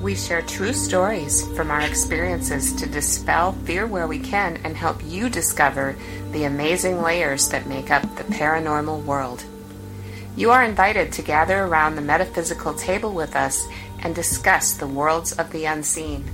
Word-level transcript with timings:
We 0.00 0.14
share 0.14 0.40
true 0.40 0.72
stories 0.72 1.46
from 1.54 1.70
our 1.70 1.82
experiences 1.82 2.72
to 2.76 2.86
dispel 2.88 3.52
fear 3.66 3.86
where 3.86 4.06
we 4.06 4.18
can 4.18 4.58
and 4.64 4.74
help 4.74 4.98
you 5.04 5.28
discover 5.28 5.94
the 6.32 6.44
amazing 6.44 7.02
layers 7.02 7.50
that 7.50 7.66
make 7.66 7.90
up 7.90 8.02
the 8.16 8.24
paranormal 8.24 9.04
world. 9.04 9.44
You 10.36 10.52
are 10.52 10.64
invited 10.64 11.12
to 11.12 11.22
gather 11.22 11.64
around 11.64 11.96
the 11.96 12.00
metaphysical 12.00 12.72
table 12.72 13.12
with 13.12 13.36
us 13.36 13.68
and 13.98 14.14
discuss 14.14 14.72
the 14.72 14.86
worlds 14.86 15.32
of 15.32 15.52
the 15.52 15.66
unseen 15.66 16.24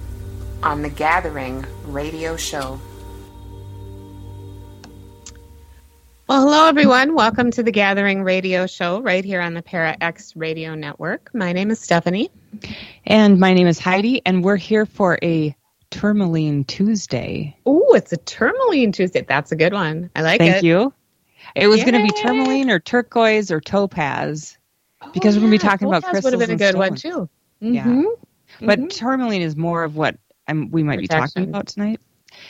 on 0.63 0.83
the 0.83 0.89
Gathering 0.89 1.67
radio 1.87 2.37
show. 2.37 2.81
Well, 6.29 6.43
hello, 6.43 6.67
everyone. 6.67 7.17
Welcome 7.17 7.51
to 7.53 7.65
the 7.65 7.73
Gathering 7.73 8.23
Radio 8.23 8.67
Show 8.67 9.01
right 9.01 9.25
here 9.25 9.41
on 9.41 9.55
the 9.55 9.63
Para 9.63 9.97
X 10.01 10.37
Radio 10.37 10.77
Network. 10.77 11.31
My 11.35 11.53
name 11.53 11.73
is 11.73 11.81
Stephanie. 11.81 12.31
And 13.05 13.39
my 13.39 13.55
name 13.55 13.67
is 13.67 13.79
Heidi, 13.79 14.23
and 14.27 14.43
we're 14.45 14.57
here 14.57 14.87
for 14.87 15.19
a 15.23 15.55
Tourmaline 15.91 16.65
Tuesday. 16.65 17.57
Oh, 17.67 17.95
it's 17.95 18.13
a 18.13 18.17
Tourmaline 18.17 18.93
Tuesday. 18.93 19.25
That's 19.27 19.53
a 19.53 19.57
good 19.57 19.73
one. 19.73 20.11
I 20.17 20.23
like 20.23 20.39
Thank 20.39 20.51
it. 20.51 20.53
Thank 20.55 20.65
you. 20.65 20.93
It 21.55 21.69
was 21.69 21.83
going 21.85 21.95
to 21.95 22.03
be 22.03 22.11
tourmaline 22.23 22.71
or 22.71 22.81
turquoise 22.81 23.51
or 23.51 23.61
topaz 23.61 24.59
Oh, 25.03 25.11
because 25.13 25.37
we're 25.37 25.43
going 25.43 25.53
to 25.53 25.59
be 25.59 25.65
yeah, 25.65 25.71
talking 25.71 25.87
about 25.87 26.03
Topaz 26.03 26.11
crystals. 26.11 26.33
would 26.35 26.41
have 26.41 26.49
been 26.59 26.69
a 26.69 26.73
good 26.73 26.79
one, 26.79 26.95
too. 26.97 27.29
Yeah. 27.61 27.85
Mhm. 27.87 28.05
But 28.61 28.81
Mhm. 28.81 28.91
tourmaline 28.91 29.43
is 29.43 29.57
more 29.57 29.85
of 29.85 29.97
what 29.97 30.17
I'm, 30.49 30.71
we 30.71 30.83
might 30.83 31.01
be 31.01 31.07
talking 31.09 31.45
about 31.49 31.67
tonight 31.69 32.01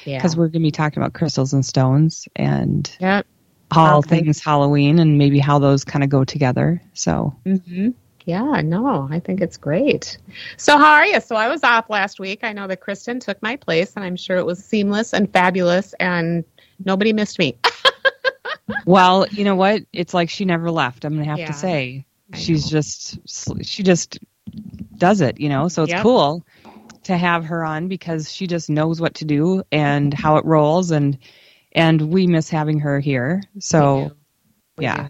Yeah. 0.05 0.19
because 0.19 0.37
we're 0.37 0.47
going 0.47 0.63
to 0.63 0.67
be 0.67 0.71
talking 0.71 1.03
about 1.03 1.13
crystals 1.13 1.53
and 1.53 1.65
stones 1.65 2.27
and 2.37 2.91
yeah. 3.01 3.23
all 3.71 3.99
Okay. 3.99 4.23
things 4.23 4.41
Halloween 4.43 4.99
and 4.99 5.19
maybe 5.19 5.39
how 5.39 5.59
those 5.59 5.85
kind 5.85 6.03
of 6.05 6.09
go 6.11 6.25
together. 6.25 6.81
So 6.95 7.35
hmm 7.45 7.91
Yeah, 8.27 8.61
no, 8.63 9.09
I 9.11 9.21
think 9.21 9.41
it's 9.41 9.57
great. 9.57 10.19
So, 10.59 10.77
how 10.79 10.93
are 10.95 11.07
you? 11.07 11.21
So, 11.21 11.37
I 11.37 11.49
was 11.49 11.65
off 11.65 11.89
last 11.89 12.21
week. 12.21 12.41
I 12.43 12.53
know 12.53 12.67
that 12.67 12.81
Kristen 12.81 13.21
took 13.21 13.41
my 13.41 13.57
place, 13.57 13.95
and 13.97 14.05
I'm 14.05 14.17
sure 14.17 14.37
it 14.37 14.45
was 14.47 14.63
seamless 14.65 15.15
and 15.15 15.33
fabulous, 15.33 15.95
and 16.01 16.45
nobody 16.85 17.13
missed 17.13 17.39
me. 17.39 17.57
Well, 18.85 19.27
you 19.31 19.45
know 19.45 19.57
what? 19.57 19.83
It's 19.93 20.15
like 20.15 20.29
she 20.31 20.45
never 20.45 20.71
left. 20.71 21.05
I'm 21.05 21.15
gonna 21.15 21.25
have 21.25 21.39
Yeah, 21.41 21.47
to 21.47 21.53
say 21.55 22.07
I 22.33 22.39
she's 22.39 22.65
know. 22.65 22.71
just 22.71 23.19
she 23.65 23.83
just 23.83 24.19
does 24.97 25.21
it. 25.21 25.41
You 25.41 25.49
know, 25.49 25.69
so 25.69 25.83
it's 25.85 25.93
Yep. 25.93 26.03
cool 26.03 26.45
to 27.05 27.17
have 27.17 27.45
her 27.47 27.65
on 27.65 27.89
because 27.89 28.33
she 28.33 28.47
just 28.47 28.69
knows 28.71 29.01
what 29.01 29.15
to 29.15 29.25
do 29.25 29.63
and 29.73 30.13
how 30.15 30.37
it 30.37 30.45
rolls, 30.45 30.91
and 30.91 31.19
and 31.73 32.01
we 32.13 32.27
miss 32.27 32.49
having 32.51 32.81
her 32.81 33.01
here. 33.01 33.43
So 33.61 34.13
yeah. 34.79 35.09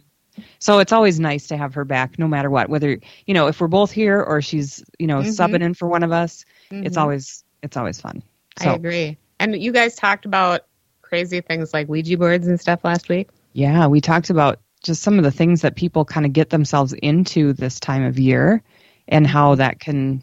So 0.59 0.79
it's 0.79 0.93
always 0.93 1.19
nice 1.21 1.47
to 1.49 1.57
have 1.57 1.75
her 1.75 1.85
back, 1.85 2.19
no 2.19 2.29
matter 2.29 2.51
what. 2.51 2.69
Whether 2.69 2.99
you 3.27 3.35
know 3.35 3.47
if 3.47 3.61
we're 3.61 3.69
both 3.69 3.91
here 3.91 4.23
or 4.23 4.41
she's 4.43 4.85
you 4.99 5.07
know 5.07 5.19
Mhm. 5.19 5.29
subbing 5.37 5.63
in 5.63 5.75
for 5.75 5.89
one 5.89 6.03
of 6.03 6.13
us, 6.13 6.45
it's 6.71 6.97
Mhm. 6.97 7.01
always 7.01 7.45
it's 7.63 7.77
always 7.77 8.01
fun. 8.01 8.23
I 8.61 8.75
agree. 8.75 9.19
And 9.39 9.61
you 9.61 9.73
guys 9.73 9.97
talked 9.97 10.25
about 10.25 10.63
crazy 11.03 11.41
things 11.41 11.73
like 11.75 11.89
Ouija 11.89 12.17
boards 12.17 12.47
and 12.49 12.61
stuff 12.61 12.85
last 12.85 13.09
week. 13.09 13.29
Yeah, 13.53 13.87
we 13.87 14.01
talked 14.01 14.31
about 14.31 14.61
just 14.83 15.03
some 15.03 15.19
of 15.19 15.25
the 15.25 15.31
things 15.31 15.63
that 15.63 15.77
people 15.77 16.05
kind 16.05 16.27
of 16.27 16.33
get 16.33 16.51
themselves 16.51 16.93
into 16.93 17.53
this 17.53 17.81
time 17.81 18.05
of 18.05 18.19
year 18.19 18.63
and 19.09 19.27
how 19.27 19.55
that 19.57 19.81
can 19.81 20.23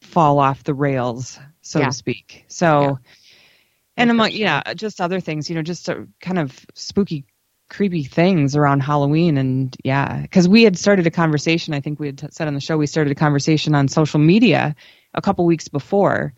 fall 0.00 0.38
off 0.38 0.64
the 0.64 0.74
rails, 0.74 1.38
so 1.62 1.78
Yeah. 1.80 1.86
to 1.86 1.92
speak. 1.92 2.44
So, 2.48 2.82
Yeah. 2.82 2.94
and 3.96 4.10
among, 4.10 4.32
yeah, 4.32 4.74
just 4.74 5.00
other 5.00 5.20
things, 5.20 5.48
you 5.48 5.56
know, 5.56 5.62
just 5.62 5.88
kind 6.20 6.38
of 6.38 6.66
spooky, 6.74 7.24
creepy 7.74 8.04
things 8.04 8.54
around 8.54 8.80
Halloween. 8.80 9.36
And 9.36 9.76
yeah, 9.82 10.22
because 10.22 10.48
we 10.48 10.62
had 10.62 10.78
started 10.78 11.06
a 11.06 11.10
conversation, 11.10 11.74
I 11.74 11.80
think 11.80 11.98
we 11.98 12.06
had 12.06 12.18
t- 12.18 12.26
said 12.30 12.46
on 12.46 12.54
the 12.54 12.60
show, 12.60 12.76
we 12.76 12.86
started 12.86 13.10
a 13.10 13.16
conversation 13.16 13.74
on 13.74 13.88
social 13.88 14.20
media 14.20 14.76
a 15.14 15.20
couple 15.20 15.44
weeks 15.44 15.66
before 15.68 16.32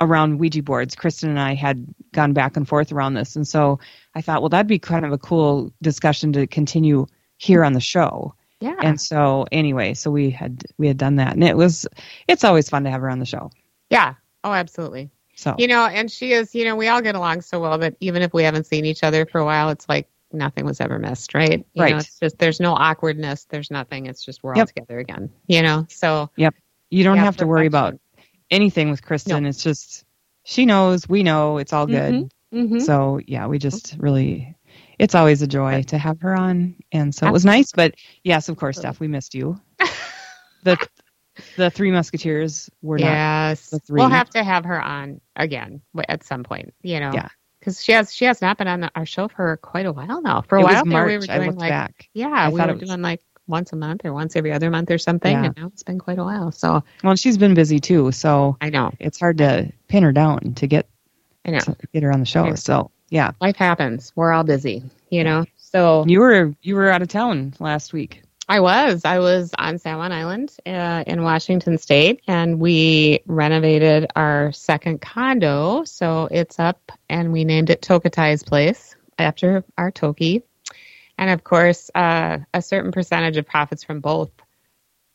around 0.00 0.38
Ouija 0.38 0.62
boards. 0.62 0.94
Kristen 0.94 1.30
and 1.30 1.40
I 1.40 1.54
had 1.54 1.86
gone 2.12 2.34
back 2.34 2.56
and 2.56 2.68
forth 2.68 2.92
around 2.92 3.14
this. 3.14 3.36
And 3.36 3.48
so 3.48 3.80
I 4.14 4.20
thought, 4.20 4.42
well, 4.42 4.50
that'd 4.50 4.66
be 4.66 4.78
kind 4.78 5.06
of 5.06 5.12
a 5.12 5.18
cool 5.18 5.72
discussion 5.80 6.32
to 6.34 6.46
continue 6.46 7.06
here 7.38 7.64
on 7.64 7.72
the 7.72 7.80
show. 7.80 8.34
Yeah. 8.60 8.76
And 8.80 9.00
so 9.00 9.46
anyway, 9.50 9.94
so 9.94 10.10
we 10.10 10.30
had 10.30 10.62
we 10.78 10.88
had 10.88 10.98
done 10.98 11.16
that 11.16 11.32
and 11.32 11.42
it 11.42 11.56
was 11.56 11.86
it's 12.28 12.44
always 12.44 12.68
fun 12.68 12.84
to 12.84 12.90
have 12.90 13.00
her 13.00 13.10
on 13.10 13.18
the 13.18 13.26
show. 13.26 13.50
yeah. 13.90 14.14
Oh, 14.44 14.52
absolutely. 14.52 15.10
So 15.36 15.54
You 15.56 15.68
know, 15.68 15.86
and 15.86 16.10
she 16.10 16.32
is, 16.32 16.54
you 16.54 16.64
know, 16.64 16.76
we 16.76 16.88
all 16.88 17.00
get 17.00 17.14
along 17.14 17.40
so 17.42 17.60
well 17.60 17.78
that 17.78 17.96
even 18.00 18.22
if 18.22 18.34
we 18.34 18.42
haven't 18.42 18.66
seen 18.66 18.84
each 18.84 19.02
other 19.04 19.24
for 19.24 19.38
a 19.38 19.44
while, 19.44 19.70
it's 19.70 19.88
like 19.88 20.08
nothing 20.32 20.64
was 20.64 20.80
ever 20.80 20.98
missed, 20.98 21.34
right? 21.34 21.64
You 21.74 21.82
Right. 21.82 21.92
Know, 21.92 21.98
it's 21.98 22.18
just, 22.18 22.38
there's 22.38 22.60
no 22.60 22.72
awkwardness. 22.72 23.44
There's 23.46 23.70
nothing. 23.70 24.06
It's 24.06 24.24
just 24.24 24.42
we're 24.42 24.54
all 24.54 24.66
together 24.66 24.98
again, 24.98 25.30
you 25.46 25.62
know? 25.62 25.86
So, 25.88 26.30
yep. 26.36 26.54
you 26.90 27.04
don't 27.04 27.16
Yeah, 27.16 27.24
have 27.24 27.36
to 27.38 27.46
worry 27.46 27.66
about 27.66 27.98
anything 28.50 28.90
with 28.90 29.02
Kristen. 29.02 29.46
It's 29.46 29.62
just 29.62 30.04
she 30.44 30.66
knows, 30.66 31.08
we 31.08 31.22
know, 31.22 31.58
it's 31.58 31.72
all 31.72 31.86
good. 31.86 32.30
Mhm. 32.52 32.82
So 32.82 33.20
yeah, 33.26 33.46
we 33.46 33.58
just 33.58 33.96
really 33.98 34.54
it's 34.98 35.14
always 35.14 35.42
a 35.42 35.46
joy 35.46 35.82
to 35.84 35.98
have 35.98 36.20
her 36.20 36.36
on. 36.36 36.76
And 36.92 37.14
so 37.14 37.26
it 37.26 37.32
was 37.32 37.44
nice, 37.44 37.72
but 37.72 37.94
yes, 38.22 38.48
of 38.48 38.56
course, 38.56 38.78
Steph, 38.78 39.00
we 39.00 39.08
missed 39.08 39.34
you. 39.34 39.60
the 40.62 40.76
the 41.56 41.70
three 41.70 41.90
musketeers 41.90 42.68
were 42.82 42.98
not 42.98 43.06
yes. 43.06 43.70
the 43.70 43.78
three. 43.78 44.00
We'll 44.00 44.10
have 44.10 44.30
to 44.30 44.44
have 44.44 44.64
her 44.66 44.80
on 44.80 45.20
again 45.34 45.80
at 46.08 46.24
some 46.24 46.44
point, 46.44 46.74
you 46.82 47.00
know? 47.00 47.12
Yeah. 47.14 47.28
Because 47.62 47.82
she 47.84 47.92
has 47.92 48.12
she 48.12 48.24
has 48.24 48.42
not 48.42 48.58
been 48.58 48.66
on 48.66 48.80
the, 48.80 48.90
our 48.96 49.06
show 49.06 49.28
for 49.28 49.56
quite 49.58 49.86
a 49.86 49.92
while 49.92 50.20
now. 50.20 50.40
For 50.42 50.56
a 50.58 50.60
it 50.62 50.64
while 50.64 50.82
was 50.82 50.92
March. 50.92 51.06
we 51.06 51.16
were 51.18 51.24
I 51.32 51.36
doing 51.36 51.46
looked 51.50 51.60
like 51.60 51.70
back. 51.70 52.08
yeah, 52.12 52.26
I 52.28 52.48
we 52.48 52.60
were 52.60 52.74
was- 52.74 52.88
doing 52.88 53.02
like 53.02 53.20
once 53.46 53.72
a 53.72 53.76
month 53.76 54.04
or 54.04 54.12
once 54.12 54.34
every 54.34 54.50
other 54.52 54.68
month 54.70 54.90
or 54.90 54.98
something, 54.98 55.30
Yeah. 55.32 55.44
and 55.44 55.56
now 55.56 55.66
it's 55.68 55.82
been 55.84 55.98
quite 56.00 56.18
a 56.18 56.24
while. 56.24 56.50
So 56.50 56.82
Well, 57.04 57.14
she's 57.14 57.38
been 57.38 57.54
busy 57.54 57.78
too, 57.78 58.10
so 58.10 58.56
I 58.60 58.70
know, 58.70 58.92
it's 58.98 59.20
hard 59.20 59.38
to 59.38 59.70
pin 59.88 60.02
her 60.02 60.12
down 60.12 60.54
to 60.54 60.66
get 60.66 60.88
I 61.44 61.50
know. 61.52 61.60
to 61.60 61.76
get 61.92 62.02
her 62.02 62.12
on 62.12 62.18
the 62.20 62.26
show. 62.26 62.54
So 62.56 62.90
yeah, 63.10 63.30
Life 63.40 63.56
happens. 63.56 64.12
We're 64.16 64.32
all 64.32 64.42
busy, 64.44 64.82
you 65.10 65.22
know. 65.22 65.44
So 65.56 66.04
you 66.08 66.18
were 66.20 66.52
you 66.62 66.74
were 66.74 66.90
out 66.90 67.02
of 67.02 67.08
town 67.08 67.54
last 67.60 67.92
week. 67.92 68.22
I 68.52 68.60
was. 68.60 69.06
I 69.06 69.18
was 69.18 69.50
on 69.58 69.78
San 69.78 69.96
Juan 69.96 70.12
Island 70.12 70.54
uh, 70.66 71.04
in 71.06 71.22
Washington 71.22 71.78
State, 71.78 72.20
and 72.28 72.60
we 72.60 73.20
renovated 73.24 74.10
our 74.14 74.52
second 74.52 75.00
condo. 75.00 75.84
So 75.84 76.28
it's 76.30 76.58
up, 76.58 76.92
and 77.08 77.32
we 77.32 77.44
named 77.44 77.70
it 77.70 77.80
Tokitae's 77.80 78.42
Place 78.42 78.94
after 79.16 79.64
our 79.78 79.90
Toki. 79.90 80.42
And 81.16 81.30
of 81.30 81.44
course, 81.44 81.90
uh, 81.94 82.40
a 82.52 82.60
certain 82.60 82.92
percentage 82.92 83.38
of 83.38 83.46
profits 83.46 83.84
from 83.84 84.00
both 84.00 84.30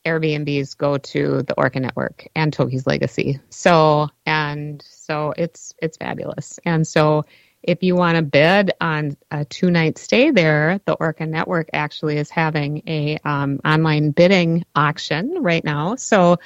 Airbnbs 0.03 0.75
go 0.75 0.97
to 0.97 1.43
the 1.43 1.53
Orca 1.57 1.79
Network 1.79 2.27
and 2.35 2.51
Toki's 2.51 2.87
Legacy. 2.87 3.39
So 3.51 4.09
and 4.25 4.83
so 4.89 5.35
it's 5.37 5.75
it's 5.79 5.97
fabulous. 5.97 6.59
And 6.65 6.87
so 6.87 7.25
if 7.63 7.83
you 7.83 7.95
want 7.95 8.15
to 8.17 8.21
bid 8.21 8.71
on 8.79 9.17
a 9.31 9.45
two 9.45 9.71
night 9.71 9.97
stay 9.97 10.31
there, 10.31 10.79
the 10.85 10.93
Orca 10.93 11.25
Network 11.25 11.69
actually 11.73 12.17
is 12.17 12.29
having 12.29 12.83
a 12.87 13.17
um, 13.25 13.59
online 13.65 14.11
bidding 14.11 14.65
auction 14.75 15.37
right 15.41 15.63
now. 15.63 15.95
So 15.95 16.37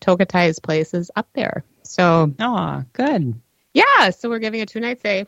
Tokitae's 0.00 0.58
place 0.58 0.94
is 0.94 1.10
up 1.16 1.28
there. 1.34 1.64
So 1.82 2.34
Oh, 2.38 2.84
good. 2.92 3.40
yeah, 3.72 4.10
so 4.10 4.28
we're 4.28 4.38
giving 4.38 4.60
a 4.60 4.66
two 4.66 4.80
night 4.80 5.00
stay 5.00 5.26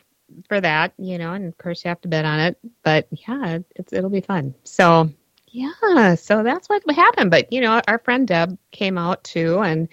for 0.49 0.61
that, 0.61 0.93
you 0.99 1.19
know, 1.19 1.33
and 1.35 1.47
of 1.47 1.57
course 1.59 1.85
you 1.85 1.89
have 1.89 2.01
to 2.03 2.09
bid 2.09 2.25
on 2.25 2.41
it, 2.41 2.59
but 2.83 3.09
yeah, 3.11 3.59
it's 3.77 3.93
it'll 3.93 4.11
be 4.11 4.21
fun. 4.21 4.55
So 4.65 5.11
yeah, 5.49 6.15
so 6.17 6.43
that's 6.43 6.69
what 6.69 6.83
happened. 6.95 7.31
But 7.31 7.53
you 7.53 7.61
know, 7.61 7.81
our 7.87 7.99
friend 7.99 8.27
Deb 8.27 8.59
came 8.73 8.99
out 8.99 9.25
too, 9.25 9.61
and 9.61 9.89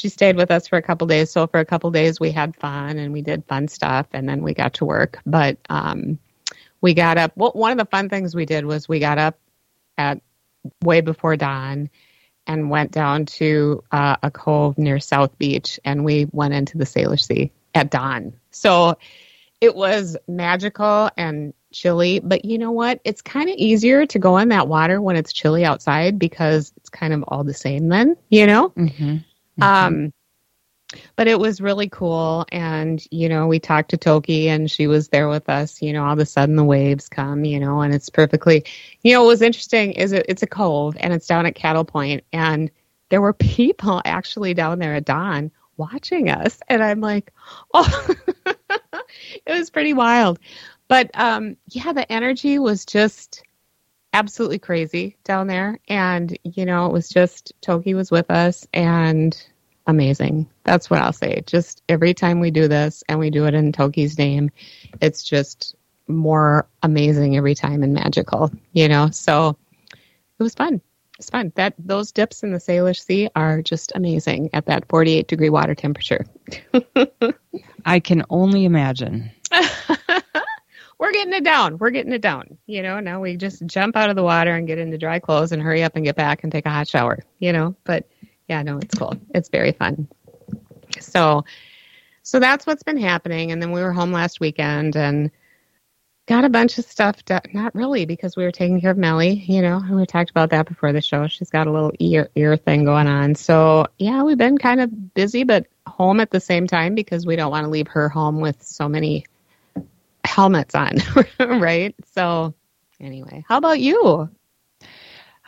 she 0.00 0.08
stayed 0.08 0.36
with 0.36 0.50
us 0.50 0.66
for 0.66 0.78
a 0.78 0.82
couple 0.82 1.06
days. 1.06 1.30
So 1.30 1.46
for 1.46 1.60
a 1.60 1.64
couple 1.66 1.90
days 1.90 2.18
we 2.18 2.30
had 2.30 2.56
fun 2.56 2.98
and 2.98 3.12
we 3.12 3.20
did 3.20 3.44
fun 3.44 3.68
stuff 3.68 4.06
and 4.14 4.26
then 4.26 4.40
we 4.42 4.54
got 4.54 4.72
to 4.74 4.86
work. 4.86 5.20
But 5.26 5.58
um, 5.68 6.18
we 6.80 6.94
got 6.94 7.18
up. 7.18 7.32
Well, 7.36 7.52
one 7.52 7.72
of 7.72 7.76
the 7.76 7.84
fun 7.84 8.08
things 8.08 8.34
we 8.34 8.46
did 8.46 8.64
was 8.64 8.88
we 8.88 8.98
got 8.98 9.18
up 9.18 9.38
at 9.98 10.22
way 10.82 11.02
before 11.02 11.36
dawn 11.36 11.90
and 12.46 12.70
went 12.70 12.92
down 12.92 13.26
to 13.26 13.84
uh, 13.92 14.16
a 14.22 14.30
cove 14.30 14.78
near 14.78 15.00
South 15.00 15.36
Beach 15.38 15.78
and 15.84 16.02
we 16.02 16.26
went 16.32 16.54
into 16.54 16.78
the 16.78 16.84
Salish 16.84 17.26
Sea 17.26 17.52
at 17.74 17.90
dawn. 17.90 18.32
So 18.52 18.96
it 19.60 19.76
was 19.76 20.16
magical 20.26 21.10
and 21.18 21.52
chilly, 21.72 22.20
but 22.20 22.46
you 22.46 22.56
know 22.56 22.72
what? 22.72 23.02
It's 23.04 23.20
kind 23.20 23.50
of 23.50 23.56
easier 23.56 24.06
to 24.06 24.18
go 24.18 24.38
in 24.38 24.48
that 24.48 24.66
water 24.66 24.98
when 25.02 25.16
it's 25.16 25.34
chilly 25.34 25.66
outside 25.66 26.18
because 26.18 26.72
it's 26.78 26.88
kind 26.88 27.12
of 27.12 27.22
all 27.28 27.44
the 27.44 27.52
same 27.52 27.88
then, 27.88 28.16
you 28.30 28.46
know? 28.46 28.70
Mm-hmm. 28.70 29.18
Mm-hmm. 29.60 29.62
Um, 29.62 30.12
but 31.16 31.28
it 31.28 31.38
was 31.38 31.60
really 31.60 31.88
cool. 31.88 32.44
And, 32.50 33.02
you 33.10 33.28
know, 33.28 33.46
we 33.46 33.60
talked 33.60 33.90
to 33.90 33.96
Toki 33.96 34.48
and 34.48 34.70
she 34.70 34.86
was 34.86 35.08
there 35.08 35.28
with 35.28 35.48
us. 35.48 35.80
You 35.80 35.92
know, 35.92 36.04
all 36.04 36.12
of 36.12 36.18
a 36.18 36.26
sudden 36.26 36.56
the 36.56 36.64
waves 36.64 37.08
come, 37.08 37.44
you 37.44 37.60
know, 37.60 37.80
and 37.80 37.94
it's 37.94 38.10
perfectly, 38.10 38.64
you 39.02 39.12
know, 39.12 39.22
what 39.22 39.28
was 39.28 39.42
interesting 39.42 39.92
is 39.92 40.12
it, 40.12 40.26
it's 40.28 40.42
a 40.42 40.48
cove 40.48 40.96
and 40.98 41.12
it's 41.12 41.26
down 41.26 41.46
at 41.46 41.54
Cattle 41.54 41.84
Point 41.84 42.24
And 42.32 42.70
there 43.08 43.20
were 43.20 43.32
people 43.32 44.02
actually 44.04 44.54
down 44.54 44.78
there 44.78 44.94
at 44.94 45.04
dawn 45.04 45.52
watching 45.76 46.28
us. 46.28 46.60
And 46.68 46.82
I'm 46.82 47.00
like, 47.00 47.32
oh, 47.74 48.14
it 48.76 49.52
was 49.52 49.70
pretty 49.70 49.92
wild. 49.92 50.38
But 50.88 51.10
um, 51.14 51.56
yeah, 51.68 51.92
the 51.92 52.10
energy 52.10 52.58
was 52.58 52.84
just 52.84 53.44
absolutely 54.12 54.58
crazy 54.58 55.16
down 55.22 55.46
there. 55.46 55.78
And, 55.86 56.36
you 56.42 56.66
know, 56.66 56.86
it 56.86 56.92
was 56.92 57.08
just 57.08 57.52
Toki 57.60 57.94
was 57.94 58.10
with 58.10 58.28
us 58.30 58.66
and 58.72 59.40
amazing. 59.90 60.48
That's 60.64 60.88
what 60.88 61.00
I'll 61.00 61.12
say. 61.12 61.42
Just 61.46 61.82
every 61.88 62.14
time 62.14 62.40
we 62.40 62.50
do 62.50 62.68
this 62.68 63.04
and 63.08 63.18
we 63.18 63.30
do 63.30 63.46
it 63.46 63.54
in 63.54 63.72
Toki's 63.72 64.16
name, 64.18 64.50
it's 65.00 65.22
just 65.22 65.74
more 66.08 66.68
amazing 66.82 67.36
every 67.36 67.54
time 67.54 67.82
and 67.82 67.94
magical, 67.94 68.50
you 68.72 68.88
know? 68.88 69.10
So 69.10 69.56
it 69.92 70.42
was 70.42 70.54
fun. 70.54 70.80
It's 71.18 71.28
fun. 71.28 71.52
That 71.56 71.74
those 71.78 72.12
dips 72.12 72.42
in 72.42 72.52
the 72.52 72.58
Salish 72.58 73.04
Sea 73.04 73.28
are 73.36 73.60
just 73.60 73.92
amazing 73.94 74.48
at 74.54 74.66
that 74.66 74.88
48 74.88 75.28
degree 75.28 75.50
water 75.50 75.74
temperature. 75.74 76.24
I 77.84 78.00
can 78.00 78.24
only 78.30 78.64
imagine. 78.64 79.30
we're 80.98 81.12
getting 81.12 81.34
it 81.34 81.44
down. 81.44 81.76
We're 81.76 81.90
getting 81.90 82.12
it 82.12 82.22
down. 82.22 82.56
You 82.66 82.82
know, 82.82 83.00
now 83.00 83.20
we 83.20 83.36
just 83.36 83.66
jump 83.66 83.96
out 83.96 84.08
of 84.08 84.16
the 84.16 84.22
water 84.22 84.54
and 84.54 84.66
get 84.66 84.78
into 84.78 84.96
dry 84.96 85.18
clothes 85.18 85.52
and 85.52 85.60
hurry 85.62 85.82
up 85.82 85.94
and 85.94 86.04
get 86.06 86.16
back 86.16 86.42
and 86.42 86.50
take 86.50 86.64
a 86.64 86.70
hot 86.70 86.88
shower, 86.88 87.18
you 87.38 87.52
know. 87.52 87.76
But 87.84 88.08
yeah, 88.50 88.62
no, 88.62 88.78
it's 88.78 88.96
cool. 88.96 89.16
It's 89.32 89.48
very 89.48 89.70
fun. 89.70 90.08
So, 90.98 91.44
so 92.24 92.40
that's 92.40 92.66
what's 92.66 92.82
been 92.82 92.98
happening. 92.98 93.52
And 93.52 93.62
then 93.62 93.70
we 93.70 93.80
were 93.80 93.92
home 93.92 94.10
last 94.10 94.40
weekend 94.40 94.96
and 94.96 95.30
got 96.26 96.44
a 96.44 96.48
bunch 96.48 96.76
of 96.76 96.84
stuff. 96.84 97.22
Not 97.54 97.72
really, 97.76 98.06
because 98.06 98.34
we 98.34 98.42
were 98.42 98.50
taking 98.50 98.80
care 98.80 98.90
of 98.90 98.98
Melly, 98.98 99.44
you 99.46 99.62
know, 99.62 99.80
we 99.88 100.04
talked 100.04 100.30
about 100.30 100.50
that 100.50 100.66
before 100.66 100.92
the 100.92 101.00
show. 101.00 101.28
She's 101.28 101.48
got 101.48 101.68
a 101.68 101.70
little 101.70 101.92
ear, 102.00 102.28
ear 102.34 102.56
thing 102.56 102.84
going 102.84 103.06
on. 103.06 103.36
So, 103.36 103.86
yeah, 103.98 104.24
we've 104.24 104.36
been 104.36 104.58
kind 104.58 104.80
of 104.80 105.14
busy, 105.14 105.44
but 105.44 105.68
home 105.86 106.18
at 106.18 106.32
the 106.32 106.40
same 106.40 106.66
time 106.66 106.96
because 106.96 107.24
we 107.24 107.36
don't 107.36 107.52
want 107.52 107.66
to 107.66 107.70
leave 107.70 107.86
her 107.86 108.08
home 108.08 108.40
with 108.40 108.60
so 108.64 108.88
many 108.88 109.26
helmets 110.24 110.74
on, 110.74 110.96
right? 111.38 111.94
So 112.14 112.52
anyway, 112.98 113.44
how 113.46 113.58
about 113.58 113.78
you? 113.78 114.28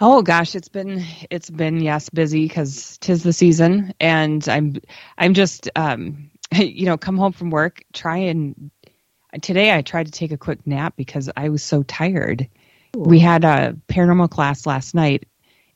Oh 0.00 0.22
gosh, 0.22 0.54
it's 0.54 0.68
been 0.68 1.04
it's 1.30 1.50
been 1.50 1.80
yes 1.80 2.08
busy 2.08 2.46
because 2.46 2.98
tis 2.98 3.22
the 3.22 3.32
season, 3.32 3.94
and 4.00 4.46
I'm 4.48 4.76
I'm 5.16 5.34
just 5.34 5.70
um 5.76 6.30
you 6.54 6.86
know 6.86 6.96
come 6.96 7.16
home 7.16 7.32
from 7.32 7.50
work 7.50 7.84
try 7.92 8.16
and 8.18 8.70
today 9.40 9.74
I 9.74 9.82
tried 9.82 10.06
to 10.06 10.12
take 10.12 10.32
a 10.32 10.38
quick 10.38 10.66
nap 10.66 10.94
because 10.96 11.30
I 11.36 11.48
was 11.48 11.62
so 11.62 11.82
tired. 11.82 12.48
Ooh. 12.96 13.00
We 13.00 13.18
had 13.18 13.44
a 13.44 13.76
paranormal 13.88 14.30
class 14.30 14.66
last 14.66 14.94
night, 14.94 15.26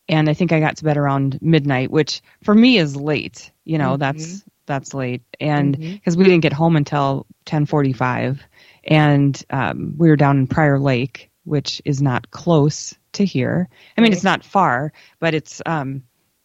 and 0.09 0.29
I 0.29 0.35
think 0.35 0.53
I 0.53 0.61
got 0.61 0.77
to 0.79 0.85
bed 0.85 0.97
around 0.97 1.41
midnight, 1.41 1.91
which 1.91 2.21
for 2.43 2.55
me 2.55 2.79
is 2.79 2.97
late. 2.97 3.51
You 3.65 3.79
know, 3.79 3.93
mm-hmm. 3.93 4.01
that's 4.01 4.45
that's 4.67 4.95
late, 4.95 5.23
and 5.41 5.77
because 5.77 6.15
mm-hmm. 6.15 6.19
we 6.19 6.25
didn't 6.25 6.43
get 6.43 6.53
home 6.53 6.77
until 6.77 7.27
ten 7.45 7.67
forty 7.67 7.93
five 7.93 8.43
and 8.87 9.43
um, 9.51 9.95
we 9.99 10.09
were 10.09 10.17
down 10.17 10.39
in 10.39 10.47
Prior 10.47 10.79
Lake, 10.79 11.31
which 11.45 11.83
is 11.85 12.01
not 12.01 12.31
close 12.31 12.95
to 13.17 13.25
here. 13.25 13.69
I 13.97 14.01
mean, 14.01 14.11
right. 14.11 14.17
it's 14.17 14.25
not 14.25 14.45
far, 14.45 14.93
but 15.21 15.35
it's 15.35 15.61
um, 15.67 16.03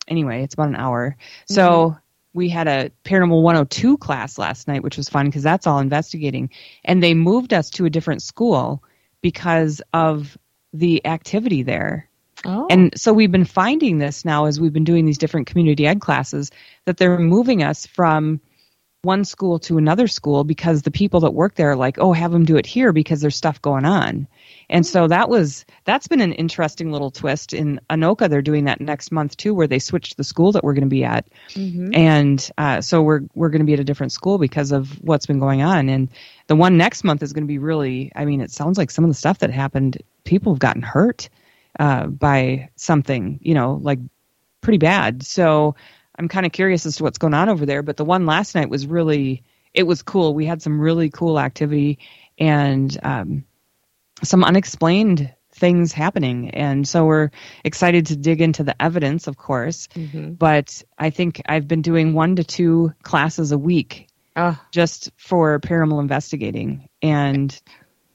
anyway, 0.07 0.44
it's 0.44 0.53
about 0.53 0.69
an 0.69 0.75
hour. 0.75 1.15
Mm-hmm. 1.19 1.53
So 1.53 1.97
we 2.33 2.50
had 2.50 2.68
a 2.68 2.91
Paranormal 3.03 3.41
102 3.41 3.97
class 3.97 4.38
last 4.38 4.68
night, 4.68 4.83
which 4.83 4.97
was 4.97 5.09
fun 5.09 5.25
because 5.27 5.44
that's 5.44 5.68
all 5.68 5.79
investigating, 5.79 6.50
and 6.83 7.01
they 7.01 7.13
moved 7.13 7.53
us 7.53 7.69
to 7.71 7.85
a 7.85 7.89
different 7.89 8.21
school 8.21 8.83
because 9.21 9.81
of 9.94 10.38
the 10.73 11.06
activity 11.06 11.63
there. 11.63 12.09
Oh. 12.45 12.68
And 12.69 13.00
so 13.00 13.13
we've 13.13 13.31
been 13.31 13.45
finding 13.45 14.00
this 14.00 14.25
now 14.25 14.45
as 14.45 14.59
we've 14.59 14.74
been 14.74 14.83
doing 14.83 15.06
these 15.06 15.17
different 15.17 15.47
community 15.47 15.85
ed 15.85 16.01
classes 16.01 16.50
that 16.85 16.97
they're 16.97 17.19
moving 17.19 17.62
us 17.62 17.85
from 17.85 18.41
one 19.03 19.25
school 19.25 19.57
to 19.57 19.80
another 19.80 20.07
school 20.07 20.44
because 20.44 20.83
the 20.83 20.92
people 20.92 21.21
that 21.21 21.31
work 21.31 21.56
there 21.56 21.71
are 21.71 21.75
like, 21.75 21.98
oh, 21.98 22.13
have 22.13 22.31
them 22.31 22.45
do 22.45 22.56
it 22.57 22.68
here 22.68 22.94
because 22.94 23.19
there's 23.19 23.36
stuff 23.36 23.59
going 23.59 23.83
on. 23.83 24.27
And 24.69 24.86
so 24.86 25.07
that 25.07 25.27
was 25.27 25.65
that's 25.86 26.07
been 26.07 26.21
an 26.21 26.33
interesting 26.33 26.92
little 26.92 27.09
twist 27.09 27.51
in 27.51 27.81
Anoka. 27.89 28.30
They're 28.30 28.44
doing 28.44 28.65
that 28.65 28.80
next 28.80 29.12
month 29.12 29.38
too, 29.38 29.56
where 29.56 29.65
they 29.65 29.80
switched 29.80 30.18
the 30.18 30.24
school 30.24 30.51
that 30.51 30.63
we're 30.63 30.75
going 30.75 30.83
to 30.83 30.88
be 30.88 31.03
at, 31.03 31.27
mm-hmm. 31.50 31.94
and 31.94 32.51
uh, 32.57 32.80
so 32.80 33.01
we're 33.01 33.21
we're 33.33 33.50
going 33.50 33.62
to 33.62 33.65
be 33.65 33.74
at 33.74 33.80
a 33.80 33.83
different 33.83 34.12
school 34.12 34.38
because 34.38 34.71
of 34.71 34.92
what's 35.01 35.25
been 35.25 35.39
going 35.39 35.62
on. 35.63 35.89
And 35.89 36.07
the 36.48 36.56
one 36.56 36.77
next 36.77 37.03
month 37.03 37.24
is 37.24 37.33
going 37.33 37.44
to 37.44 37.48
be 37.48 37.57
really. 37.57 38.12
I 38.15 38.25
mean, 38.25 38.39
it 38.39 38.51
sounds 38.51 38.77
like 38.77 38.92
some 38.92 39.03
of 39.03 39.09
the 39.09 39.15
stuff 39.15 39.39
that 39.39 39.50
happened, 39.50 39.98
people 40.24 40.53
have 40.53 40.59
gotten 40.59 40.83
hurt 40.83 41.27
uh, 41.80 42.06
by 42.06 42.69
something, 42.75 43.39
you 43.42 43.56
know, 43.56 43.80
like 43.81 44.00
pretty 44.62 44.77
bad. 44.77 45.24
So 45.24 45.75
I'm 46.17 46.27
kind 46.27 46.45
of 46.45 46.51
curious 46.51 46.85
as 46.85 46.97
to 46.97 47.03
what's 47.03 47.17
going 47.17 47.33
on 47.33 47.49
over 47.49 47.65
there. 47.65 47.83
But 47.83 47.97
the 47.97 48.05
one 48.05 48.25
last 48.25 48.55
night 48.55 48.69
was 48.69 48.85
really, 48.87 49.43
it 49.73 49.83
was 49.83 50.03
cool. 50.03 50.33
We 50.33 50.45
had 50.45 50.61
some 50.61 50.79
really 50.79 51.09
cool 51.09 51.39
activity 51.39 51.99
and 52.37 52.95
um, 53.03 53.45
some 54.23 54.43
unexplained 54.43 55.33
things 55.53 55.93
happening. 55.93 56.51
And 56.51 56.87
so 56.87 57.05
we're 57.05 57.31
excited 57.63 58.07
to 58.07 58.15
dig 58.15 58.41
into 58.41 58.63
the 58.63 58.81
evidence, 58.81 59.27
of 59.27 59.38
course. 59.38 59.88
Mm-hmm. 59.95 60.33
But 60.33 60.83
I 60.97 61.09
think 61.09 61.41
I've 61.45 61.67
been 61.67 61.81
doing 61.81 62.13
one 62.13 62.38
to 62.38 62.43
two 62.43 62.93
classes 63.03 63.51
a 63.51 63.57
week 63.57 64.07
oh. 64.36 64.59
just 64.71 65.12
for 65.17 65.59
paranormal 65.59 66.01
investigating. 66.01 66.88
And 67.01 67.59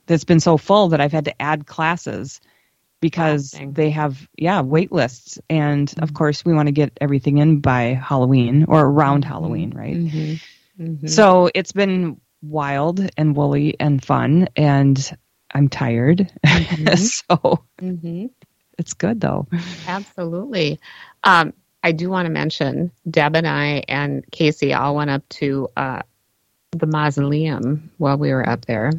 that's 0.06 0.24
been 0.24 0.40
so 0.40 0.56
full 0.56 0.88
that 0.88 1.00
I've 1.00 1.12
had 1.12 1.26
to 1.26 1.42
add 1.42 1.66
classes 1.66 2.40
because 3.00 3.54
they 3.70 3.90
have 3.90 4.26
yeah 4.36 4.60
wait 4.60 4.92
lists 4.92 5.38
and 5.50 5.90
of 5.90 6.08
mm-hmm. 6.08 6.14
course 6.14 6.44
we 6.44 6.54
want 6.54 6.66
to 6.68 6.72
get 6.72 6.96
everything 7.00 7.38
in 7.38 7.60
by 7.60 7.94
halloween 7.94 8.64
or 8.68 8.80
around 8.80 9.22
mm-hmm. 9.22 9.32
halloween 9.32 9.70
right 9.74 9.96
mm-hmm. 9.96 10.82
Mm-hmm. 10.82 11.06
so 11.06 11.50
it's 11.54 11.72
been 11.72 12.20
wild 12.42 13.06
and 13.16 13.36
woolly 13.36 13.76
and 13.78 14.04
fun 14.04 14.48
and 14.56 15.16
i'm 15.54 15.68
tired 15.68 16.30
mm-hmm. 16.44 16.94
so 16.94 17.64
mm-hmm. 17.80 18.26
it's 18.78 18.94
good 18.94 19.20
though 19.20 19.46
absolutely 19.86 20.78
um, 21.24 21.52
i 21.82 21.92
do 21.92 22.08
want 22.08 22.26
to 22.26 22.32
mention 22.32 22.90
deb 23.08 23.36
and 23.36 23.46
i 23.46 23.84
and 23.88 24.24
casey 24.30 24.72
all 24.72 24.94
went 24.94 25.10
up 25.10 25.28
to 25.28 25.68
uh, 25.76 26.02
the 26.72 26.86
mausoleum 26.86 27.90
while 27.98 28.16
we 28.16 28.32
were 28.32 28.48
up 28.48 28.64
there 28.64 28.92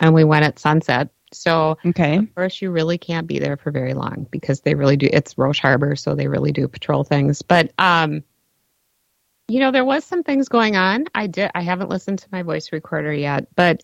and 0.00 0.14
we 0.14 0.24
went 0.24 0.44
at 0.44 0.58
sunset 0.58 1.10
so, 1.34 1.78
okay. 1.84 2.16
Of 2.16 2.34
course, 2.34 2.62
you 2.62 2.70
really 2.70 2.98
can't 2.98 3.26
be 3.26 3.38
there 3.38 3.56
for 3.56 3.70
very 3.70 3.94
long 3.94 4.26
because 4.30 4.60
they 4.60 4.74
really 4.74 4.96
do. 4.96 5.08
It's 5.12 5.36
Roche 5.36 5.60
Harbor, 5.60 5.96
so 5.96 6.14
they 6.14 6.28
really 6.28 6.52
do 6.52 6.68
patrol 6.68 7.04
things. 7.04 7.42
But, 7.42 7.72
um, 7.78 8.22
you 9.48 9.60
know, 9.60 9.70
there 9.70 9.84
was 9.84 10.04
some 10.04 10.22
things 10.22 10.48
going 10.48 10.76
on. 10.76 11.06
I 11.14 11.26
did. 11.26 11.50
I 11.54 11.62
haven't 11.62 11.90
listened 11.90 12.20
to 12.20 12.28
my 12.32 12.42
voice 12.42 12.72
recorder 12.72 13.12
yet, 13.12 13.48
but 13.56 13.82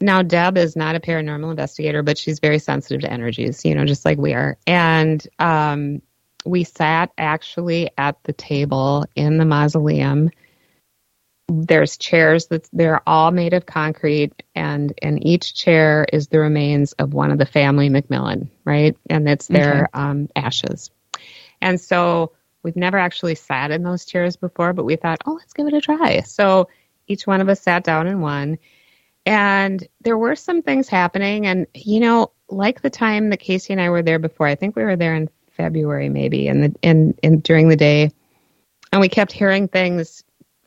now 0.00 0.22
Deb 0.22 0.56
is 0.56 0.76
not 0.76 0.94
a 0.94 1.00
paranormal 1.00 1.50
investigator, 1.50 2.02
but 2.02 2.18
she's 2.18 2.38
very 2.38 2.58
sensitive 2.58 3.00
to 3.00 3.12
energies. 3.12 3.64
You 3.64 3.74
know, 3.74 3.84
just 3.84 4.04
like 4.04 4.18
we 4.18 4.34
are. 4.34 4.56
And 4.66 5.26
um, 5.38 6.02
we 6.44 6.64
sat 6.64 7.10
actually 7.18 7.90
at 7.98 8.22
the 8.24 8.32
table 8.32 9.06
in 9.16 9.38
the 9.38 9.44
mausoleum 9.44 10.30
there's 11.48 11.96
chairs 11.96 12.46
that 12.46 12.68
they're 12.72 13.06
all 13.06 13.30
made 13.30 13.52
of 13.52 13.66
concrete 13.66 14.42
and 14.54 14.92
in 15.02 15.22
each 15.26 15.54
chair 15.54 16.06
is 16.12 16.28
the 16.28 16.38
remains 16.38 16.92
of 16.92 17.12
one 17.12 17.30
of 17.30 17.38
the 17.38 17.46
family 17.46 17.90
McMillin, 17.90 18.48
right? 18.64 18.96
And 19.10 19.28
it's 19.28 19.48
their 19.48 19.84
okay. 19.84 19.90
um, 19.92 20.28
ashes. 20.34 20.90
And 21.60 21.80
so 21.80 22.32
we've 22.62 22.76
never 22.76 22.98
actually 22.98 23.34
sat 23.34 23.70
in 23.70 23.82
those 23.82 24.06
chairs 24.06 24.36
before, 24.36 24.72
but 24.72 24.84
we 24.84 24.96
thought, 24.96 25.22
oh, 25.26 25.32
let's 25.32 25.52
give 25.52 25.66
it 25.66 25.74
a 25.74 25.80
try. 25.80 26.20
So 26.20 26.68
each 27.06 27.26
one 27.26 27.42
of 27.42 27.48
us 27.48 27.60
sat 27.60 27.84
down 27.84 28.06
in 28.06 28.20
one. 28.20 28.58
And 29.26 29.86
there 30.00 30.18
were 30.18 30.36
some 30.36 30.62
things 30.62 30.88
happening. 30.88 31.46
And, 31.46 31.66
you 31.74 32.00
know, 32.00 32.32
like 32.48 32.82
the 32.82 32.90
time 32.90 33.30
that 33.30 33.40
Casey 33.40 33.72
and 33.72 33.80
I 33.80 33.90
were 33.90 34.02
there 34.02 34.18
before, 34.18 34.46
I 34.46 34.54
think 34.54 34.76
we 34.76 34.84
were 34.84 34.96
there 34.96 35.14
in 35.14 35.30
February 35.56 36.08
maybe, 36.08 36.48
and 36.48 36.64
the, 36.64 36.74
in, 36.82 37.14
in 37.22 37.40
during 37.40 37.68
the 37.68 37.76
day 37.76 38.10
and 38.94 39.00
we 39.00 39.08
kept 39.08 39.32
hearing 39.32 39.66
things 39.66 40.22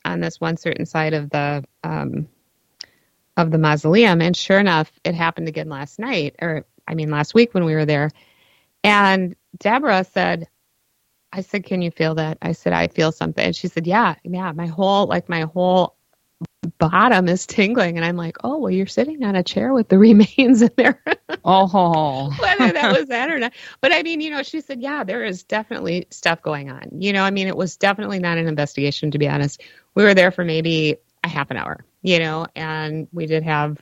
on 0.07 0.19
this 0.19 0.39
one 0.39 0.57
certain 0.57 0.85
side 0.85 1.13
of 1.13 1.29
the 1.29 1.63
um, 1.83 2.27
of 3.35 3.51
the 3.51 3.57
mausoleum. 3.57 4.21
And 4.21 4.35
sure 4.35 4.59
enough, 4.59 4.91
it 5.03 5.13
happened 5.13 5.47
again 5.47 5.69
last 5.69 5.99
night, 5.99 6.35
or 6.41 6.65
I 6.87 6.95
mean 6.95 7.11
last 7.11 7.33
week 7.33 7.53
when 7.53 7.65
we 7.65 7.75
were 7.75 7.85
there. 7.85 8.11
And 8.83 9.35
Deborah 9.57 10.03
said, 10.03 10.47
I 11.33 11.41
said, 11.41 11.65
Can 11.65 11.81
you 11.81 11.91
feel 11.91 12.15
that? 12.15 12.37
I 12.41 12.53
said, 12.53 12.73
I 12.73 12.87
feel 12.87 13.11
something. 13.11 13.45
And 13.45 13.55
she 13.55 13.67
said, 13.67 13.85
Yeah, 13.85 14.15
yeah, 14.23 14.51
my 14.53 14.67
whole 14.67 15.07
like 15.07 15.29
my 15.29 15.41
whole 15.41 15.96
bottom 16.77 17.27
is 17.27 17.45
tingling 17.47 17.97
and 17.97 18.05
i'm 18.05 18.15
like 18.15 18.37
oh 18.43 18.57
well 18.57 18.71
you're 18.71 18.85
sitting 18.85 19.23
on 19.23 19.35
a 19.35 19.43
chair 19.43 19.73
with 19.73 19.89
the 19.89 19.97
remains 20.07 20.61
in 20.61 20.69
there. 20.75 21.01
Oh. 21.43 22.33
Whether 22.39 22.73
that 22.73 22.97
was 22.97 23.07
that 23.07 23.29
or 23.29 23.39
not. 23.39 23.53
But 23.81 23.93
i 23.93 24.03
mean 24.03 24.21
you 24.21 24.29
know 24.29 24.43
she 24.43 24.61
said 24.61 24.81
yeah 24.81 25.03
there 25.03 25.23
is 25.23 25.43
definitely 25.43 26.07
stuff 26.09 26.41
going 26.41 26.69
on. 26.69 26.89
You 26.99 27.13
know 27.13 27.23
i 27.23 27.31
mean 27.31 27.47
it 27.47 27.57
was 27.57 27.77
definitely 27.77 28.19
not 28.19 28.37
an 28.37 28.47
investigation 28.47 29.11
to 29.11 29.17
be 29.17 29.27
honest. 29.27 29.61
We 29.95 30.03
were 30.03 30.13
there 30.13 30.31
for 30.31 30.43
maybe 30.43 30.97
a 31.23 31.27
half 31.27 31.51
an 31.51 31.57
hour 31.57 31.83
you 32.01 32.19
know 32.19 32.45
and 32.55 33.07
we 33.11 33.25
did 33.25 33.43
have 33.43 33.81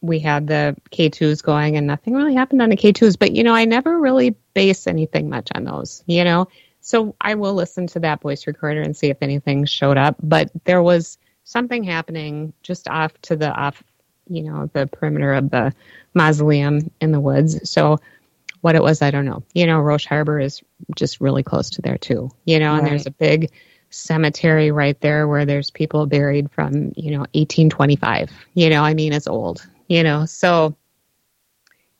we 0.00 0.18
had 0.18 0.46
the 0.46 0.76
k2s 0.90 1.42
going 1.42 1.76
and 1.76 1.86
nothing 1.86 2.14
really 2.14 2.34
happened 2.34 2.62
on 2.62 2.70
the 2.70 2.76
k2s 2.76 3.18
but 3.18 3.32
you 3.32 3.42
know 3.42 3.54
i 3.54 3.64
never 3.64 3.98
really 3.98 4.34
base 4.54 4.86
anything 4.86 5.28
much 5.28 5.48
on 5.54 5.64
those 5.64 6.02
you 6.06 6.24
know. 6.24 6.48
So 6.80 7.16
i 7.20 7.34
will 7.34 7.54
listen 7.54 7.86
to 7.88 8.00
that 8.00 8.22
voice 8.22 8.46
recorder 8.46 8.80
and 8.80 8.96
see 8.96 9.08
if 9.08 9.18
anything 9.20 9.66
showed 9.66 9.98
up. 9.98 10.16
But 10.22 10.50
there 10.64 10.82
was 10.82 11.18
something 11.48 11.82
happening 11.82 12.52
just 12.62 12.88
off 12.88 13.18
to 13.22 13.34
the 13.34 13.50
off, 13.50 13.82
you 14.28 14.42
know, 14.42 14.68
the 14.74 14.86
perimeter 14.86 15.32
of 15.32 15.48
the 15.48 15.72
mausoleum 16.12 16.90
in 17.00 17.10
the 17.10 17.20
woods. 17.20 17.70
So 17.70 18.00
what 18.60 18.74
it 18.74 18.82
was, 18.82 19.00
I 19.00 19.10
don't 19.10 19.24
know. 19.24 19.42
You 19.54 19.66
know, 19.66 19.80
Roche 19.80 20.04
Harbor 20.04 20.38
is 20.38 20.62
just 20.94 21.22
really 21.22 21.42
close 21.42 21.70
to 21.70 21.82
there 21.82 21.96
too. 21.96 22.30
You 22.44 22.58
know, 22.58 22.72
right. 22.72 22.80
and 22.80 22.86
there's 22.86 23.06
a 23.06 23.10
big 23.10 23.50
cemetery 23.88 24.70
right 24.72 25.00
there 25.00 25.26
where 25.26 25.46
there's 25.46 25.70
people 25.70 26.04
buried 26.04 26.50
from, 26.52 26.92
you 26.96 27.12
know, 27.12 27.20
1825. 27.32 28.30
You 28.52 28.68
know, 28.68 28.82
I 28.82 28.92
mean, 28.92 29.14
it's 29.14 29.26
old, 29.26 29.66
you 29.86 30.02
know, 30.02 30.26
so 30.26 30.76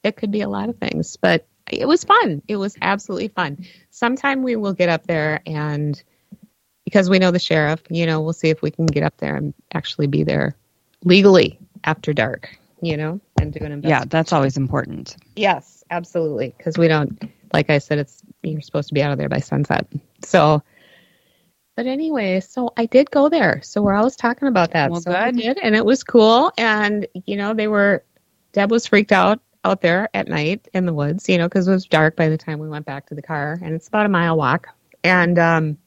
it 0.02 0.16
could 0.16 0.30
be 0.30 0.42
a 0.42 0.48
lot 0.50 0.68
of 0.68 0.76
things, 0.76 1.16
but 1.16 1.46
it 1.70 1.88
was 1.88 2.04
fun. 2.04 2.42
It 2.48 2.56
was 2.56 2.76
absolutely 2.82 3.28
fun. 3.28 3.64
Sometime 3.88 4.42
we 4.42 4.56
will 4.56 4.74
get 4.74 4.90
up 4.90 5.06
there 5.06 5.40
and 5.46 6.02
because 6.88 7.10
we 7.10 7.18
know 7.18 7.30
the 7.30 7.38
sheriff, 7.38 7.82
you 7.90 8.06
know, 8.06 8.18
we'll 8.18 8.32
see 8.32 8.48
if 8.48 8.62
we 8.62 8.70
can 8.70 8.86
get 8.86 9.02
up 9.02 9.14
there 9.18 9.36
and 9.36 9.52
actually 9.74 10.06
be 10.06 10.24
there 10.24 10.56
legally 11.04 11.58
after 11.84 12.14
dark, 12.14 12.58
you 12.80 12.96
know, 12.96 13.20
and 13.38 13.52
do 13.52 13.62
an 13.62 13.72
investigation. 13.72 13.90
Yeah, 13.90 14.04
that's 14.08 14.32
always 14.32 14.56
important. 14.56 15.14
Yes, 15.36 15.84
absolutely. 15.90 16.54
Because 16.56 16.78
we 16.78 16.88
don't, 16.88 17.30
like 17.52 17.68
I 17.68 17.76
said, 17.76 17.98
it's 17.98 18.22
you're 18.42 18.62
supposed 18.62 18.88
to 18.88 18.94
be 18.94 19.02
out 19.02 19.12
of 19.12 19.18
there 19.18 19.28
by 19.28 19.40
sunset. 19.40 19.86
So, 20.24 20.62
but 21.76 21.84
anyway, 21.84 22.40
so 22.40 22.72
I 22.78 22.86
did 22.86 23.10
go 23.10 23.28
there. 23.28 23.60
So 23.62 23.82
we're 23.82 23.94
always 23.94 24.16
talking 24.16 24.48
about 24.48 24.72
that. 24.72 24.90
Well, 24.90 25.02
so 25.02 25.10
good. 25.10 25.20
I 25.20 25.30
did, 25.30 25.58
and 25.58 25.76
it 25.76 25.84
was 25.84 26.02
cool. 26.02 26.52
And 26.56 27.06
you 27.26 27.36
know, 27.36 27.52
they 27.52 27.68
were. 27.68 28.02
Deb 28.52 28.70
was 28.70 28.86
freaked 28.86 29.12
out 29.12 29.40
out 29.62 29.82
there 29.82 30.08
at 30.14 30.26
night 30.26 30.66
in 30.72 30.86
the 30.86 30.94
woods, 30.94 31.28
you 31.28 31.36
know, 31.36 31.46
because 31.46 31.68
it 31.68 31.72
was 31.72 31.84
dark 31.84 32.16
by 32.16 32.30
the 32.30 32.38
time 32.38 32.58
we 32.58 32.68
went 32.68 32.86
back 32.86 33.06
to 33.08 33.14
the 33.14 33.20
car, 33.20 33.58
and 33.62 33.74
it's 33.74 33.88
about 33.88 34.06
a 34.06 34.08
mile 34.08 34.38
walk. 34.38 34.68
And 35.04 35.38
um, 35.38 35.78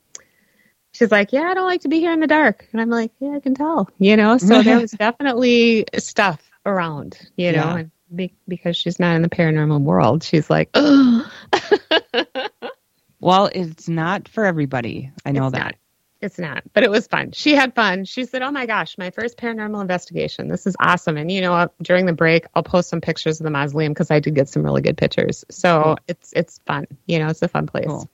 she's 0.93 1.12
like, 1.12 1.31
"Yeah, 1.33 1.43
I 1.43 1.53
don't 1.53 1.65
like 1.67 1.81
to 1.81 1.89
be 1.89 2.00
here 2.00 2.12
in 2.12 2.19
the 2.19 2.27
dark," 2.27 2.67
and 2.71 2.81
I'm 2.81 2.89
like, 2.89 3.12
"Yeah, 3.19 3.31
I 3.36 3.39
can 3.39 3.55
tell," 3.55 3.89
you 4.00 4.15
know. 4.17 4.38
So 4.38 4.62
there 4.62 4.79
was 4.79 4.91
definitely 4.91 5.86
stuff 5.98 6.50
around, 6.65 7.17
you 7.38 7.51
know, 7.51 7.57
Yeah. 7.63 7.77
and 7.77 7.91
be, 8.15 8.33
because 8.48 8.75
she's 8.77 9.00
not 9.00 9.15
in 9.15 9.21
the 9.21 9.29
paranormal 9.29 9.81
world, 9.81 10.24
she's 10.24 10.50
like, 10.50 10.69
"Oh, 10.74 11.29
Well, 13.19 13.50
it's 13.53 13.88
not 13.88 14.27
for 14.27 14.45
everybody. 14.45 15.12
I 15.25 15.31
know 15.31 15.45
It's 15.45 15.53
that. 15.53 15.63
not. 15.63 15.75
It's 16.21 16.38
not, 16.39 16.63
but 16.74 16.83
it 16.83 16.91
was 16.91 17.07
fun. 17.07 17.31
She 17.31 17.55
had 17.55 17.74
fun. 17.74 18.05
She 18.05 18.25
said, 18.25 18.43
"Oh 18.43 18.51
my 18.51 18.67
gosh, 18.67 18.95
my 18.98 19.10
first 19.10 19.38
paranormal 19.38 19.81
investigation. 19.81 20.48
This 20.50 20.67
is 20.67 20.75
awesome." 20.79 21.17
And 21.17 21.31
you 21.31 21.41
know, 21.41 21.69
during 21.81 22.05
the 22.05 22.13
break, 22.13 22.45
I'll 22.53 22.62
post 22.62 22.89
some 22.89 23.01
pictures 23.01 23.39
of 23.39 23.43
the 23.43 23.50
mausoleum 23.50 23.91
because 23.93 24.12
I 24.12 24.19
did 24.19 24.36
get 24.36 24.48
some 24.48 24.62
really 24.63 24.81
good 24.83 24.98
pictures. 24.98 25.43
So 25.50 25.81
Cool. 25.83 25.98
it's 26.07 26.31
it's 26.36 26.60
fun. 26.67 26.86
You 27.07 27.17
know, 27.19 27.27
it's 27.29 27.41
a 27.41 27.48
fun 27.48 27.65
place. 27.65 27.86
Cool. 27.88 28.07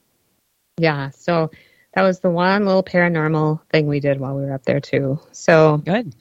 Yeah. 0.78 1.10
So 1.10 1.52
that 1.94 2.04
was 2.04 2.20
the 2.20 2.30
one 2.30 2.66
little 2.66 2.84
paranormal 2.84 3.62
thing 3.72 3.88
we 3.88 4.00
did 4.00 4.20
while 4.20 4.36
we 4.36 4.44
were 4.46 4.54
up 4.54 4.64
there 4.66 4.80
too. 4.80 5.20
So 5.32 5.78
Good. 5.78 6.14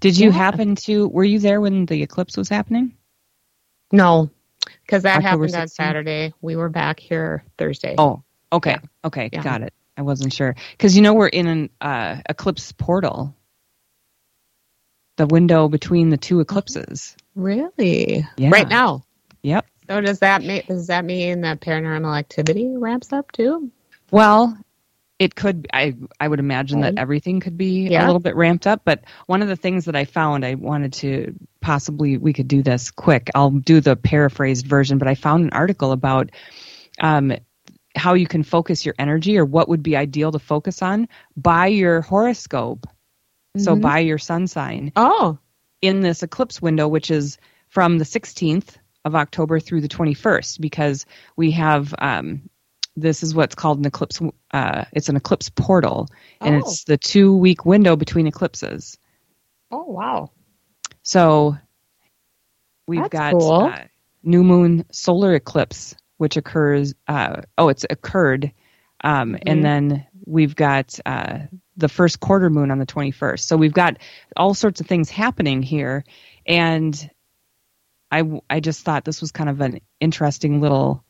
Did 0.00 0.16
you 0.16 0.28
Yeah. 0.28 0.36
happen 0.36 0.76
to? 0.76 1.08
Were 1.08 1.24
you 1.24 1.40
there 1.40 1.60
when 1.60 1.86
the 1.86 2.02
eclipse 2.02 2.36
was 2.36 2.48
happening? 2.48 2.96
no, 3.92 4.30
because 4.82 5.02
that 5.04 5.18
October 5.18 5.44
happened 5.46 5.54
on 5.62 5.68
Saturday. 5.68 6.32
We 6.40 6.56
were 6.56 6.68
back 6.68 6.98
here 7.00 7.44
Thursday. 7.58 7.94
Oh, 7.98 8.22
okay, 8.52 8.70
Yeah. 8.72 8.88
okay, 9.06 9.30
Yeah. 9.32 9.42
got 9.42 9.62
it. 9.62 9.72
I 9.96 10.02
wasn't 10.02 10.32
sure 10.32 10.54
because 10.72 10.96
you 10.96 11.02
know 11.02 11.14
we're 11.14 11.28
in 11.28 11.46
an 11.46 11.70
uh, 11.80 12.16
eclipse 12.28 12.72
portal, 12.72 13.34
the 15.16 15.26
window 15.26 15.68
between 15.68 16.10
the 16.10 16.16
two 16.16 16.40
eclipses. 16.40 17.16
really? 17.34 18.26
Yeah. 18.36 18.50
Right 18.50 18.68
now. 18.68 19.04
Yep. 19.42 19.66
So 19.88 20.00
does 20.00 20.20
that 20.20 20.42
make 20.42 20.66
does 20.66 20.86
that 20.86 21.04
mean 21.04 21.42
that 21.42 21.60
paranormal 21.60 22.16
activity 22.18 22.68
ramps 22.76 23.12
up 23.12 23.30
too? 23.32 23.70
Well, 24.10 24.56
it 25.18 25.34
could. 25.34 25.66
I 25.72 25.94
I 26.20 26.28
would 26.28 26.40
imagine 26.40 26.80
that 26.80 26.94
everything 26.98 27.40
could 27.40 27.56
be 27.56 27.88
a 28.02 28.06
little 28.06 28.20
bit 28.20 28.36
ramped 28.36 28.66
up. 28.66 28.82
But 28.84 29.04
one 29.26 29.42
of 29.42 29.48
the 29.48 29.56
things 29.56 29.84
that 29.84 29.96
I 29.96 30.04
found, 30.04 30.44
I 30.44 30.54
wanted 30.54 30.92
to 30.94 31.34
possibly 31.60 32.16
we 32.18 32.32
could 32.32 32.48
do 32.48 32.62
this 32.62 32.90
quick. 32.90 33.30
I'll 33.34 33.50
do 33.50 33.80
the 33.80 33.96
paraphrased 33.96 34.66
version, 34.66 34.98
but 34.98 35.08
I 35.08 35.14
found 35.14 35.44
an 35.44 35.50
article 35.52 35.92
about 35.92 36.30
um, 37.00 37.32
how 37.96 38.14
you 38.14 38.26
can 38.26 38.42
focus 38.42 38.84
your 38.84 38.94
energy 38.98 39.38
or 39.38 39.44
what 39.44 39.68
would 39.68 39.82
be 39.82 39.96
ideal 39.96 40.32
to 40.32 40.38
focus 40.38 40.82
on 40.82 41.08
by 41.36 41.68
your 41.68 42.00
horoscope. 42.00 42.86
So 43.56 43.76
Mhm. 43.76 43.80
by 43.82 43.98
your 44.00 44.18
sun 44.18 44.48
sign 44.48 44.90
Oh, 44.96 45.38
in 45.80 46.00
this 46.00 46.24
eclipse 46.24 46.60
window, 46.60 46.88
which 46.88 47.10
is 47.10 47.38
from 47.68 47.98
the 47.98 48.04
16th 48.04 48.78
of 49.04 49.14
October 49.14 49.60
through 49.60 49.80
the 49.80 49.88
21st, 49.88 50.60
because 50.60 51.06
we 51.36 51.52
have 51.52 51.94
um, 51.98 52.48
this 52.96 53.22
is 53.22 53.34
what's 53.34 53.54
called 53.54 53.78
an 53.78 53.86
eclipse. 53.86 54.20
Uh, 54.52 54.84
it's 54.92 55.08
an 55.08 55.16
eclipse 55.16 55.48
portal, 55.50 56.08
and 56.40 56.54
Oh. 56.56 56.58
it's 56.58 56.84
the 56.84 56.96
two 56.96 57.34
week 57.36 57.64
window 57.64 57.96
between 57.96 58.26
eclipses. 58.26 58.98
oh 59.70 59.84
wow. 59.84 60.30
So 61.02 61.56
we've 62.86 63.00
That's 63.02 63.12
got 63.12 63.32
cool. 63.32 63.52
uh, 63.52 63.78
new 64.22 64.44
moon 64.44 64.84
solar 64.92 65.34
eclipse, 65.34 65.94
which 66.18 66.36
occurs. 66.36 66.94
Uh, 67.08 67.42
oh, 67.58 67.68
it's 67.68 67.84
occurred, 67.90 68.52
um, 69.02 69.32
Mhm. 69.34 69.42
and 69.46 69.64
then 69.64 70.06
we've 70.26 70.54
got 70.56 70.98
uh, 71.04 71.40
the 71.76 71.88
first 71.88 72.20
quarter 72.20 72.48
moon 72.48 72.70
on 72.70 72.78
the 72.78 72.86
21st. 72.86 73.46
So 73.46 73.56
we've 73.56 73.72
got 73.74 73.98
all 74.36 74.54
sorts 74.54 74.80
of 74.80 74.86
things 74.86 75.10
happening 75.10 75.62
here, 75.62 76.04
and 76.46 77.10
I 78.10 78.22
I 78.48 78.60
just 78.60 78.82
thought 78.84 79.04
this 79.04 79.20
was 79.20 79.32
kind 79.32 79.50
of 79.50 79.60
an 79.60 79.80
interesting 80.00 80.60
little 80.60 81.03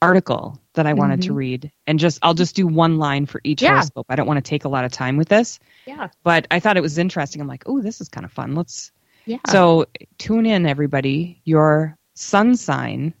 article 0.00 0.60
that 0.74 0.86
I 0.86 0.92
wanted 0.92 1.22
to 1.22 1.32
Mhm. 1.32 1.36
read, 1.36 1.72
and 1.86 1.98
just 1.98 2.18
I'll 2.22 2.34
just 2.34 2.54
do 2.54 2.66
one 2.66 2.98
line 2.98 3.26
for 3.26 3.40
each 3.44 3.62
Yeah. 3.62 3.70
horoscope. 3.70 4.06
I 4.08 4.16
don't 4.16 4.26
want 4.28 4.36
to 4.44 4.48
take 4.48 4.64
a 4.64 4.68
lot 4.68 4.84
of 4.84 4.92
time 4.92 5.16
with 5.16 5.28
this, 5.28 5.58
Yeah. 5.86 6.08
but 6.22 6.46
I 6.50 6.60
thought 6.60 6.76
it 6.76 6.82
was 6.82 6.98
interesting. 6.98 7.40
I'm 7.40 7.48
like, 7.48 7.64
oh, 7.66 7.80
this 7.80 8.00
is 8.00 8.08
kind 8.08 8.24
of 8.24 8.32
fun. 8.32 8.54
Let's 8.54 8.92
Yeah. 9.26 9.38
so 9.48 9.86
tune 10.18 10.46
in, 10.46 10.66
everybody. 10.66 11.40
Your 11.44 11.96
sun 12.14 12.54
sign. 12.56 13.12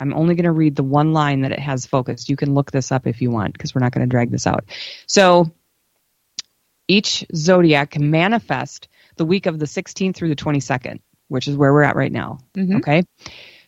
I'm 0.00 0.14
only 0.14 0.34
going 0.36 0.44
to 0.44 0.52
read 0.52 0.76
the 0.76 0.84
one 0.84 1.12
line 1.12 1.40
that 1.40 1.50
it 1.52 1.58
has 1.58 1.84
focused. 1.86 2.28
You 2.28 2.36
can 2.36 2.54
look 2.54 2.70
this 2.70 2.92
up 2.92 3.06
if 3.06 3.20
you 3.20 3.30
want 3.30 3.54
because 3.54 3.74
we're 3.74 3.80
not 3.80 3.92
going 3.92 4.06
to 4.06 4.10
drag 4.10 4.30
this 4.30 4.46
out. 4.46 4.64
So 5.06 5.50
each 6.86 7.26
zodiac 7.34 7.90
can 7.90 8.10
manifest 8.10 8.88
the 9.16 9.24
week 9.24 9.46
of 9.46 9.58
the 9.58 9.66
16th 9.66 10.14
through 10.14 10.28
the 10.28 10.36
22nd, 10.36 11.00
which 11.28 11.48
is 11.48 11.56
where 11.56 11.72
we're 11.72 11.82
at 11.82 11.96
right 11.96 12.12
now. 12.12 12.38
Mhm. 12.54 12.76
Okay. 12.76 13.02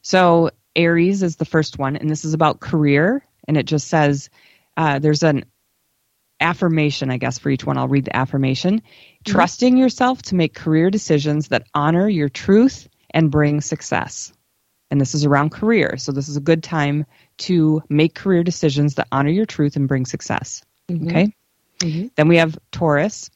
So 0.03 0.51
Aries 0.77 1.23
is 1.23 1.37
the 1.37 1.45
first 1.45 1.79
one, 1.79 1.97
and 1.97 2.09
this 2.09 2.25
is 2.25 2.35
about 2.35 2.61
career. 2.61 3.25
And 3.49 3.57
it 3.57 3.67
just 3.67 3.89
says 3.89 4.31
uh, 4.77 4.99
there's 4.99 5.23
an 5.23 5.45
affirmation, 6.41 7.11
I 7.11 7.17
guess, 7.19 7.39
for 7.39 7.51
each 7.51 7.65
one. 7.65 7.77
I'll 7.77 7.89
read 7.89 8.07
the 8.07 8.17
affirmation. 8.17 8.83
Trusting 9.25 9.77
yourself 9.77 10.23
to 10.23 10.35
make 10.35 10.55
career 10.55 10.91
decisions 10.91 11.49
that 11.49 11.67
honor 11.75 12.09
your 12.09 12.29
truth 12.29 12.89
and 13.11 13.31
bring 13.31 13.61
success. 13.61 14.33
And 14.91 15.01
this 15.01 15.15
is 15.15 15.25
around 15.25 15.51
career. 15.51 15.97
So 15.99 16.13
this 16.13 16.29
is 16.29 16.37
a 16.37 16.41
good 16.41 16.63
time 16.63 17.07
to 17.39 17.83
make 17.89 18.15
career 18.15 18.43
decisions 18.43 18.95
that 18.95 19.09
honor 19.13 19.31
your 19.31 19.47
truth 19.47 19.77
and 19.77 19.87
bring 19.87 20.07
success. 20.07 20.63
Mhm. 20.89 21.07
Okay. 21.07 21.35
Mhm. 21.81 22.11
Then 22.17 22.29
we 22.29 22.37
have 22.37 22.59
Taurus, 22.73 23.31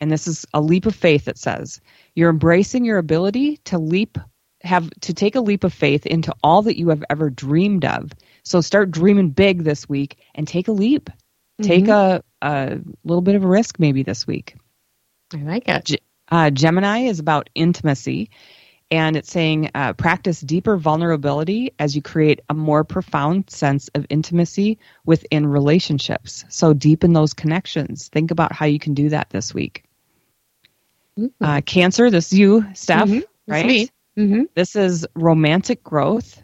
and 0.00 0.10
this 0.10 0.26
is 0.26 0.46
a 0.54 0.60
leap 0.60 0.86
of 0.86 0.94
faith. 0.94 1.28
It 1.28 1.38
says 1.38 1.80
you're 2.14 2.30
embracing 2.30 2.84
your 2.84 2.98
ability 2.98 3.58
to 3.64 3.78
leap, 3.78 4.18
have 4.62 4.90
to 5.00 5.14
take 5.14 5.36
a 5.36 5.40
leap 5.40 5.64
of 5.64 5.72
faith 5.72 6.06
into 6.06 6.34
all 6.42 6.62
that 6.62 6.78
you 6.78 6.88
have 6.88 7.04
ever 7.10 7.30
dreamed 7.30 7.84
of. 7.84 8.10
So 8.42 8.60
start 8.60 8.90
dreaming 8.90 9.30
big 9.30 9.62
this 9.62 9.88
week 9.88 10.18
and 10.34 10.46
take 10.48 10.68
a 10.68 10.72
leap. 10.72 11.10
Take 11.60 11.88
a, 11.88 12.22
a 12.40 12.78
little 13.04 13.20
bit 13.20 13.34
of 13.34 13.42
a 13.42 13.48
risk 13.48 13.80
maybe 13.80 14.04
this 14.04 14.26
week. 14.28 14.54
I 15.34 15.38
like 15.38 15.68
it. 15.68 16.00
Uh, 16.30 16.50
Gemini 16.50 17.00
is 17.06 17.18
about 17.18 17.50
intimacy, 17.54 18.30
and 18.90 19.16
it's 19.16 19.30
saying 19.30 19.70
uh, 19.74 19.92
practice 19.94 20.40
deeper 20.40 20.76
vulnerability 20.76 21.72
as 21.78 21.96
you 21.96 22.02
create 22.02 22.40
a 22.48 22.54
more 22.54 22.84
profound 22.84 23.50
sense 23.50 23.88
of 23.94 24.06
intimacy 24.08 24.78
within 25.04 25.46
relationships. 25.46 26.44
So 26.48 26.74
deepen 26.74 27.12
those 27.12 27.34
connections. 27.34 28.08
Think 28.08 28.30
about 28.30 28.52
how 28.52 28.66
you 28.66 28.78
can 28.78 28.94
do 28.94 29.08
that 29.08 29.30
this 29.30 29.52
week. 29.52 29.84
Mm-hmm. 31.18 31.44
Uh, 31.44 31.60
cancer, 31.62 32.10
this 32.10 32.32
is 32.32 32.38
you, 32.38 32.66
Steph, 32.74 33.08
Mhm. 33.08 33.24
That's 33.48 33.64
right? 33.64 33.90
Mm-hmm. 34.18 34.42
This 34.54 34.74
is 34.76 35.06
romantic 35.14 35.82
growth. 35.84 36.42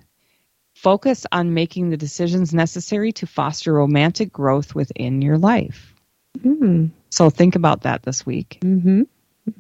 Focus 0.75 1.27
on 1.33 1.55
making 1.55 1.91
the 1.91 1.97
decisions 1.97 2.55
necessary 2.55 3.13
to 3.13 3.27
foster 3.27 3.73
romantic 3.73 4.33
growth 4.33 4.75
within 4.75 5.23
your 5.23 5.39
life. 5.39 5.95
Mm-hmm. 6.39 6.87
So 7.11 7.31
think 7.31 7.57
about 7.57 7.83
that 7.83 8.03
this 8.03 8.25
week. 8.27 8.59
Mm-hmm. 8.63 9.03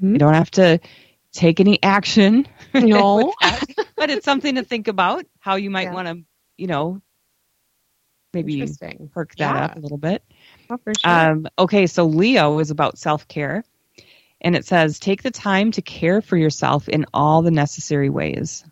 You 0.00 0.18
don't 0.18 0.34
have 0.34 0.50
to 0.52 0.80
take 1.32 1.60
any 1.60 1.82
action, 1.82 2.46
No. 2.74 3.32
that, 3.40 3.64
but 3.96 4.10
it's 4.10 4.24
something 4.24 4.54
to 4.56 4.62
think 4.64 4.88
about 4.88 5.26
how 5.40 5.56
you 5.56 5.70
might 5.70 5.84
Yeah. 5.84 5.94
want 5.94 6.08
to, 6.08 6.24
you 6.56 6.66
know, 6.68 7.00
maybe 8.32 8.66
perk 9.12 9.34
that 9.36 9.54
Yeah. 9.56 9.64
up 9.64 9.76
a 9.76 9.80
little 9.80 9.98
bit. 9.98 10.22
Oh, 10.70 10.76
for 10.78 10.92
sure. 10.94 11.10
Um, 11.10 11.46
okay, 11.58 11.86
so 11.86 12.06
Leo 12.06 12.58
is 12.60 12.70
about 12.70 12.98
self 12.98 13.26
care. 13.28 13.64
And 14.44 14.54
it 14.54 14.66
says, 14.66 14.98
take 14.98 15.22
the 15.22 15.30
time 15.30 15.72
to 15.72 15.82
care 15.82 16.20
for 16.20 16.36
yourself 16.36 16.86
in 16.86 17.06
all 17.14 17.40
the 17.40 17.50
necessary 17.50 18.10
ways. 18.10 18.62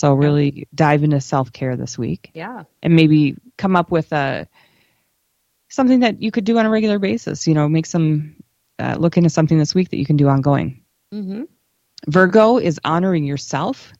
So, 0.00 0.14
really 0.14 0.68
dive 0.72 1.02
into 1.02 1.20
self 1.20 1.52
care 1.52 1.76
this 1.76 1.98
week 1.98 2.30
yeah. 2.32 2.62
and 2.80 2.94
maybe 2.94 3.34
come 3.56 3.74
up 3.74 3.90
with 3.90 4.12
a 4.12 4.46
something 5.68 6.00
that 6.00 6.22
you 6.22 6.30
could 6.30 6.44
do 6.44 6.56
on 6.56 6.66
a 6.66 6.70
regular 6.70 7.00
basis. 7.00 7.48
You 7.48 7.54
know, 7.54 7.68
make 7.68 7.84
some, 7.84 8.36
uh, 8.78 8.94
look 8.96 9.16
into 9.16 9.28
something 9.28 9.58
this 9.58 9.74
week 9.74 9.90
that 9.90 9.98
you 9.98 10.06
can 10.06 10.16
do 10.16 10.28
ongoing. 10.28 10.84
Mm-hmm. 11.12 11.42
Virgo 12.06 12.58
is 12.58 12.80
honoring 12.84 13.24
yourself. 13.24 13.92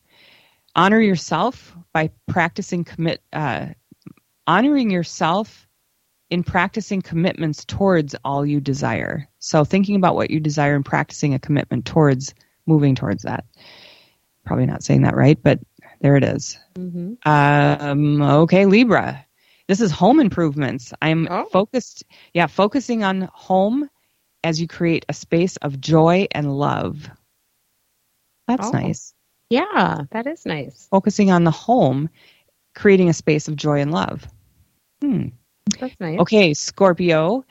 Honor 0.76 1.00
yourself 1.00 1.76
by 1.92 2.10
practicing 2.28 2.84
commit, 2.84 3.20
uh, 3.32 3.66
honoring 4.46 4.90
yourself 4.90 5.67
in 6.30 6.42
practicing 6.42 7.00
commitments 7.02 7.64
towards 7.64 8.14
all 8.24 8.44
you 8.44 8.60
desire. 8.60 9.28
So 9.38 9.64
thinking 9.64 9.96
about 9.96 10.14
what 10.14 10.30
you 10.30 10.40
desire 10.40 10.74
and 10.74 10.84
practicing 10.84 11.34
a 11.34 11.38
commitment 11.38 11.86
towards 11.86 12.34
moving 12.66 12.94
towards 12.94 13.22
that. 13.22 13.44
Probably 14.44 14.66
not 14.66 14.82
saying 14.82 15.02
that 15.02 15.16
right, 15.16 15.38
but 15.42 15.58
there 16.00 16.16
it 16.16 16.24
is. 16.24 16.58
Mm-hmm. 16.74 17.14
Um, 17.28 18.22
okay, 18.22 18.66
Libra. 18.66 19.24
This 19.68 19.80
is 19.80 19.90
home 19.90 20.20
improvements. 20.20 20.92
I'm 21.02 21.28
Oh. 21.30 21.44
focused, 21.46 22.04
yeah, 22.32 22.46
focusing 22.46 23.04
on 23.04 23.28
home 23.32 23.88
as 24.44 24.60
you 24.60 24.66
create 24.68 25.04
a 25.08 25.12
space 25.12 25.56
of 25.58 25.80
joy 25.80 26.26
and 26.32 26.56
love. 26.56 27.10
That's 28.46 28.68
Oh. 28.68 28.70
nice. 28.70 29.12
Yeah, 29.50 30.02
that 30.10 30.26
is 30.26 30.44
nice. 30.46 30.88
Focusing 30.90 31.30
on 31.30 31.44
the 31.44 31.50
home, 31.50 32.08
creating 32.74 33.08
a 33.08 33.14
space 33.14 33.48
of 33.48 33.56
joy 33.56 33.80
and 33.80 33.90
love. 33.92 34.26
Hmm. 35.00 35.28
That's 35.80 35.94
nice. 36.00 36.18
Okay, 36.20 36.54
Scorpio. 36.54 37.44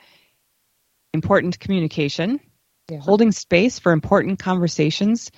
Important 1.14 1.58
communication, 1.58 2.38
Yeah. 2.90 3.00
holding 3.00 3.32
space 3.32 3.78
for 3.78 3.92
important 3.92 4.38
conversations 4.38 5.30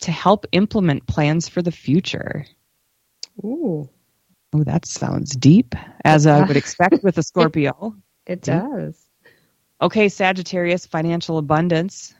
to 0.00 0.12
help 0.12 0.46
implement 0.52 1.06
plans 1.06 1.48
for 1.48 1.62
the 1.62 1.72
future. 1.72 2.46
Ooh, 3.44 3.88
Oh, 4.52 4.62
that 4.64 4.86
sounds 4.86 5.34
deep, 5.36 5.74
as 6.04 6.26
I 6.26 6.40
would 6.46 6.56
expect 6.56 7.02
with 7.02 7.18
a 7.18 7.22
Scorpio. 7.24 7.96
it 8.26 8.40
does. 8.42 9.04
Okay, 9.82 10.08
Sagittarius, 10.08 10.86
financial 10.86 11.36
abundance. 11.38 12.14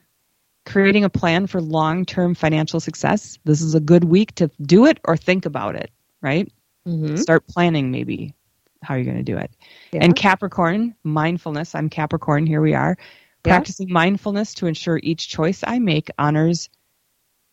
Creating 0.66 1.04
a 1.04 1.08
plan 1.08 1.46
for 1.46 1.62
long 1.62 2.04
term 2.04 2.34
financial 2.34 2.80
success. 2.80 3.38
This 3.44 3.62
is 3.62 3.74
a 3.76 3.80
good 3.80 4.02
week 4.04 4.34
to 4.34 4.50
do 4.60 4.84
it 4.86 4.98
or 5.04 5.16
think 5.16 5.46
about 5.46 5.76
it, 5.76 5.90
right? 6.20 6.52
Mm-hmm. 6.86 7.16
Start 7.16 7.46
planning 7.46 7.92
maybe 7.92 8.34
how 8.82 8.94
are 8.94 8.98
you're 8.98 9.04
going 9.04 9.16
to 9.16 9.22
do 9.22 9.36
it. 9.36 9.50
Yeah. 9.92 10.00
And 10.02 10.14
Capricorn, 10.14 10.94
mindfulness. 11.02 11.74
I'm 11.74 11.88
Capricorn. 11.88 12.46
Here 12.46 12.60
we 12.60 12.74
are. 12.74 12.96
Yeah. 12.98 13.52
Practicing 13.52 13.92
mindfulness 13.92 14.54
to 14.54 14.66
ensure 14.66 14.98
each 15.02 15.28
choice 15.28 15.62
I 15.66 15.78
make 15.78 16.10
honors 16.18 16.68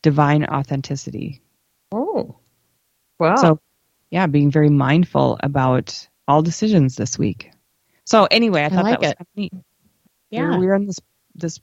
divine 0.02 0.46
authenticity. 0.46 1.42
Oh, 1.92 2.40
wow. 3.20 3.36
So, 3.36 3.60
yeah, 4.10 4.28
being 4.28 4.52
very 4.52 4.70
mindful 4.70 5.40
about 5.42 6.08
all 6.28 6.42
decisions 6.42 6.96
this 6.96 7.18
week. 7.18 7.52
So, 8.06 8.28
anyway, 8.30 8.64
I 8.64 8.70
thought 8.70 8.84
like 8.84 9.00
that 9.00 9.02
was 9.02 9.12
it. 9.12 9.18
kind 9.18 9.28
of 9.32 9.38
neat. 9.38 9.54
yeah, 10.30 10.58
We're, 10.58 10.76
in 10.76 10.88
this 10.88 11.00
this 11.36 11.60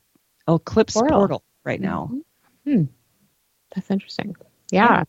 eclipse 0.48 0.94
Portal. 0.94 1.18
portal, 1.18 1.44
right 1.64 1.80
now. 1.80 2.10
Hmm, 2.64 2.84
that's 3.74 3.90
interesting. 3.90 4.34
Yeah. 4.70 5.04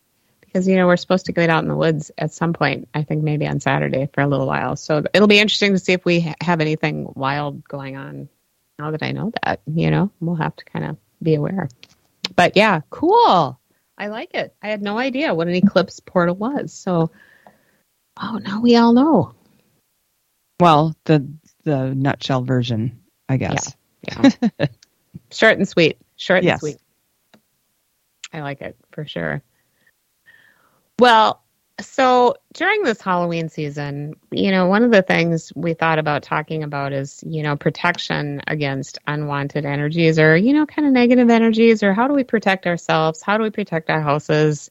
Because, 0.52 0.68
you 0.68 0.76
know, 0.76 0.86
we're 0.86 0.98
supposed 0.98 1.26
to 1.26 1.32
get 1.32 1.48
out 1.48 1.62
in 1.62 1.68
the 1.68 1.76
woods 1.76 2.10
at 2.18 2.30
some 2.30 2.52
point, 2.52 2.86
I 2.92 3.04
think 3.04 3.22
maybe 3.22 3.46
on 3.46 3.58
Saturday 3.58 4.10
for 4.12 4.20
a 4.20 4.26
little 4.26 4.46
while. 4.46 4.76
So 4.76 5.02
it'll 5.14 5.26
be 5.28 5.38
interesting 5.38 5.72
to 5.72 5.78
see 5.78 5.94
if 5.94 6.04
we 6.04 6.20
ha- 6.20 6.34
have 6.42 6.60
anything 6.60 7.10
wild 7.14 7.64
going 7.64 7.96
on 7.96 8.28
now 8.78 8.90
that 8.90 9.02
I 9.02 9.12
know 9.12 9.32
that, 9.42 9.62
you 9.66 9.90
know, 9.90 10.10
we'll 10.20 10.36
have 10.36 10.54
to 10.56 10.64
kind 10.66 10.84
of 10.84 10.96
be 11.22 11.36
aware. 11.36 11.70
But 12.36 12.54
yeah, 12.56 12.80
cool. 12.90 13.58
I 13.96 14.08
like 14.08 14.34
it. 14.34 14.54
I 14.62 14.68
had 14.68 14.82
no 14.82 14.98
idea 14.98 15.34
what 15.34 15.48
an 15.48 15.54
eclipse 15.54 16.00
portal 16.00 16.34
was. 16.34 16.72
So, 16.74 17.10
oh, 18.20 18.38
now 18.42 18.60
we 18.60 18.76
all 18.76 18.92
know. 18.92 19.34
Well, 20.60 20.94
the 21.04 21.26
the 21.64 21.94
nutshell 21.94 22.42
version, 22.42 23.00
I 23.28 23.36
guess. 23.38 23.74
Yeah. 24.02 24.30
Short 25.30 25.56
and 25.56 25.68
sweet. 25.68 25.98
Short 26.16 26.38
and 26.38 26.46
Yes. 26.46 26.60
sweet. 26.60 26.78
I 28.32 28.40
like 28.40 28.60
it 28.60 28.76
for 28.90 29.06
sure. 29.06 29.42
Well, 31.02 31.42
so 31.80 32.36
during 32.52 32.84
this 32.84 33.00
Halloween 33.00 33.48
season, 33.48 34.14
you 34.30 34.52
know, 34.52 34.68
one 34.68 34.84
of 34.84 34.92
the 34.92 35.02
things 35.02 35.52
we 35.56 35.74
thought 35.74 35.98
about 35.98 36.22
talking 36.22 36.62
about 36.62 36.92
is, 36.92 37.24
you 37.26 37.42
know, 37.42 37.56
protection 37.56 38.40
against 38.46 39.00
unwanted 39.08 39.64
energies 39.64 40.16
or, 40.20 40.36
you 40.36 40.52
know, 40.52 40.64
kind 40.64 40.86
of 40.86 40.92
negative 40.92 41.28
energies 41.28 41.82
or 41.82 41.92
how 41.92 42.06
do 42.06 42.14
we 42.14 42.22
protect 42.22 42.68
ourselves? 42.68 43.20
How 43.20 43.36
do 43.36 43.42
we 43.42 43.50
protect 43.50 43.90
our 43.90 44.00
houses? 44.00 44.70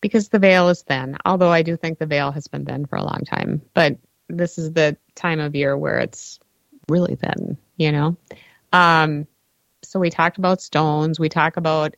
Because 0.00 0.30
the 0.30 0.38
veil 0.38 0.70
is 0.70 0.80
thin, 0.80 1.18
although 1.26 1.52
I 1.52 1.60
do 1.60 1.76
think 1.76 1.98
the 1.98 2.06
veil 2.06 2.30
has 2.32 2.48
been 2.48 2.64
thin 2.64 2.86
for 2.86 2.96
a 2.96 3.04
long 3.04 3.20
time. 3.26 3.60
But 3.74 3.98
this 4.30 4.56
is 4.56 4.72
the 4.72 4.96
time 5.14 5.40
of 5.40 5.54
year 5.54 5.76
where 5.76 5.98
it's 5.98 6.40
really 6.88 7.16
thin, 7.16 7.58
you 7.76 7.92
know? 7.92 8.16
Um, 8.72 9.26
so 9.82 10.00
we 10.00 10.08
talked 10.08 10.38
about 10.38 10.62
stones. 10.62 11.20
We 11.20 11.28
talk 11.28 11.58
about 11.58 11.96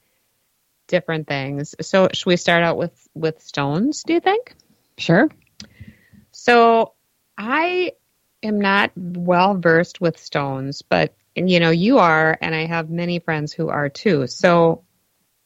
different 0.92 1.26
things. 1.26 1.74
So 1.81 2.09
should 2.12 2.26
we 2.26 2.37
start 2.37 2.62
out 2.62 2.76
with 2.76 3.09
with 3.14 3.40
stones? 3.40 4.05
Do 4.05 4.12
you 4.12 4.20
think? 4.20 4.55
Sure. 4.98 5.31
So 6.31 6.92
I 7.37 7.92
am 8.42 8.61
not 8.61 8.92
well 8.94 9.57
versed 9.57 10.02
with 10.02 10.18
stones, 10.18 10.83
but 10.83 11.14
you 11.35 11.61
know 11.61 11.70
you 11.70 11.98
are, 11.98 12.37
and 12.42 12.55
I 12.55 12.66
have 12.66 12.90
many 12.90 13.20
friends 13.20 13.55
who 13.55 13.70
are 13.70 13.88
too. 13.88 14.26
So 14.26 14.85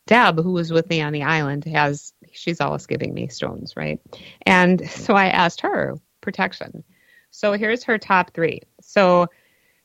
Deb, 0.09 0.37
who 0.37 0.52
was 0.52 0.72
with 0.72 0.90
me 0.90 1.00
on 1.00 1.12
the 1.12 1.22
island, 1.22 1.64
has 1.66 2.12
she's 2.32 2.61
always 2.61 2.87
giving 2.87 3.14
me 3.14 3.28
stones, 3.28 3.76
right? 3.76 4.00
And 4.42 4.90
so 4.90 5.14
I 5.14 5.26
asked 5.28 5.61
her 5.61 5.94
protection. 6.20 6.82
So 7.30 7.52
here's 7.52 7.85
her 7.85 7.98
top 7.98 8.32
three. 8.35 8.62
So 8.80 9.28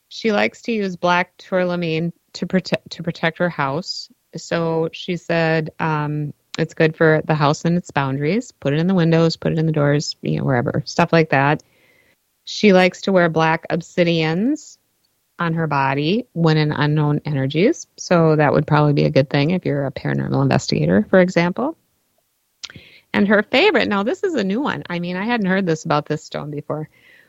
she 0.08 0.32
likes 0.32 0.62
to 0.62 0.72
use 0.72 0.96
black 0.96 1.36
tourmaline 1.36 2.12
to 2.32 2.46
protect 2.46 2.90
to 2.90 3.04
protect 3.04 3.38
her 3.38 3.48
house. 3.48 4.10
So 4.36 4.88
she 4.92 5.16
said 5.16 5.70
um, 5.78 6.32
it's 6.58 6.74
good 6.74 6.96
for 6.96 7.22
the 7.26 7.34
house 7.34 7.64
and 7.64 7.76
its 7.76 7.90
boundaries. 7.90 8.52
Put 8.52 8.72
it 8.72 8.78
in 8.78 8.86
the 8.86 8.94
windows, 8.94 9.36
put 9.36 9.52
it 9.52 9.58
in 9.58 9.66
the 9.66 9.72
doors, 9.72 10.16
you 10.22 10.38
know, 10.38 10.44
wherever, 10.44 10.82
stuff 10.86 11.12
like 11.12 11.30
that. 11.30 11.62
She 12.44 12.72
likes 12.72 13.02
to 13.02 13.12
wear 13.12 13.28
black 13.28 13.66
obsidians 13.68 14.78
on 15.38 15.54
her 15.54 15.66
body 15.66 16.26
when 16.32 16.56
in 16.56 16.72
unknown 16.72 17.20
energies. 17.24 17.86
So 17.96 18.36
that 18.36 18.52
would 18.52 18.66
probably 18.66 18.92
be 18.92 19.04
a 19.04 19.10
good 19.10 19.30
thing 19.30 19.50
if 19.50 19.64
you're 19.64 19.86
a 19.86 19.92
paranormal 19.92 20.42
investigator, 20.42 21.06
for 21.10 21.20
example. 21.20 21.76
And 23.12 23.28
her 23.28 23.42
favorite, 23.42 23.88
now 23.88 24.02
this 24.02 24.22
is 24.22 24.34
a 24.34 24.44
new 24.44 24.60
one. 24.60 24.84
I 24.88 24.98
mean, 24.98 25.16
I 25.16 25.24
hadn't 25.24 25.46
heard 25.46 25.66
this 25.66 25.84
about 25.84 26.06
this 26.06 26.24
stone 26.24 26.50
before, 26.50 26.88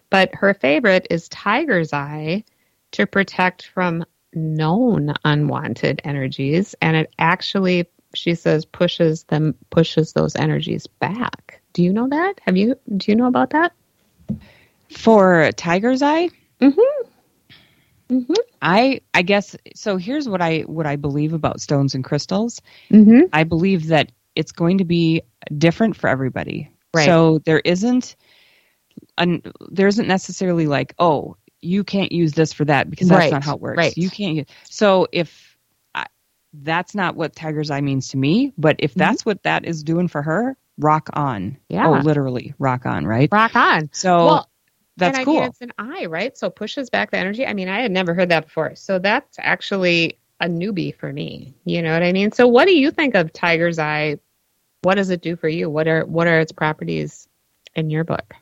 but 0.09 0.33
her 0.35 0.53
favorite 0.53 1.07
is 1.09 1.27
tiger's 1.27 1.93
eye 1.93 2.43
to 2.91 3.05
protect 3.05 3.67
from 3.67 4.05
known 4.35 5.13
unwanted 5.23 6.01
energies. 6.03 6.75
And 6.81 6.95
it 6.97 7.13
actually, 7.19 7.87
she 8.13 8.35
says, 8.35 8.65
pushes 8.65 9.23
them, 9.25 9.55
pushes 9.69 10.13
those 10.13 10.35
energies 10.35 10.87
back. 10.87 11.61
Do 11.73 11.83
you 11.83 11.93
know 11.93 12.07
that? 12.09 12.35
Have 12.45 12.57
you, 12.57 12.75
do 12.97 13.11
you 13.11 13.15
know 13.15 13.27
about 13.27 13.51
that? 13.51 13.73
For 14.89 15.51
tiger's 15.53 16.01
eye, 16.01 16.29
Mm-hmm. 16.63 18.15
Mm-hmm. 18.15 18.33
I 18.61 19.01
I 19.13 19.21
guess 19.21 19.55
so 19.75 19.97
here's 19.97 20.29
what 20.29 20.41
I 20.41 20.61
what 20.61 20.85
I 20.85 20.95
believe 20.95 21.33
about 21.33 21.61
stones 21.61 21.95
and 21.95 22.03
crystals. 22.03 22.61
Mm-hmm. 22.89 23.21
I 23.33 23.43
believe 23.43 23.87
that 23.87 24.11
it's 24.35 24.51
going 24.51 24.77
to 24.79 24.85
be 24.85 25.21
different 25.57 25.95
for 25.95 26.07
everybody. 26.07 26.69
Right. 26.93 27.05
So 27.05 27.39
there 27.39 27.59
isn't 27.59 28.15
an 29.17 29.41
there 29.71 29.87
isn't 29.87 30.07
necessarily 30.07 30.67
like, 30.67 30.93
oh, 30.99 31.37
you 31.63 31.83
can't 31.83 32.11
use 32.11 32.33
this 32.33 32.53
for 32.53 32.65
that 32.65 32.89
because 32.89 33.07
that's 33.07 33.19
Right, 33.19 33.31
not 33.31 33.43
how 33.43 33.55
it 33.55 33.61
works. 33.61 33.77
right. 33.77 33.97
You 33.97 34.09
can't 34.09 34.35
use 34.35 34.45
so 34.69 35.07
if 35.11 35.57
I, 35.95 36.05
that's 36.53 36.95
not 36.95 37.15
what 37.15 37.35
tiger's 37.35 37.71
eye 37.71 37.81
means 37.81 38.09
to 38.09 38.17
me. 38.17 38.53
But 38.57 38.77
if 38.79 38.93
that's 38.93 39.21
mm-hmm. 39.21 39.29
what 39.31 39.43
that 39.43 39.65
is 39.65 39.83
doing 39.83 40.07
for 40.07 40.21
her, 40.21 40.57
rock 40.77 41.09
on. 41.13 41.57
Yeah. 41.69 41.87
Oh, 41.87 41.93
literally, 41.93 42.53
rock 42.59 42.85
on, 42.85 43.05
right? 43.05 43.29
Rock 43.31 43.55
on. 43.55 43.89
So 43.93 44.25
well, 44.25 44.49
that's 44.97 45.17
and 45.17 45.21
I 45.21 45.25
cool. 45.25 45.35
mean, 45.35 45.43
it's 45.43 45.61
an 45.61 45.73
eye, 45.77 46.05
right? 46.05 46.37
So 46.37 46.49
pushes 46.49 46.89
back 46.89 47.11
the 47.11 47.17
energy. 47.17 47.45
I 47.45 47.53
mean, 47.53 47.69
I 47.69 47.81
had 47.81 47.91
never 47.91 48.13
heard 48.13 48.29
that 48.29 48.45
before. 48.45 48.75
So 48.75 48.99
that's 48.99 49.37
actually 49.39 50.19
a 50.39 50.47
newbie 50.47 50.95
for 50.95 51.11
me. 51.11 51.55
You 51.65 51.81
know 51.81 51.93
what 51.93 52.03
I 52.03 52.11
mean? 52.11 52.31
So 52.31 52.47
what 52.47 52.65
do 52.65 52.77
you 52.77 52.91
think 52.91 53.15
of 53.15 53.33
tiger's 53.33 53.79
eye? 53.79 54.19
What 54.81 54.95
does 54.95 55.09
it 55.09 55.21
do 55.21 55.35
for 55.35 55.47
you? 55.47 55.69
What 55.69 55.87
are 55.87 56.05
what 56.05 56.27
are 56.27 56.39
its 56.39 56.51
properties 56.51 57.27
in 57.75 57.89
your 57.89 58.03
book? 58.03 58.35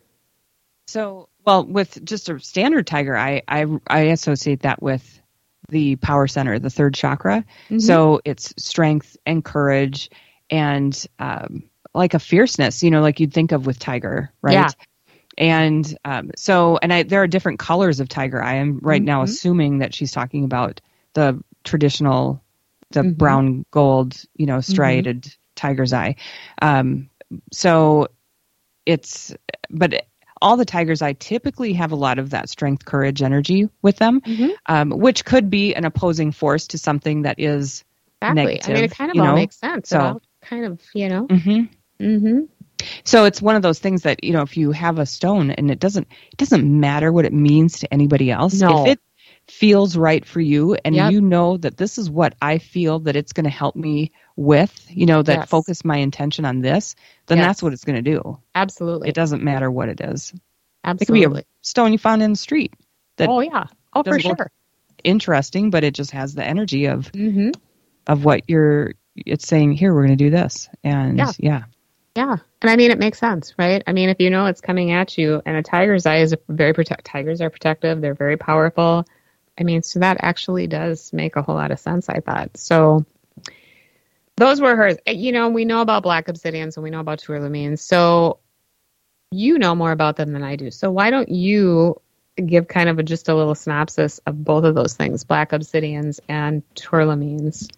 So, 0.87 1.29
well, 1.45 1.65
with 1.65 2.03
just 2.03 2.29
a 2.29 2.39
standard 2.39 2.87
tiger 2.87 3.17
eye, 3.17 3.41
I 3.47 3.65
I 3.87 3.99
associate 4.01 4.61
that 4.61 4.81
with 4.81 5.21
the 5.69 5.95
power 5.97 6.27
center, 6.27 6.59
the 6.59 6.69
third 6.69 6.93
chakra. 6.93 7.45
Mm-hmm. 7.65 7.79
So 7.79 8.21
it's 8.25 8.53
strength 8.57 9.17
and 9.25 9.43
courage 9.43 10.09
and 10.49 11.05
um, 11.19 11.63
like 11.93 12.13
a 12.13 12.19
fierceness, 12.19 12.83
you 12.83 12.91
know, 12.91 13.01
like 13.01 13.19
you'd 13.19 13.33
think 13.33 13.51
of 13.51 13.65
with 13.65 13.79
tiger, 13.79 14.31
right? 14.41 14.53
Yeah. 14.53 14.69
And 15.37 15.97
um, 16.03 16.31
so, 16.35 16.77
and 16.81 16.91
I 16.91 17.03
there 17.03 17.21
are 17.23 17.27
different 17.27 17.59
colors 17.59 17.99
of 17.99 18.09
tiger 18.09 18.43
eye. 18.43 18.55
I'm 18.55 18.79
right 18.79 19.01
now 19.01 19.21
Mhm. 19.21 19.29
assuming 19.29 19.79
that 19.79 19.93
she's 19.95 20.11
talking 20.11 20.43
about 20.43 20.81
the 21.13 21.41
traditional, 21.63 22.43
the 22.91 23.03
Mhm. 23.03 23.17
brown 23.17 23.65
gold, 23.71 24.21
you 24.35 24.45
know, 24.45 24.59
striated 24.59 25.33
tiger's 25.55 25.93
eye. 25.93 26.15
Um, 26.61 27.09
so 27.51 28.09
it's, 28.85 29.33
but 29.69 30.05
all 30.41 30.57
the 30.57 30.65
tiger's 30.65 31.01
eye 31.01 31.13
typically 31.13 31.73
have 31.73 31.91
a 31.91 31.95
lot 31.95 32.19
of 32.19 32.31
that 32.31 32.49
strength, 32.49 32.83
courage, 32.85 33.21
energy 33.21 33.69
with 33.81 33.97
them, 33.97 34.21
Mhm. 34.21 34.51
um, 34.65 34.89
which 34.89 35.23
could 35.25 35.49
be 35.49 35.75
an 35.75 35.85
opposing 35.85 36.31
force 36.31 36.67
to 36.67 36.77
something 36.77 37.23
that 37.23 37.39
is. 37.39 37.83
Exactly. 38.21 38.61
I 38.63 38.73
mean, 38.73 38.83
it 38.83 38.91
kind 38.91 39.11
of 39.11 39.17
all 39.17 39.25
know? 39.27 39.35
makes 39.35 39.57
sense. 39.57 39.89
So- 39.89 40.21
kind 40.41 40.65
of, 40.65 40.79
you 40.93 41.09
know. 41.09 41.25
hmm 41.27 41.61
Mm-hmm. 41.99 42.39
So 43.03 43.25
it's 43.25 43.39
one 43.41 43.55
of 43.55 43.61
those 43.61 43.77
things 43.77 44.03
that 44.03 44.23
you 44.23 44.33
know, 44.33 44.41
if 44.41 44.57
you 44.57 44.71
have 44.71 44.97
a 44.97 45.05
stone 45.05 45.51
and 45.51 45.69
it 45.69 45.79
doesn't, 45.79 46.07
it 46.31 46.37
doesn't 46.37 46.63
matter 46.65 47.11
what 47.11 47.25
it 47.25 47.33
means 47.33 47.79
to 47.79 47.93
anybody 47.93 48.31
else. 48.31 48.59
No. 48.59 48.85
If 48.85 48.93
it 48.93 48.99
feels 49.47 49.95
right 49.95 50.25
for 50.25 50.39
you, 50.41 50.75
and 50.83 50.95
Yep. 50.95 51.11
you 51.11 51.21
know 51.21 51.57
that 51.57 51.77
this 51.77 51.97
is 51.99 52.09
what 52.09 52.33
I 52.41 52.57
feel 52.57 52.99
that 53.01 53.15
it's 53.15 53.33
going 53.33 53.43
to 53.43 53.49
help 53.51 53.75
me 53.75 54.11
with, 54.35 54.85
you 54.89 55.05
know, 55.05 55.21
that 55.21 55.39
Yes. 55.39 55.49
focus 55.49 55.85
my 55.85 55.97
intention 55.97 56.45
on 56.45 56.61
this, 56.61 56.95
then 57.27 57.37
Yes. 57.37 57.47
that's 57.47 57.63
what 57.63 57.73
it's 57.73 57.83
going 57.83 58.01
to 58.03 58.11
do. 58.11 58.37
Absolutely. 58.55 59.09
It 59.09 59.15
doesn't 59.15 59.43
matter 59.43 59.69
what 59.69 59.89
it 59.89 60.01
is. 60.01 60.33
Absolutely. 60.83 61.21
It 61.21 61.27
could 61.27 61.33
be 61.35 61.39
a 61.41 61.43
stone 61.61 61.91
you 61.91 61.97
found 61.97 62.23
in 62.23 62.31
the 62.31 62.37
street. 62.37 62.73
that 63.17 63.29
oh 63.29 63.41
yeah. 63.41 63.65
Oh 63.93 64.03
for 64.03 64.19
sure. 64.19 64.49
Interesting, 65.03 65.69
but 65.69 65.83
it 65.83 65.93
just 65.93 66.11
has 66.11 66.33
the 66.35 66.43
energy 66.45 66.85
of 66.85 67.11
Mm-hmm. 67.11 67.51
of 68.07 68.25
what 68.25 68.43
you're. 68.47 68.93
It's 69.15 69.45
saying 69.47 69.73
here 69.73 69.93
we're 69.93 70.05
going 70.05 70.17
to 70.17 70.23
do 70.23 70.29
this, 70.29 70.69
and 70.83 71.17
Yeah. 71.17 71.31
yeah, 71.37 71.63
Yeah. 72.15 72.37
And 72.61 72.69
I 72.71 72.75
mean, 72.77 72.91
it 72.91 72.99
makes 72.99 73.17
sense, 73.19 73.53
right? 73.59 73.83
I 73.85 73.91
mean, 73.93 74.09
if 74.09 74.19
you 74.21 74.29
know 74.29 74.45
it's 74.45 74.61
coming 74.61 74.91
at 74.91 75.17
you, 75.17 75.41
and 75.45 75.57
a 75.57 75.61
tiger's 75.63 76.05
eye 76.05 76.19
is 76.19 76.31
a 76.33 76.37
very 76.47 76.73
protect. 76.73 77.05
Tigers 77.05 77.41
are 77.41 77.49
protective. 77.49 77.99
They're 77.99 78.13
very 78.13 78.37
powerful. 78.37 79.05
I 79.59 79.63
mean, 79.63 79.81
so 79.83 79.99
that 79.99 80.17
actually 80.21 80.67
does 80.67 81.11
make 81.11 81.35
a 81.35 81.41
whole 81.41 81.55
lot 81.55 81.71
of 81.71 81.79
sense. 81.79 82.07
I 82.09 82.21
thought 82.21 82.55
so. 82.57 83.05
Those 84.41 84.59
were 84.59 84.75
hers. 84.75 84.97
You 85.05 85.31
know, 85.31 85.49
we 85.49 85.65
know 85.65 85.81
about 85.81 86.01
black 86.01 86.25
obsidians 86.25 86.75
and 86.75 86.83
we 86.83 86.89
know 86.89 86.99
about 86.99 87.19
tourmaline. 87.19 87.77
So 87.77 88.39
you 89.29 89.59
know 89.59 89.75
more 89.75 89.91
about 89.91 90.15
them 90.15 90.33
than 90.33 90.41
I 90.41 90.55
do. 90.55 90.71
So 90.71 90.89
why 90.89 91.11
don't 91.11 91.29
you 91.29 92.01
give 92.43 92.67
kind 92.67 92.89
of 92.89 92.97
a, 92.97 93.03
just 93.03 93.29
a 93.29 93.35
little 93.35 93.53
synopsis 93.53 94.19
of 94.25 94.43
both 94.43 94.63
of 94.63 94.73
those 94.73 94.95
things, 94.95 95.23
black 95.23 95.51
obsidians 95.51 96.19
and 96.27 96.63
tourmalines? 96.73 97.69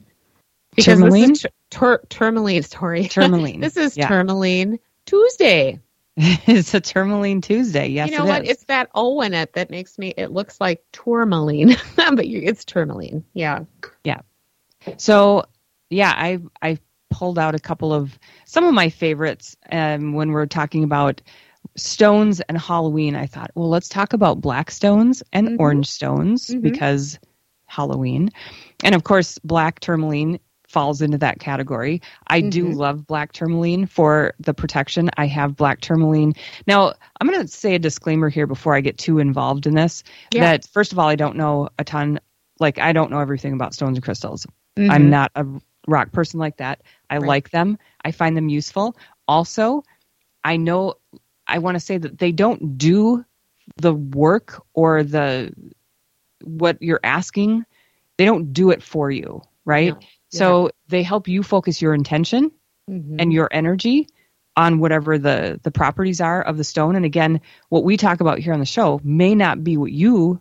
Because 0.74 1.00
Tourmaline? 1.00 1.30
this 1.34 1.44
is 1.44 1.52
tur- 1.70 2.02
tourmaline 2.08 2.64
story. 2.64 3.08
Tourmaline. 3.10 3.60
this 3.60 3.76
is 3.76 3.98
Yeah. 3.98 4.08
tourmaline 4.08 4.80
Tuesday. 5.06 5.82
it's 6.16 6.74
a 6.74 6.80
tourmaline 6.80 7.42
Tuesday. 7.42 7.88
Yes, 7.90 8.10
you 8.10 8.18
know 8.18 8.24
it 8.24 8.28
what? 8.30 8.44
is. 8.46 8.50
It's 8.52 8.64
that 8.66 8.90
O 8.96 9.20
in 9.20 9.34
it 9.34 9.52
that 9.52 9.70
makes 9.70 9.98
me. 9.98 10.14
It 10.16 10.32
looks 10.32 10.62
like 10.62 10.82
tourmaline, 10.94 11.76
but 11.98 12.26
you, 12.26 12.40
it's 12.42 12.64
tourmaline. 12.64 13.26
Yeah, 13.34 13.66
yeah. 14.06 14.22
So, 14.96 15.44
yeah, 15.94 16.14
I 16.16 16.40
I 16.62 16.78
pulled 17.10 17.38
out 17.38 17.56
a 17.56 17.60
couple 17.60 17.94
of 17.94 18.18
some 18.46 18.64
of 18.66 18.74
my 18.74 18.90
favorites 18.90 19.56
um, 19.72 20.14
when 20.14 20.32
we're 20.32 20.46
talking 20.48 20.84
about 20.84 21.22
stones 21.78 22.42
and 22.42 22.58
Halloween. 22.58 23.16
I 23.16 23.26
thought, 23.28 23.52
well, 23.56 23.70
let's 23.70 23.90
talk 23.90 24.14
about 24.14 24.42
black 24.42 24.72
stones 24.72 25.24
and 25.32 25.50
Mhm. 25.50 25.56
orange 25.60 25.90
stones 25.90 26.48
Mhm. 26.48 26.62
because 26.62 27.20
Halloween, 27.68 28.30
and 28.84 28.96
of 28.96 29.04
course, 29.04 29.38
black 29.40 29.80
tourmaline 29.80 30.40
falls 30.68 31.02
into 31.04 31.20
that 31.20 31.40
category. 31.40 32.02
I 32.28 32.42
do 32.42 32.66
Mhm. 32.66 32.76
love 32.76 33.06
black 33.06 33.32
tourmaline 33.32 33.86
for 33.86 34.34
the 34.40 34.56
protection. 34.56 35.12
I 35.18 35.28
have 35.28 35.56
black 35.56 35.82
tourmaline. 35.82 36.34
Now, 36.66 36.94
I'm 37.22 37.28
going 37.28 37.40
to 37.42 37.48
say 37.48 37.76
a 37.76 37.80
disclaimer 37.80 38.28
here 38.28 38.48
before 38.48 38.76
I 38.76 38.82
get 38.82 38.98
too 38.98 39.20
involved 39.20 39.68
in 39.68 39.76
this. 39.76 40.04
Yeah. 40.34 40.42
That 40.42 40.66
first 40.66 40.92
of 40.92 40.98
all, 40.98 41.08
I 41.08 41.16
don't 41.16 41.38
know 41.38 41.70
a 41.78 41.84
ton. 41.84 42.20
Like 42.60 42.80
I 42.80 42.92
don't 42.92 43.12
know 43.12 43.20
everything 43.20 43.54
about 43.54 43.76
stones 43.76 43.98
and 43.98 44.04
crystals. 44.04 44.48
Mhm. 44.78 44.90
I'm 44.90 45.10
not 45.12 45.32
a 45.36 45.46
rock 45.88 46.12
person 46.12 46.40
like 46.40 46.58
that. 46.58 46.82
I 47.10 47.18
Right. 47.18 47.28
like 47.28 47.50
them. 47.52 47.78
I 48.04 48.12
find 48.12 48.36
them 48.38 48.50
useful. 48.50 48.96
Also, 49.28 49.84
I 50.44 50.58
know 50.58 50.96
I 51.48 51.60
want 51.60 51.76
to 51.76 51.80
say 51.80 51.98
that 51.98 52.18
they 52.20 52.32
don't 52.32 52.78
do 52.78 53.24
the 53.78 53.94
work 53.94 54.62
or 54.74 55.04
the 55.04 55.54
what 56.44 56.82
you're 56.82 57.00
asking. 57.04 57.66
They 58.18 58.26
don't 58.26 58.54
do 58.54 58.72
it 58.72 58.84
for 58.84 59.12
you, 59.12 59.42
right? 59.66 59.98
No. 59.98 60.08
So 60.30 60.70
they 60.88 61.04
help 61.04 61.28
you 61.28 61.44
focus 61.44 61.82
your 61.82 61.94
intention 61.94 62.52
Mhm. 62.88 63.20
and 63.20 63.32
your 63.34 63.50
energy 63.52 64.08
on 64.56 64.80
whatever 64.80 65.18
the 65.18 65.60
the 65.64 65.72
properties 65.72 66.22
are 66.22 66.42
of 66.42 66.58
the 66.58 66.64
stone 66.64 66.96
and 66.96 67.06
again 67.06 67.42
what 67.70 67.84
we 67.84 67.98
talk 67.98 68.22
about 68.22 68.40
here 68.40 68.54
on 68.54 68.60
the 68.60 68.66
show 68.66 69.00
may 69.04 69.34
not 69.36 69.64
be 69.64 69.78
what 69.78 69.92
you 69.92 70.40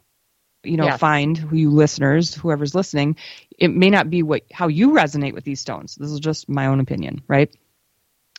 you 0.64 0.77
know 0.77 0.87
Yes. 0.87 1.01
find 1.01 1.37
who 1.37 1.57
you 1.57 1.70
listeners 1.70 2.35
whoever's 2.35 2.75
listening 2.75 3.16
it 3.59 3.68
may 3.68 3.90
not 3.90 4.11
be 4.11 4.22
what 4.22 4.42
how 4.53 4.68
you 4.68 4.90
resonate 4.90 5.35
with 5.35 5.44
these 5.44 5.61
stones 5.61 5.96
this 5.96 6.11
is 6.11 6.20
just 6.20 6.48
my 6.48 6.66
own 6.66 6.81
opinion 6.81 7.22
right 7.29 7.55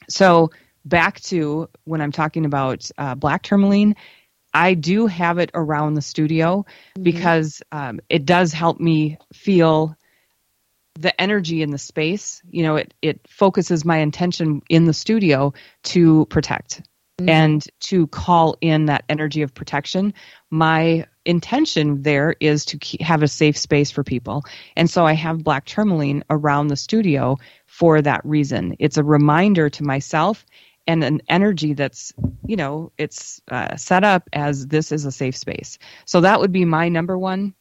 so 0.09 0.49
back 0.85 1.19
to 1.21 1.69
when 1.85 2.01
i'm 2.01 2.11
talking 2.11 2.45
about 2.45 2.89
uh, 2.97 3.15
black 3.15 3.43
tourmaline 3.43 3.95
i 4.53 4.73
do 4.73 5.07
have 5.07 5.37
it 5.37 5.51
around 5.53 5.93
the 5.93 6.01
studio 6.01 6.65
Mhm. 6.97 7.03
because 7.03 7.61
um, 7.71 7.99
it 8.09 8.25
does 8.25 8.51
help 8.53 8.79
me 8.79 9.17
feel 9.33 9.95
the 10.99 11.19
energy 11.19 11.61
in 11.61 11.71
the 11.71 11.77
space 11.77 12.41
you 12.51 12.63
know 12.63 12.75
it 12.75 12.93
it 13.01 13.19
focuses 13.27 13.83
my 13.83 13.97
intention 13.97 14.61
in 14.69 14.85
the 14.85 14.93
studio 14.93 15.53
to 15.83 16.25
protect 16.27 16.81
Mhm. 17.21 17.29
and 17.29 17.67
to 17.79 18.07
call 18.07 18.55
in 18.61 18.85
that 18.85 19.03
energy 19.07 19.41
of 19.43 19.53
protection 19.53 20.13
my 20.49 21.05
intention 21.25 22.01
there 22.01 22.35
is 22.39 22.65
to 22.65 22.77
keep, 22.77 23.01
have 23.01 23.21
a 23.23 23.27
safe 23.27 23.55
space 23.57 23.91
for 23.91 24.03
people 24.03 24.43
and 24.75 24.89
so 24.89 25.05
i 25.05 25.13
have 25.13 25.43
black 25.43 25.65
tourmaline 25.65 26.23
around 26.31 26.67
the 26.69 26.75
studio 26.75 27.37
for 27.67 28.01
that 28.01 28.21
reason 28.25 28.75
it's 28.79 28.97
a 28.97 29.03
reminder 29.03 29.69
to 29.69 29.83
myself 29.83 30.43
and 30.87 31.03
an 31.03 31.21
energy 31.29 31.73
that's 31.73 32.11
you 32.47 32.55
know 32.55 32.91
it's 32.97 33.41
uh, 33.51 33.75
set 33.75 34.03
up 34.03 34.27
as 34.33 34.67
this 34.67 34.91
is 34.91 35.05
a 35.05 35.11
safe 35.11 35.37
space 35.37 35.77
so 36.05 36.19
that 36.19 36.39
would 36.39 36.51
be 36.51 36.65
my 36.65 36.89
number 36.89 37.17
one 37.17 37.53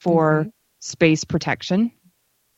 for 0.00 0.46
space 0.80 1.24
protection 1.24 1.92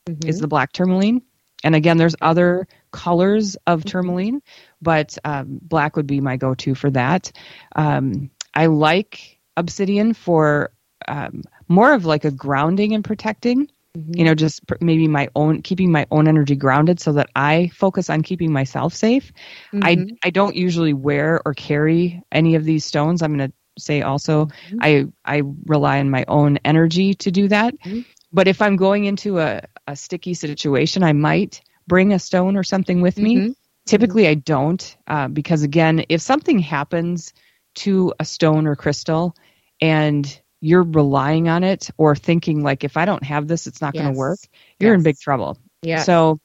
Mhm. 0.09 0.29
is 0.29 0.39
the 0.39 0.47
black 0.47 0.71
tourmaline. 0.71 1.21
And 1.67 1.75
again, 1.75 1.97
there's 1.97 2.15
other 2.21 2.65
colors 2.91 3.57
of 3.67 3.83
tourmaline, 3.83 4.41
but 4.81 5.17
um, 5.25 5.59
black 5.61 5.97
would 5.97 6.07
be 6.07 6.21
my 6.21 6.37
go-to 6.37 6.75
for 6.75 6.89
that. 6.91 7.33
Um, 7.75 8.31
I 8.53 8.67
like 8.67 9.37
obsidian 9.57 10.13
for 10.13 10.71
um, 11.09 11.43
more 11.67 11.93
of 11.93 12.05
like 12.05 12.23
a 12.23 12.31
grounding 12.31 12.93
and 12.93 13.03
protecting. 13.03 13.67
Mhm. 13.97 14.17
You 14.17 14.23
know, 14.23 14.33
just 14.33 14.65
pr- 14.65 14.75
maybe 14.79 15.09
my 15.09 15.27
own 15.35 15.61
keeping 15.61 15.91
my 15.91 16.07
own 16.09 16.27
energy 16.29 16.55
grounded 16.55 17.01
so 17.01 17.11
that 17.13 17.29
I 17.35 17.69
focus 17.73 18.09
on 18.09 18.21
keeping 18.21 18.53
myself 18.53 18.93
safe. 18.93 19.33
I 19.81 19.95
Mhm. 19.97 20.17
I 20.23 20.29
don't 20.29 20.55
usually 20.55 20.93
wear 20.93 21.41
or 21.45 21.53
carry 21.53 22.23
any 22.31 22.55
of 22.55 22.63
these 22.63 22.85
stones. 22.85 23.21
I'm 23.21 23.35
going 23.37 23.49
to 23.49 23.55
say 23.77 24.03
also 24.03 24.47
Mhm. 24.71 24.79
I 24.81 25.05
I 25.25 25.41
rely 25.65 25.99
on 25.99 26.09
my 26.09 26.23
own 26.29 26.59
energy 26.63 27.13
to 27.15 27.31
do 27.31 27.49
that. 27.49 27.73
Mhm. 27.85 28.05
But 28.31 28.47
if 28.47 28.61
I'm 28.61 28.77
going 28.77 29.05
into 29.05 29.39
a, 29.39 29.61
a 29.87 29.95
sticky 29.95 30.33
situation, 30.33 31.03
I 31.03 31.13
might 31.13 31.61
bring 31.87 32.13
a 32.13 32.19
stone 32.19 32.57
or 32.57 32.63
something 32.63 33.01
with 33.01 33.17
me. 33.17 33.37
Mhm. 33.37 33.55
Typically, 33.85 34.27
I 34.27 34.33
don't 34.35 34.97
uh, 35.07 35.27
because 35.29 35.63
again, 35.63 36.05
if 36.09 36.21
something 36.21 36.59
happens 36.59 37.33
to 37.75 38.13
a 38.19 38.25
stone 38.25 38.67
or 38.67 38.75
crystal, 38.75 39.35
and 39.79 40.41
you're 40.59 40.83
relying 40.83 41.47
on 41.47 41.63
it 41.63 41.89
or 41.97 42.15
thinking 42.15 42.63
like, 42.63 42.83
if 42.83 42.97
I 42.97 43.05
don't 43.05 43.23
have 43.23 43.47
this, 43.47 43.67
it's 43.67 43.81
not 43.81 43.93
going 43.93 44.11
to 44.11 44.17
work, 44.17 44.39
you're 44.79 44.93
in 44.95 45.03
big 45.03 45.17
trouble. 45.19 45.57
Yeah. 45.83 46.01
So 46.01 46.39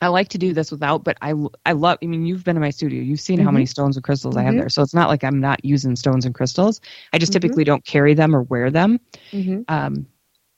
I 0.00 0.08
like 0.08 0.28
to 0.30 0.38
do 0.38 0.52
this 0.52 0.70
without, 0.72 1.04
but 1.04 1.16
I 1.22 1.34
I 1.64 1.72
love. 1.72 1.98
I 2.02 2.06
mean, 2.06 2.26
you've 2.26 2.42
been 2.42 2.56
in 2.56 2.62
my 2.62 2.70
studio. 2.70 3.02
You've 3.02 3.20
seen 3.20 3.38
how 3.38 3.50
Mhm. 3.50 3.54
many 3.54 3.66
stones 3.66 3.96
and 3.96 4.02
crystals 4.04 4.36
I 4.36 4.42
have 4.42 4.54
Mhm. 4.54 4.58
there. 4.58 4.68
So 4.68 4.82
it's 4.82 4.94
not 4.94 5.08
like 5.08 5.22
I'm 5.22 5.40
not 5.40 5.64
using 5.64 5.94
stones 5.94 6.24
and 6.26 6.34
crystals. 6.34 6.80
I 7.12 7.18
just 7.18 7.30
Mhm. 7.30 7.34
typically 7.34 7.64
don't 7.64 7.84
carry 7.84 8.14
them 8.14 8.34
or 8.34 8.42
wear 8.42 8.70
them. 8.70 8.98
Um, 9.68 10.06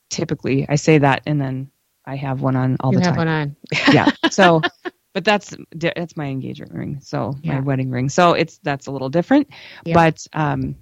typically, 0.09 0.65
I 0.67 0.75
say 0.75 0.97
that, 0.97 1.21
and 1.27 1.39
then 1.39 1.69
I 2.07 2.15
have 2.15 2.41
one 2.41 2.55
on 2.55 2.77
all 2.79 2.91
you 2.93 2.99
the 2.99 3.05
have 3.05 3.15
time. 3.15 3.17
one 3.17 3.27
on. 3.27 3.55
yeah. 3.93 4.09
So, 4.31 4.61
but 5.13 5.23
that's 5.25 5.53
that's 5.75 6.17
my 6.17 6.25
engagement 6.27 6.73
ring. 6.73 6.99
So 7.01 7.35
my 7.43 7.59
wedding 7.59 7.91
ring. 7.91 8.09
So 8.09 8.33
it's 8.33 8.57
that's 8.59 8.87
a 8.87 8.91
little 8.91 9.09
different. 9.09 9.49
Yeah. 9.85 9.93
But 9.93 10.25
um, 10.33 10.75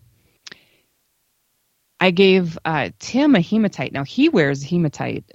I 2.00 2.12
gave 2.12 2.58
uh, 2.66 2.90
Tim 3.00 3.36
a 3.36 3.42
hematite. 3.42 3.92
Now 3.94 4.04
he 4.04 4.30
wears 4.30 4.64
hematite, 4.64 5.26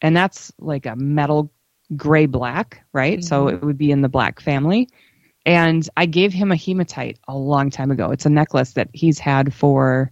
and 0.00 0.16
that's 0.16 0.52
like 0.58 0.86
a 0.86 0.94
metal 0.96 1.52
gray 1.96 2.26
black, 2.26 2.84
right? 2.92 3.22
So 3.24 3.46
Mhm. 3.46 3.54
it 3.54 3.62
would 3.64 3.78
be 3.78 3.90
in 3.90 4.00
the 4.00 4.08
black 4.08 4.40
family. 4.40 4.88
And 5.44 5.86
I 5.96 6.06
gave 6.06 6.32
him 6.32 6.52
a 6.52 6.56
hematite 6.56 7.18
a 7.26 7.36
long 7.36 7.70
time 7.70 7.90
ago. 7.90 8.12
It's 8.12 8.26
a 8.26 8.30
necklace 8.30 8.74
that 8.74 8.88
he's 8.92 9.18
had 9.18 9.52
for 9.52 10.10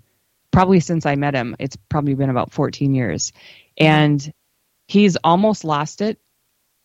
probably 0.50 0.80
since 0.80 1.06
I 1.06 1.14
met 1.14 1.34
him. 1.34 1.54
It's 1.60 1.76
probably 1.88 2.14
been 2.14 2.30
about 2.30 2.50
14 2.52 2.94
years. 2.94 3.32
And 3.78 4.32
he's 4.90 5.16
almost 5.22 5.64
lost 5.64 6.00
it. 6.00 6.18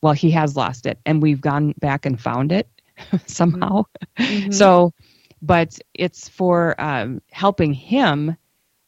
Well, 0.02 0.13
he 0.13 0.32
has 0.32 0.56
lost 0.56 0.86
it. 0.86 1.00
And 1.06 1.24
we've 1.24 1.41
gone 1.41 1.74
back 1.80 2.06
and 2.06 2.22
found 2.22 2.52
it 2.52 2.70
somehow. 3.26 3.86
Mhm. 4.18 4.54
So, 4.54 4.94
but 5.41 5.80
it's 5.94 6.30
for 6.30 6.80
um, 6.80 7.22
helping 7.32 7.74
him 7.74 8.38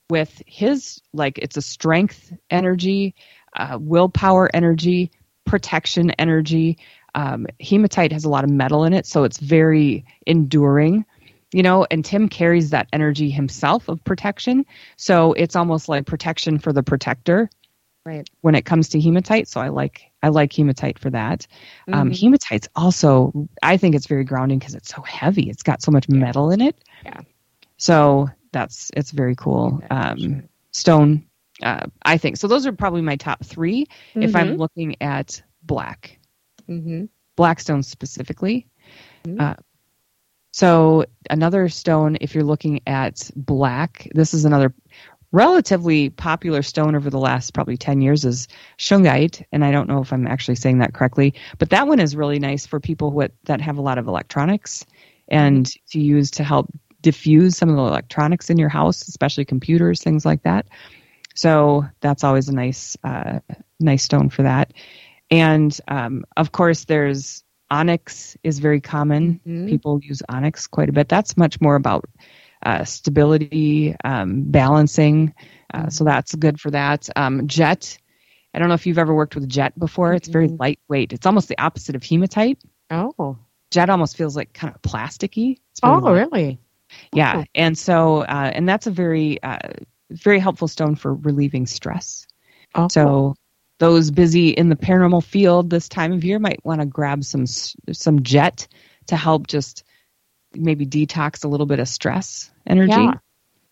with 0.10 0.42
his, 0.46 1.02
like, 1.14 1.40
it's 1.40 1.58
a 1.58 1.62
strength 1.62 2.32
energy, 2.52 3.16
uh, 3.56 3.80
willpower 3.82 4.50
energy, 4.54 5.12
protection 5.46 6.12
energy. 6.12 6.78
Um, 7.16 7.48
hematite 7.60 8.12
has 8.12 8.24
a 8.24 8.30
lot 8.30 8.44
of 8.44 8.52
metal 8.52 8.84
in 8.84 8.94
it, 8.94 9.08
so 9.08 9.24
it's 9.24 9.40
very 9.40 10.06
enduring, 10.28 11.06
you 11.52 11.64
know. 11.64 11.88
And 11.90 12.06
Tim 12.06 12.30
carries 12.30 12.70
that 12.70 12.88
energy 12.94 13.32
himself 13.32 13.90
of 13.90 14.04
protection, 14.04 14.66
so 14.96 15.34
it's 15.34 15.56
almost 15.56 15.90
like 15.90 16.06
protection 16.06 16.60
for 16.60 16.72
the 16.72 16.84
protector 16.84 17.50
right. 18.08 18.30
when 18.42 18.56
it 18.56 18.64
comes 18.66 18.90
to 18.90 19.00
hematite. 19.02 19.48
So 19.48 19.60
I 19.62 19.68
like 19.70 20.02
I 20.24 20.30
like 20.30 20.52
hematite 20.54 20.98
for 20.98 21.10
that. 21.12 21.46
Um, 21.94 22.10
Mhm. 22.10 22.14
hematite's 22.20 22.68
also 22.76 23.48
I 23.62 23.78
think 23.78 23.96
it's 23.96 24.08
very 24.08 24.24
grounding 24.24 24.60
because 24.60 24.74
it's 24.76 24.90
so 24.90 25.02
heavy. 25.04 25.50
It's 25.50 25.64
got 25.64 25.82
so 25.82 25.92
much 25.92 26.08
metal 26.10 26.50
in 26.52 26.62
it. 26.62 26.76
Yeah. 27.06 27.20
So 27.78 28.30
that's 28.52 28.90
it's 28.96 29.12
very 29.12 29.36
cool. 29.36 29.80
Yeah, 29.82 30.12
Um, 30.12 30.18
sure. 30.20 30.44
Stone, 30.72 31.24
uh, 31.64 31.86
I 32.04 32.18
think 32.18 32.38
so. 32.38 32.48
Those 32.48 32.66
are 32.66 32.72
probably 32.72 33.02
my 33.02 33.16
top 33.16 33.44
3 33.44 33.86
if 34.16 34.36
I'm 34.36 34.54
Mhm. 34.56 34.58
looking 34.60 34.96
at 35.02 35.42
black, 35.64 36.20
Mhm. 36.70 37.10
blackstone 37.36 37.84
specifically. 37.84 38.68
Mhm. 39.26 39.42
Uh, 39.42 39.56
so 40.52 41.06
another 41.30 41.68
stone, 41.70 42.18
if 42.22 42.34
you're 42.34 42.44
looking 42.44 42.80
at 42.88 43.30
black, 43.36 44.08
this 44.16 44.34
is 44.34 44.46
another 44.46 44.74
relatively 45.32 46.10
popular 46.12 46.62
stone 46.62 46.96
over 46.96 47.10
the 47.10 47.20
last 47.20 47.54
probably 47.54 47.76
10 47.78 48.02
years 48.02 48.24
is 48.24 48.48
shungite 48.78 49.44
and 49.52 49.66
i 49.66 49.72
don't 49.72 49.90
know 49.90 50.02
if 50.02 50.14
i'm 50.14 50.26
actually 50.26 50.56
saying 50.56 50.80
that 50.80 50.94
correctly 50.94 51.34
but 51.58 51.70
that 51.70 51.88
one 51.88 52.00
is 52.00 52.16
really 52.16 52.40
nice 52.40 52.66
for 52.66 52.80
people 52.80 53.12
who, 53.12 53.28
that 53.44 53.60
have 53.60 53.78
a 53.78 53.82
lot 53.82 53.98
of 53.98 54.08
electronics 54.08 54.86
and 55.28 55.74
to 55.90 56.00
use 56.00 56.32
to 56.32 56.44
help 56.44 56.70
diffuse 57.02 57.58
some 57.58 57.70
of 57.70 57.76
the 57.76 57.82
electronics 57.82 58.50
in 58.50 58.58
your 58.58 58.70
house 58.70 59.08
especially 59.08 59.46
computers 59.46 60.02
things 60.02 60.26
like 60.26 60.44
that. 60.44 60.68
So 61.36 61.86
that's 62.02 62.24
always 62.24 62.50
a 62.50 62.56
nice 62.56 62.98
uh, 63.04 63.40
nice 63.80 64.04
stone 64.04 64.30
for 64.30 64.42
that. 64.42 64.74
And 65.30 65.80
um, 65.88 66.26
of 66.38 66.52
course 66.52 66.86
there's 66.86 67.44
onyx 67.70 68.36
is 68.44 68.60
very 68.60 68.82
common. 68.82 69.40
Mhm. 69.46 69.68
people 69.70 70.00
use 70.02 70.22
onyx 70.30 70.66
quite 70.68 70.90
a 70.90 70.94
bit. 70.94 71.10
That's 71.10 71.38
much 71.38 71.62
more 71.62 71.76
about 71.76 72.06
uh, 72.68 72.84
stability, 72.84 73.96
um, 74.04 74.44
balancing. 74.52 75.34
Uh, 75.74 75.90
so 75.90 76.04
that's 76.04 76.36
good 76.36 76.60
for 76.60 76.72
that. 76.72 77.10
Um, 77.16 77.48
jet. 77.48 77.98
I 78.54 78.60
don't 78.60 78.68
know 78.68 78.74
if 78.74 78.86
you've 78.86 78.98
ever 78.98 79.14
worked 79.16 79.36
with 79.36 79.48
jet 79.48 79.78
before. 79.80 80.14
It's 80.14 80.28
very 80.28 80.48
lightweight. 80.50 81.14
It's 81.14 81.26
almost 81.26 81.48
the 81.48 81.58
opposite 81.58 81.96
of 81.96 82.04
hematite. 82.04 82.60
Oh. 82.90 83.38
Jet 83.72 83.90
almost 83.90 84.18
feels 84.18 84.36
like 84.36 84.54
kind 84.54 84.74
of 84.74 84.82
plasticky. 84.82 85.60
Oh, 85.84 86.00
light. 86.00 86.12
really? 86.12 86.60
Yeah, 87.14 87.40
Oh. 87.40 87.44
and 87.54 87.78
so 87.78 88.22
uh, 88.22 88.52
and 88.54 88.68
that's 88.68 88.88
a 88.88 88.92
very 88.92 89.42
uh, 89.44 89.60
very 90.12 90.40
helpful 90.40 90.68
stone 90.68 90.96
for 90.96 91.14
relieving 91.14 91.68
stress. 91.68 92.26
Oh. 92.76 92.88
So 92.90 93.36
those 93.80 94.10
busy 94.12 94.50
in 94.50 94.70
the 94.70 94.76
paranormal 94.76 95.24
field 95.24 95.70
this 95.70 95.88
time 95.90 96.14
of 96.14 96.24
year 96.24 96.40
might 96.40 96.64
want 96.66 96.80
to 96.82 96.86
grab 96.88 97.24
some 97.24 97.46
some 97.46 98.24
jet 98.24 98.68
to 99.08 99.16
help 99.16 99.48
just 99.48 99.84
maybe 100.58 100.86
detox 100.86 101.44
a 101.44 101.48
little 101.48 101.66
bit 101.66 101.80
of 101.80 101.88
stress 101.88 102.52
energy. 102.66 102.92
Yeah. 102.92 103.14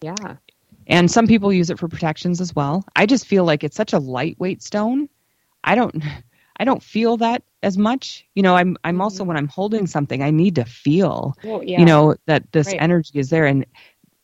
Yeah. 0.02 0.36
And 0.88 1.10
some 1.10 1.26
people 1.28 1.52
use 1.52 1.70
it 1.70 1.80
for 1.80 1.88
protections 1.88 2.40
as 2.42 2.56
well. 2.56 2.86
I 2.96 3.06
just 3.08 3.26
feel 3.26 3.44
like 3.44 3.64
it's 3.64 3.76
such 3.76 3.94
a 3.94 4.00
lightweight 4.00 4.62
stone. 4.62 5.10
I 5.64 5.76
don't 5.76 5.96
I 6.60 6.64
don't 6.64 6.82
feel 6.84 7.18
that 7.18 7.44
as 7.64 7.78
much. 7.78 8.26
You 8.36 8.44
know, 8.44 8.56
I'm 8.56 8.78
I'm 8.84 9.02
also 9.02 9.24
when 9.24 9.36
I'm 9.38 9.48
holding 9.48 9.88
something, 9.88 10.22
I 10.24 10.32
need 10.32 10.56
to 10.56 10.66
feel, 10.66 11.36
Well, 11.44 11.64
yeah. 11.64 11.80
you 11.80 11.86
know, 11.86 12.16
that 12.28 12.52
this 12.52 12.68
Right. 12.68 12.82
energy 12.82 13.18
is 13.20 13.30
there 13.30 13.46
and 13.46 13.66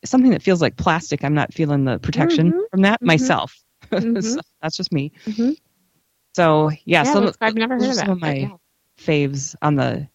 something 0.04 0.30
that 0.30 0.42
feels 0.42 0.60
like 0.62 0.76
plastic, 0.76 1.24
I'm 1.24 1.34
not 1.34 1.52
feeling 1.52 1.84
the 1.84 1.98
protection 1.98 2.52
Mhm. 2.52 2.60
from 2.70 2.82
that 2.82 3.00
Mhm. 3.02 3.06
myself. 3.06 3.58
Mhm. 3.90 4.22
So 4.36 4.40
that's 4.62 4.76
just 4.76 4.92
me. 4.92 5.12
Mhm. 5.26 5.56
So, 6.34 6.70
yeah, 6.70 7.04
Yeah, 7.04 7.14
that's- 7.14 7.36
I've 7.40 7.54
never 7.54 7.74
heard 7.74 7.82
of 7.82 7.88
that. 7.96 8.06
some 8.06 8.10
of 8.10 8.20
my 8.20 8.34
yeah. 8.34 8.48
faves 8.98 9.54
on 9.62 9.74
the 9.74 10.08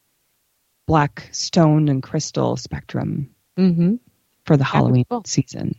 black 0.88 1.30
stone 1.32 1.89
and 1.89 2.02
crystal 2.02 2.58
spectrum 2.58 3.30
Mm-hmm. 3.60 3.95
for 4.45 4.56
the 4.56 4.62
that's 4.63 4.71
Halloween 4.71 5.06
cool. 5.10 5.23
season. 5.26 5.76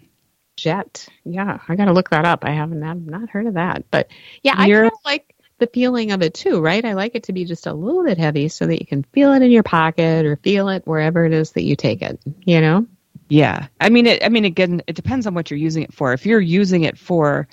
Jet. 0.56 1.06
Yeah, 1.24 1.58
I 1.68 1.76
got 1.76 1.84
to 1.84 1.92
look 1.92 2.10
that 2.10 2.24
up. 2.24 2.44
I 2.44 2.50
haven't 2.50 2.82
I've 2.82 3.00
not 3.06 3.30
heard 3.30 3.46
of 3.46 3.54
that, 3.54 3.84
but 3.90 4.08
yeah, 4.42 4.54
I 4.56 4.66
You're- 4.66 4.82
kind 4.82 4.92
of 4.92 4.98
like 5.04 5.34
the 5.58 5.68
feeling 5.68 6.10
of 6.12 6.22
it 6.22 6.34
too, 6.34 6.60
right? 6.60 6.84
I 6.84 6.92
like 6.94 7.14
it 7.14 7.24
to 7.24 7.32
be 7.32 7.44
just 7.44 7.66
a 7.66 7.72
little 7.72 8.04
bit 8.04 8.18
heavy 8.18 8.48
so 8.48 8.66
that 8.66 8.80
you 8.80 8.86
can 8.86 9.02
feel 9.12 9.32
it 9.32 9.42
in 9.42 9.50
your 9.50 9.62
pocket 9.64 10.24
or 10.26 10.36
feel 10.36 10.68
it 10.68 10.86
wherever 10.86 11.24
it 11.24 11.32
is 11.32 11.52
that 11.52 11.62
you 11.62 11.74
take 11.76 12.02
it. 12.02 12.20
You 12.44 12.60
know? 12.60 12.86
Yeah, 13.28 13.66
I 13.80 13.88
mean, 13.90 14.06
it, 14.06 14.24
I 14.24 14.28
mean, 14.30 14.44
again, 14.44 14.82
it 14.86 14.94
depends 14.96 15.26
on 15.26 15.34
what 15.34 15.50
you're 15.50 15.58
using 15.58 15.82
it 15.82 15.92
for. 15.92 16.12
If 16.12 16.26
you're 16.26 16.40
using 16.40 16.82
it 16.84 16.96
for 16.98 17.46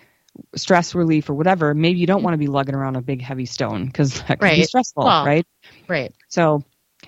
stress 0.56 0.96
relief 0.96 1.30
or 1.30 1.34
whatever, 1.34 1.74
maybe 1.74 2.00
you 2.00 2.08
don't 2.08 2.24
want 2.24 2.34
to 2.34 2.38
be 2.40 2.48
lugging 2.48 2.76
around 2.76 2.96
a 2.96 3.02
big 3.02 3.22
heavy 3.22 3.46
stone 3.46 3.86
because 3.88 4.22
that 4.24 4.40
can 4.40 4.56
be 4.56 4.64
stressful, 4.64 5.04
Well, 5.04 5.26
right? 5.26 5.46
Right. 5.88 6.14
So, 6.30 6.64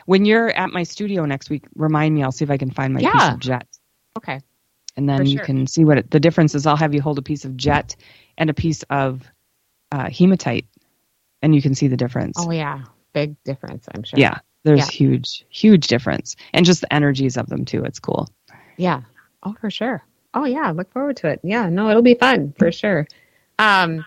when 0.07 0.25
you're 0.25 0.49
at 0.49 0.71
my 0.71 0.83
studio 0.83 1.25
next 1.25 1.49
week, 1.49 1.65
remind 1.75 2.15
me. 2.15 2.23
I'll 2.23 2.31
see 2.31 2.43
if 2.45 2.49
I 2.49 2.57
can 2.57 2.71
find 2.71 2.93
my 2.93 3.01
piece 3.01 3.29
of 3.33 3.39
jet, 3.39 3.67
Okay. 4.17 4.39
and 4.95 5.07
then 5.07 5.17
For 5.17 5.23
you 5.23 5.39
can 5.39 5.67
see 5.67 5.85
what 5.85 5.97
it, 5.99 6.09
the 6.09 6.19
difference 6.19 6.55
is. 6.55 6.65
I'll 6.65 6.75
have 6.77 6.93
you 6.95 7.01
hold 7.01 7.19
a 7.19 7.21
piece 7.21 7.45
of 7.45 7.55
jet 7.55 7.95
and 8.37 8.49
a 8.49 8.53
piece 8.53 8.83
of 8.89 9.21
uh, 9.91 10.09
hematite, 10.09 10.65
and 11.41 11.53
you 11.53 11.61
can 11.61 11.75
see 11.75 11.87
the 11.87 11.97
difference. 11.97 12.37
Oh 12.39 12.51
yeah, 12.51 12.85
big 13.13 13.35
difference. 13.43 13.85
I'm 13.93 14.03
sure. 14.03 14.17
yeah, 14.19 14.39
there's 14.63 14.79
Yeah. 14.79 14.85
huge, 14.89 15.45
huge 15.49 15.87
difference, 15.87 16.35
and 16.53 16.65
just 16.65 16.81
the 16.81 16.91
energies 16.93 17.35
of 17.37 17.47
them 17.47 17.65
too. 17.65 17.83
It's 17.83 17.99
cool. 17.99 18.27
Yeah. 18.77 19.01
Oh, 19.43 19.55
for 19.59 19.69
sure. 19.69 20.03
Oh, 20.33 20.45
yeah. 20.45 20.71
Look 20.71 20.91
forward 20.91 21.17
to 21.17 21.27
it. 21.29 21.39
Yeah. 21.43 21.67
No, 21.69 21.89
it'll 21.89 22.01
be 22.01 22.13
fun 22.15 22.53
for 22.57 22.71
sure. 22.71 23.07
Um, 23.59 24.05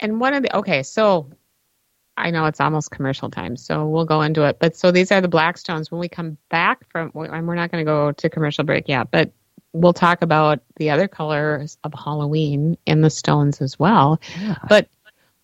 and 0.00 0.20
one 0.20 0.34
of 0.34 0.42
the 0.42 0.56
okay, 0.58 0.82
so 0.82 1.30
I 2.18 2.30
know 2.30 2.46
it's 2.46 2.60
almost 2.60 2.90
commercial 2.90 3.30
time, 3.30 3.56
so 3.56 3.86
we'll 3.86 4.04
go 4.04 4.22
into 4.22 4.42
it. 4.44 4.58
But 4.58 4.76
so 4.76 4.90
these 4.90 5.12
are 5.12 5.20
the 5.20 5.28
black 5.28 5.56
stones. 5.56 5.90
When 5.90 6.00
we 6.00 6.08
come 6.08 6.36
back 6.48 6.88
from, 6.90 7.12
and 7.14 7.46
we're 7.46 7.54
not 7.54 7.70
going 7.70 7.84
to 7.84 7.88
go 7.90 8.12
to 8.12 8.28
commercial 8.28 8.64
break 8.64 8.88
yet, 8.88 9.10
but 9.10 9.30
we'll 9.72 9.92
talk 9.92 10.22
about 10.22 10.60
the 10.76 10.90
other 10.90 11.08
colors 11.08 11.78
of 11.84 11.92
Halloween 11.94 12.76
in 12.86 13.02
the 13.02 13.10
stones 13.10 13.60
as 13.60 13.78
well. 13.78 14.20
Yeah. 14.40 14.56
But 14.68 14.88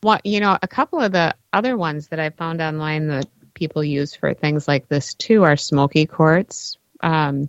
what 0.00 0.24
you 0.26 0.40
know, 0.40 0.58
a 0.60 0.68
couple 0.68 1.00
of 1.00 1.12
the 1.12 1.34
other 1.52 1.76
ones 1.76 2.08
that 2.08 2.20
I 2.20 2.30
found 2.30 2.60
online 2.60 3.08
that 3.08 3.26
people 3.54 3.84
use 3.84 4.14
for 4.14 4.34
things 4.34 4.66
like 4.68 4.88
this 4.88 5.14
too 5.14 5.44
are 5.44 5.56
smoky 5.56 6.06
quartz, 6.06 6.76
um, 7.00 7.48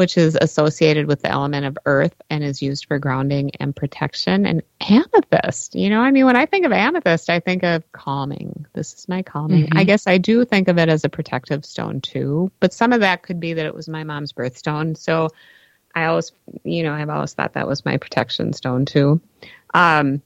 which 0.00 0.16
is 0.16 0.34
associated 0.40 1.06
with 1.06 1.20
the 1.20 1.28
element 1.28 1.66
of 1.66 1.76
earth 1.84 2.14
and 2.30 2.42
is 2.42 2.62
used 2.62 2.86
for 2.86 2.98
grounding 2.98 3.50
and 3.60 3.76
protection. 3.76 4.46
And 4.46 4.62
amethyst, 4.80 5.74
you 5.74 5.90
know, 5.90 6.00
I 6.00 6.10
mean, 6.10 6.24
when 6.24 6.36
I 6.36 6.46
think 6.46 6.64
of 6.64 6.72
amethyst, 6.72 7.28
I 7.28 7.38
think 7.38 7.64
of 7.64 7.84
calming. 7.92 8.64
This 8.72 8.94
is 8.94 9.10
my 9.10 9.20
calming. 9.20 9.66
Mhm. 9.66 9.78
I 9.78 9.84
guess 9.84 10.06
I 10.06 10.16
do 10.16 10.46
think 10.46 10.68
of 10.68 10.78
it 10.78 10.88
as 10.88 11.04
a 11.04 11.10
protective 11.10 11.66
stone 11.66 12.00
too, 12.00 12.50
but 12.60 12.72
some 12.72 12.94
of 12.94 13.00
that 13.00 13.22
could 13.22 13.40
be 13.40 13.52
that 13.52 13.66
it 13.66 13.74
was 13.74 13.90
my 13.90 14.02
mom's 14.04 14.32
birthstone. 14.32 14.96
So 14.96 15.28
I 15.94 16.06
always, 16.06 16.32
you 16.64 16.82
know, 16.82 16.94
I've 16.94 17.10
always 17.10 17.34
thought 17.34 17.52
that 17.52 17.68
was 17.68 17.84
my 17.84 17.98
protection 17.98 18.54
stone 18.54 18.86
too. 18.86 19.20
Um, 19.74 20.22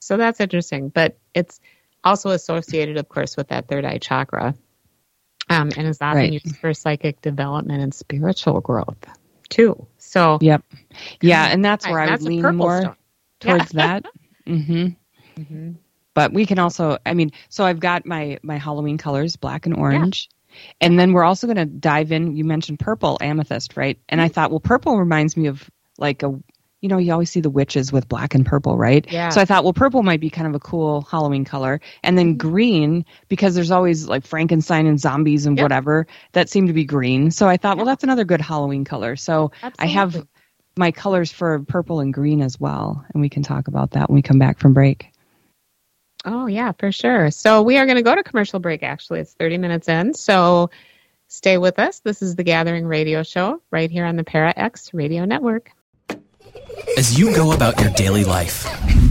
so 0.00 0.16
that's 0.16 0.38
interesting, 0.38 0.90
but 0.90 1.18
it's 1.34 1.58
also 2.04 2.30
associated, 2.30 2.98
of 2.98 3.08
course, 3.08 3.36
with 3.36 3.48
that 3.48 3.66
third 3.66 3.84
eye 3.84 3.98
chakra, 3.98 4.54
um, 5.50 5.72
and 5.76 5.86
is 5.86 6.00
often 6.00 6.16
Right. 6.16 6.32
used 6.32 6.56
for 6.56 6.72
psychic 6.74 7.20
development 7.22 7.82
and 7.82 7.94
spiritual 7.94 8.60
growth 8.60 9.04
too. 9.48 9.86
So 9.98 10.38
Yep. 10.40 10.62
Yeah, 11.20 11.46
and 11.46 11.64
that's 11.64 11.86
Right, 11.86 11.92
where 11.92 12.00
I 12.00 12.10
would 12.12 12.22
lean 12.22 12.56
more 12.56 12.80
stone. 12.82 12.94
Yeah. 13.42 13.50
towards 13.50 13.70
that. 13.72 14.04
hmm 14.46 14.88
Mhm. 15.38 15.76
But 16.14 16.32
we 16.32 16.46
can 16.46 16.58
also, 16.58 16.98
I 17.06 17.14
mean, 17.14 17.30
so 17.48 17.64
I've 17.64 17.80
got 17.80 18.04
my 18.06 18.38
my 18.42 18.56
Halloween 18.58 18.98
colors, 18.98 19.36
black 19.36 19.66
and 19.66 19.76
orange, 19.76 20.28
and 20.80 20.98
then 20.98 21.12
we're 21.12 21.24
also 21.24 21.46
going 21.46 21.56
to 21.56 21.64
dive 21.66 22.10
in. 22.10 22.34
You 22.36 22.44
mentioned 22.44 22.80
purple, 22.80 23.18
amethyst, 23.20 23.76
right? 23.76 23.98
And 24.08 24.20
I 24.20 24.28
thought, 24.28 24.50
well, 24.50 24.60
purple 24.60 24.98
reminds 24.98 25.36
me 25.36 25.46
of 25.46 25.70
like 25.98 26.22
a 26.24 26.34
you 26.80 26.88
know, 26.88 26.98
you 26.98 27.12
always 27.12 27.30
see 27.30 27.40
the 27.40 27.50
witches 27.50 27.92
with 27.92 28.08
black 28.08 28.34
and 28.34 28.46
purple, 28.46 28.76
right? 28.76 29.04
Yeah. 29.10 29.30
So 29.30 29.40
I 29.40 29.44
thought, 29.44 29.64
well, 29.64 29.72
purple 29.72 30.02
might 30.02 30.20
be 30.20 30.30
kind 30.30 30.46
of 30.46 30.54
a 30.54 30.60
cool 30.60 31.02
Halloween 31.02 31.44
color. 31.44 31.80
And 32.04 32.16
then 32.16 32.36
Mm-hmm. 32.36 32.48
green, 32.48 33.04
because 33.28 33.54
there's 33.54 33.70
always 33.72 34.06
like 34.08 34.24
Frankenstein 34.24 34.86
and 34.86 35.00
zombies 35.00 35.46
and 35.46 35.56
Yep. 35.56 35.64
whatever 35.64 36.06
that 36.32 36.48
seem 36.48 36.68
to 36.68 36.72
be 36.72 36.84
green. 36.84 37.30
So 37.32 37.48
I 37.48 37.56
thought, 37.56 37.76
well, 37.78 37.86
that's 37.86 38.04
another 38.04 38.24
good 38.24 38.40
Halloween 38.40 38.84
color. 38.84 39.16
So 39.16 39.50
I 39.78 39.86
have 39.86 40.26
my 40.76 40.92
colors 40.92 41.32
for 41.32 41.58
purple 41.60 41.98
and 41.98 42.14
green 42.14 42.40
as 42.40 42.60
well. 42.60 43.04
And 43.12 43.20
we 43.20 43.28
can 43.28 43.42
talk 43.42 43.66
about 43.66 43.92
that 43.92 44.08
when 44.08 44.14
we 44.14 44.22
come 44.22 44.38
back 44.38 44.60
from 44.60 44.72
break. 44.72 45.10
Oh, 46.24 46.46
yeah, 46.46 46.72
for 46.72 46.92
sure. 46.92 47.30
So 47.32 47.62
we 47.62 47.78
are 47.78 47.86
going 47.86 47.96
to 47.96 48.02
go 48.02 48.14
to 48.14 48.22
commercial 48.22 48.60
break, 48.60 48.82
actually. 48.84 49.20
It's 49.20 49.34
30 49.34 49.58
minutes 49.58 49.88
in. 49.88 50.14
So 50.14 50.70
stay 51.28 51.58
with 51.58 51.78
us. 51.78 52.00
This 52.00 52.22
is 52.22 52.36
the 52.36 52.44
Gathering 52.44 52.86
Radio 52.86 53.22
Show 53.22 53.62
right 53.70 53.90
here 53.90 54.04
on 54.04 54.16
the 54.16 54.24
Para 54.24 54.52
X 54.56 54.92
Radio 54.94 55.24
Network. 55.24 55.72
As 56.96 57.18
you 57.18 57.34
go 57.34 57.52
about 57.52 57.80
your 57.80 57.90
daily 57.90 58.24
life, 58.24 58.66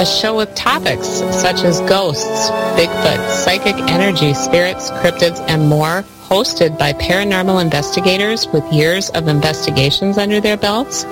A 0.00 0.06
show 0.06 0.36
with 0.36 0.54
topics 0.54 1.06
such 1.06 1.62
as 1.62 1.80
ghosts, 1.82 2.50
Bigfoot, 2.76 3.30
psychic 3.30 3.76
energy, 3.90 4.34
spirits, 4.34 4.90
cryptids, 4.90 5.40
and 5.48 5.68
more, 5.68 6.04
hosted 6.28 6.78
by 6.78 6.92
paranormal 6.94 7.62
investigators 7.62 8.46
with 8.48 8.64
years 8.72 9.10
of 9.10 9.28
investigations 9.28 10.18
under 10.18 10.40
their 10.40 10.56
belts? 10.56 11.04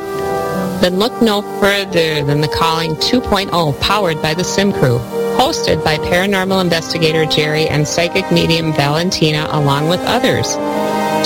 Then 0.85 0.99
look 0.99 1.23
no 1.23 1.41
further 1.63 2.23
than 2.23 2.43
the 2.43 2.49
Calling 2.49 2.95
2.0 2.97 3.81
powered 3.81 4.21
by 4.21 4.35
the 4.35 4.45
Sim 4.45 4.71
Crew, 4.71 4.99
hosted 5.39 5.83
by 5.83 5.97
paranormal 5.97 6.61
investigator 6.61 7.25
Jerry 7.25 7.67
and 7.69 7.89
psychic 7.89 8.31
medium 8.31 8.71
Valentina 8.75 9.49
along 9.53 9.89
with 9.89 10.01
others. 10.01 10.57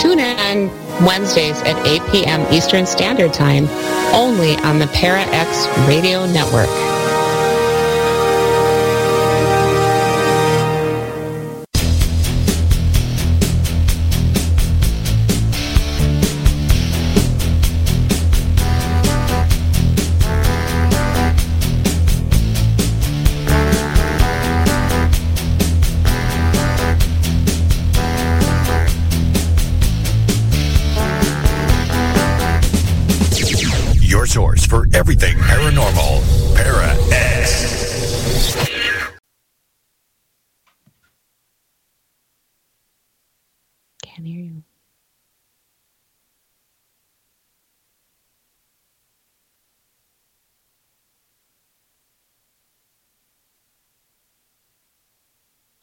Tune 0.00 0.20
in 0.20 0.68
Wednesdays 1.04 1.60
at 1.62 1.76
8 1.84 2.02
p.m. 2.12 2.46
Eastern 2.54 2.86
Standard 2.86 3.34
Time, 3.34 3.66
only 4.14 4.54
on 4.58 4.78
the 4.78 4.86
Para 4.94 5.22
X 5.22 5.66
Radio 5.88 6.24
Network. 6.26 6.97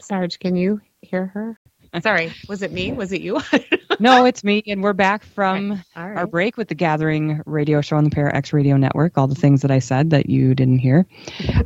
Sarge, 0.05 0.39
can 0.39 0.55
you 0.55 0.81
hear 1.01 1.25
her? 1.27 1.59
Sorry, 2.01 2.31
was 2.47 2.61
it 2.61 2.71
me? 2.71 2.91
Was 2.93 3.11
it 3.11 3.21
you? 3.21 3.41
No, 3.97 4.25
it's 4.25 4.43
me, 4.43 4.61
and 4.67 4.83
we're 4.83 4.91
back 4.91 5.23
from 5.23 5.71
All 5.95 6.03
our 6.03 6.27
break 6.27 6.57
with 6.57 6.67
the 6.67 6.75
Gathering 6.75 7.41
radio 7.45 7.79
show 7.79 7.95
on 7.95 8.03
the 8.03 8.09
Para 8.09 8.35
X 8.35 8.51
Radio 8.51 8.75
Network. 8.75 9.17
All 9.17 9.27
the 9.27 9.35
things 9.35 9.61
that 9.61 9.71
I 9.71 9.79
said 9.79 10.09
that 10.09 10.29
you 10.29 10.53
didn't 10.53 10.79
hear. 10.79 11.05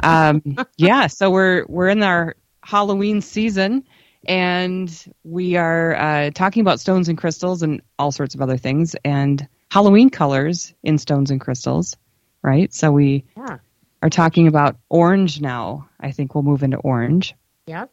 Um, 0.04 0.44
yeah, 0.78 1.08
so 1.08 1.32
we're 1.32 1.66
we're 1.68 1.88
in 1.90 2.04
our 2.04 2.36
Halloween 2.62 3.22
season, 3.22 3.84
and 4.28 5.06
we 5.24 5.56
are 5.56 5.96
uh, 5.96 6.30
talking 6.30 6.62
about 6.62 6.80
stones 6.80 7.10
and 7.10 7.18
crystals 7.18 7.64
and 7.64 7.82
all 7.98 8.12
sorts 8.12 8.36
of 8.36 8.42
other 8.42 8.58
things, 8.58 8.96
and 9.04 9.48
Halloween 9.72 10.12
colors 10.12 10.76
in 10.84 11.00
stones 11.00 11.32
and 11.32 11.42
crystals, 11.42 11.98
right? 12.44 12.72
So 12.72 12.92
we 12.92 13.26
Yeah. 13.36 13.58
are 14.04 14.10
talking 14.12 14.46
about 14.48 14.78
orange 14.88 15.42
now. 15.42 15.90
I 16.00 16.12
think 16.12 16.36
we'll 16.36 16.44
move 16.44 16.62
into 16.62 16.78
orange. 16.78 17.34
Yep. 17.66 17.92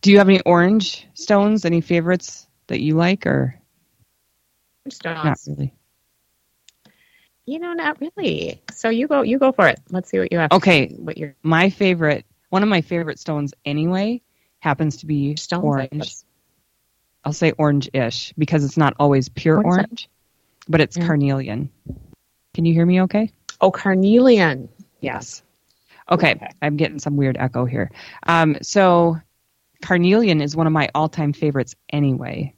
Do 0.00 0.10
you 0.12 0.18
have 0.18 0.28
any 0.28 0.40
orange 0.40 1.06
stones? 1.14 1.64
Any 1.64 1.80
favorites 1.80 2.46
that 2.68 2.80
you 2.80 2.94
like, 2.94 3.26
or 3.26 3.58
not 5.04 5.38
really? 5.46 5.74
You 7.46 7.58
know, 7.58 7.72
not 7.72 8.00
really. 8.00 8.62
So 8.72 8.88
you 8.90 9.08
go. 9.08 9.22
You 9.22 9.38
go 9.38 9.52
for 9.52 9.66
it. 9.68 9.80
Let's 9.90 10.10
see 10.10 10.18
what 10.18 10.32
you 10.32 10.38
have. 10.38 10.52
Okay. 10.52 10.88
What 10.88 11.16
your 11.18 11.34
my 11.42 11.70
favorite 11.70 12.24
one 12.50 12.62
of 12.62 12.68
my 12.68 12.80
favorite 12.80 13.18
stones 13.18 13.54
anyway 13.64 14.22
happens 14.60 14.98
to 14.98 15.06
be 15.06 15.36
stones? 15.36 15.64
Orange 15.64 16.14
i'll 17.24 17.32
say 17.32 17.52
orange-ish 17.58 18.32
because 18.38 18.64
it's 18.64 18.76
not 18.76 18.94
always 18.98 19.28
pure 19.28 19.56
What 19.56 19.66
is 19.66 19.76
that? 19.76 19.84
orange 19.84 20.08
but 20.68 20.80
it's 20.80 20.96
Yeah. 20.96 21.06
carnelian 21.06 21.70
can 22.54 22.64
you 22.64 22.72
hear 22.72 22.86
me 22.86 23.02
okay 23.02 23.32
Oh, 23.60 23.70
carnelian. 23.70 24.68
yes 25.00 25.42
okay, 26.10 26.32
Okay. 26.36 26.48
i'm 26.62 26.76
getting 26.76 26.98
some 26.98 27.16
weird 27.16 27.36
echo 27.38 27.64
here 27.64 27.90
um, 28.26 28.56
so 28.62 29.16
carnelian 29.82 30.40
is 30.40 30.56
one 30.56 30.66
of 30.66 30.72
my 30.72 30.88
all-time 30.94 31.32
favorites 31.32 31.74
anyway. 31.90 32.54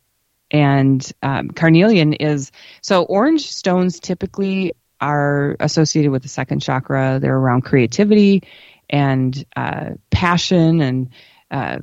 And 0.51 1.13
um, 1.23 1.51
carnelian 1.51 2.15
is 2.15 2.51
so 2.83 3.05
orange 3.05 3.47
stones 3.47 4.01
typically 4.01 4.73
are 5.01 5.57
associated 5.61 6.11
with 6.11 6.23
the 6.23 6.29
second 6.29 6.61
chakra. 6.61 7.19
They're 7.21 7.37
around 7.37 7.63
creativity 7.63 8.43
and 8.89 9.45
uh, 9.57 9.91
passion 10.11 10.81
and 10.81 11.11
uh, 11.51 11.79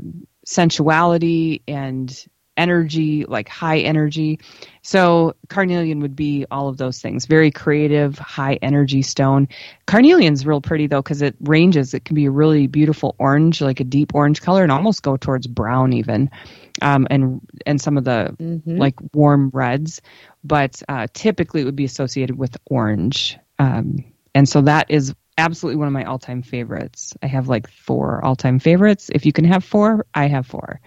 sensuality 0.46 1.62
and 1.68 2.26
energy 2.58 3.26
like 3.26 3.48
high 3.48 3.80
energy. 3.80 4.40
So 4.82 5.36
carnelian 5.50 6.00
would 6.02 6.16
be 6.16 6.46
all 6.52 6.68
of 6.70 6.78
those 6.78 7.02
things. 7.02 7.26
Very 7.26 7.52
creative 7.52 8.18
high 8.20 8.56
energy 8.62 9.02
stone. 9.02 9.48
Carnelian's 9.86 10.46
real 10.46 10.62
pretty 10.62 10.88
though 10.88 11.02
because 11.02 11.22
it 11.22 11.36
ranges. 11.42 11.94
It 11.94 12.06
can 12.06 12.16
be 12.16 12.26
a 12.26 12.32
really 12.32 12.68
beautiful 12.68 13.16
orange 13.20 13.62
like 13.62 13.80
a 13.80 13.84
deep 13.86 14.14
orange 14.16 14.42
color 14.42 14.64
and 14.64 14.72
almost 14.72 15.04
go 15.04 15.18
towards 15.18 15.48
brown 15.48 15.94
even 15.94 16.30
um, 16.82 17.08
and 17.10 17.42
and 17.66 17.80
some 17.82 17.98
of 17.98 18.04
the 18.04 18.36
Mhm. 18.40 18.80
like 18.80 18.96
warm 19.14 19.50
reds. 19.54 20.02
But 20.44 20.82
uh, 20.88 21.08
typically 21.14 21.62
it 21.62 21.66
would 21.66 21.76
be 21.76 21.86
associated 21.86 22.38
with 22.38 22.58
orange 22.66 23.38
um, 23.60 24.04
and 24.36 24.48
so 24.48 24.62
that 24.62 24.90
is 24.90 25.14
absolutely 25.38 25.78
one 25.78 25.88
of 25.88 25.94
my 25.94 26.04
all-time 26.04 26.42
favorites. 26.42 27.14
I 27.22 27.28
have 27.28 27.48
like 27.48 27.68
four 27.70 28.24
all-time 28.24 28.60
favorites. 28.60 29.10
If 29.14 29.26
you 29.26 29.32
can 29.32 29.46
have 29.46 29.64
four 29.64 30.06
i 30.14 30.28
have 30.28 30.46
four. 30.48 30.80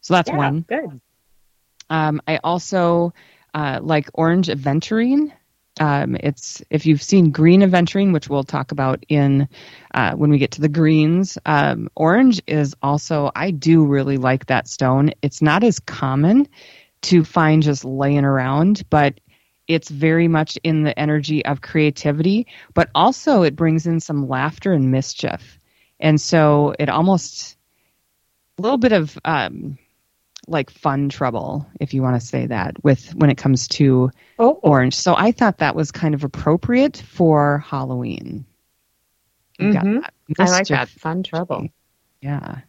So 0.00 0.14
that's 0.14 0.30
Yeah, 0.30 0.36
one. 0.36 0.64
Good. 0.68 1.00
Um, 1.90 2.20
I 2.26 2.38
also 2.42 3.12
uh, 3.54 3.80
like 3.82 4.10
orange 4.14 4.48
aventurine. 4.48 5.32
Um, 5.80 6.16
it's 6.16 6.62
if 6.70 6.86
you've 6.86 7.02
seen 7.02 7.30
green 7.30 7.60
aventurine, 7.62 8.12
which 8.12 8.28
we'll 8.28 8.42
talk 8.42 8.72
about 8.72 9.04
in 9.08 9.48
uh, 9.94 10.12
when 10.14 10.30
we 10.30 10.38
get 10.38 10.52
to 10.52 10.60
the 10.60 10.68
greens. 10.68 11.38
Um, 11.46 11.88
orange 11.94 12.42
is 12.46 12.74
also 12.82 13.30
I 13.34 13.52
do 13.52 13.86
really 13.86 14.16
like 14.16 14.46
that 14.46 14.68
stone. 14.68 15.12
It's 15.22 15.40
not 15.40 15.62
as 15.62 15.78
common 15.78 16.48
to 17.02 17.24
find 17.24 17.62
just 17.62 17.84
laying 17.84 18.24
around, 18.24 18.82
but 18.90 19.20
it's 19.68 19.90
very 19.90 20.28
much 20.28 20.58
in 20.64 20.82
the 20.82 20.98
energy 20.98 21.44
of 21.44 21.60
creativity, 21.60 22.46
but 22.74 22.90
also 22.94 23.42
it 23.42 23.54
brings 23.54 23.86
in 23.86 24.00
some 24.00 24.28
laughter 24.28 24.72
and 24.72 24.90
mischief. 24.90 25.60
And 26.00 26.20
so 26.20 26.74
it 26.78 26.88
almost 26.88 27.56
a 28.58 28.62
little 28.62 28.78
bit 28.78 28.92
of 28.92 29.18
um, 29.24 29.78
like 30.48 30.70
fun 30.70 31.08
trouble, 31.08 31.66
if 31.80 31.94
you 31.94 32.02
want 32.02 32.20
to 32.20 32.26
say 32.26 32.46
that, 32.46 32.82
with 32.82 33.14
when 33.14 33.30
it 33.30 33.36
comes 33.36 33.68
to 33.68 34.10
oh. 34.38 34.58
orange. 34.62 34.94
So 34.94 35.14
I 35.16 35.32
thought 35.32 35.58
that 35.58 35.74
was 35.74 35.92
kind 35.92 36.14
of 36.14 36.24
appropriate 36.24 36.96
for 36.96 37.58
Halloween. 37.58 38.46
Mm-hmm. 39.60 39.98
I 40.38 40.50
like 40.50 40.68
that 40.68 40.88
fun 40.88 41.22
trouble. 41.22 41.68
Yeah, 42.20 42.60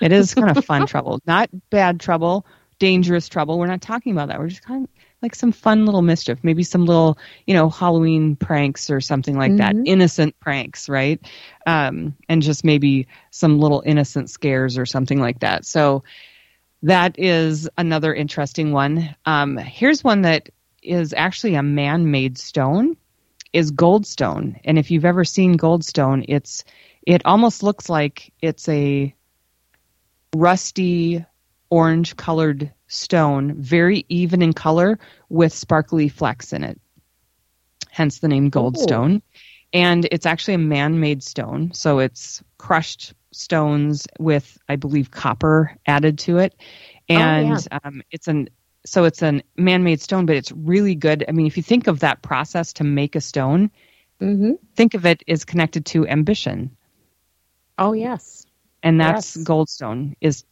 it 0.00 0.12
is 0.12 0.34
kind 0.34 0.56
of 0.56 0.64
fun 0.64 0.86
trouble, 0.86 1.20
not 1.26 1.50
bad 1.70 2.00
trouble, 2.00 2.46
dangerous 2.78 3.28
trouble. 3.28 3.58
We're 3.58 3.66
not 3.66 3.80
talking 3.80 4.12
about 4.12 4.28
that. 4.28 4.38
We're 4.38 4.48
just 4.48 4.62
kind 4.62 4.84
of 4.84 4.90
like 5.22 5.34
some 5.34 5.52
fun 5.52 5.86
little 5.86 6.02
mischief, 6.02 6.38
maybe 6.42 6.62
some 6.62 6.84
little, 6.84 7.18
you 7.46 7.54
know, 7.54 7.68
Halloween 7.68 8.36
pranks 8.36 8.90
or 8.90 9.00
something 9.00 9.36
like 9.36 9.52
mm-hmm. 9.52 9.78
that, 9.78 9.90
innocent 9.90 10.38
pranks, 10.40 10.88
right? 10.88 11.20
Um, 11.66 12.16
and 12.28 12.42
just 12.42 12.64
maybe 12.64 13.08
some 13.30 13.58
little 13.58 13.82
innocent 13.84 14.30
scares 14.30 14.78
or 14.78 14.86
something 14.86 15.20
like 15.20 15.40
that. 15.40 15.64
So 15.64 16.04
that 16.86 17.18
is 17.18 17.68
another 17.76 18.14
interesting 18.14 18.70
one. 18.70 19.14
Um, 19.24 19.56
here's 19.56 20.04
one 20.04 20.22
that 20.22 20.50
is 20.84 21.12
actually 21.12 21.56
a 21.56 21.62
man-made 21.62 22.38
stone, 22.38 22.96
is 23.52 23.72
goldstone. 23.72 24.60
And 24.64 24.78
if 24.78 24.92
you've 24.92 25.04
ever 25.04 25.24
seen 25.24 25.58
goldstone, 25.58 26.24
it's 26.28 26.62
it 27.04 27.22
almost 27.24 27.64
looks 27.64 27.88
like 27.88 28.32
it's 28.40 28.68
a 28.68 29.12
rusty 30.36 31.24
orange 31.70 32.16
colored 32.16 32.72
stone, 32.86 33.54
very 33.54 34.06
even 34.08 34.40
in 34.40 34.52
color 34.52 35.00
with 35.28 35.52
sparkly 35.52 36.08
flecks 36.08 36.52
in 36.52 36.62
it. 36.62 36.80
Hence 37.90 38.20
the 38.20 38.28
name 38.28 38.48
goldstone. 38.48 39.22
Oh. 39.24 39.38
And 39.72 40.06
it's 40.12 40.26
actually 40.26 40.54
a 40.54 40.58
man 40.58 41.00
made 41.00 41.24
stone. 41.24 41.72
So 41.72 41.98
it's 41.98 42.44
crushed 42.58 43.12
stones 43.36 44.06
with, 44.18 44.58
I 44.68 44.76
believe, 44.76 45.10
copper 45.10 45.76
added 45.86 46.18
to 46.20 46.38
it. 46.38 46.54
And 47.08 47.52
oh, 47.52 47.58
yeah. 47.70 47.78
um, 47.84 48.02
it's 48.10 48.28
an 48.28 48.48
so 48.84 49.04
it's 49.04 49.20
a 49.20 49.42
man-made 49.56 50.00
stone, 50.00 50.26
but 50.26 50.36
it's 50.36 50.52
really 50.52 50.94
good. 50.94 51.24
I 51.28 51.32
mean, 51.32 51.46
if 51.46 51.56
you 51.56 51.62
think 51.62 51.88
of 51.88 52.00
that 52.00 52.22
process 52.22 52.74
to 52.74 52.84
make 52.84 53.16
a 53.16 53.20
stone, 53.20 53.70
mm-hmm. 54.20 54.52
think 54.76 54.94
of 54.94 55.04
it 55.06 55.24
as 55.26 55.44
connected 55.44 55.86
to 55.86 56.06
ambition. 56.06 56.76
Oh 57.78 57.92
yes, 57.92 58.46
and 58.82 59.00
that's 59.00 59.36
yes. 59.36 59.44
goldstone 59.44 60.14
is 60.20 60.44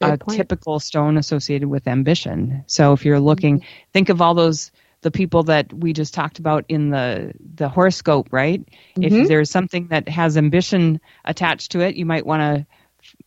Good 0.00 0.12
a 0.12 0.18
point. 0.18 0.36
typical 0.36 0.78
stone 0.80 1.16
associated 1.16 1.68
with 1.68 1.86
ambition. 1.88 2.64
So 2.66 2.92
if 2.92 3.04
you're 3.04 3.20
looking, 3.20 3.60
mm-hmm. 3.60 3.90
think 3.92 4.08
of 4.08 4.20
all 4.20 4.34
those 4.34 4.72
the 5.02 5.10
people 5.10 5.44
that 5.44 5.72
we 5.72 5.92
just 5.92 6.14
talked 6.14 6.38
about 6.38 6.64
in 6.68 6.90
the 6.90 7.32
the 7.54 7.68
horoscope, 7.68 8.28
right? 8.32 8.60
Mm-hmm. 8.96 9.02
If 9.02 9.28
there's 9.28 9.50
something 9.50 9.88
that 9.88 10.08
has 10.08 10.36
ambition 10.36 11.00
attached 11.24 11.72
to 11.72 11.80
it, 11.80 11.96
you 11.96 12.06
might 12.06 12.26
want 12.26 12.40
to 12.40 12.66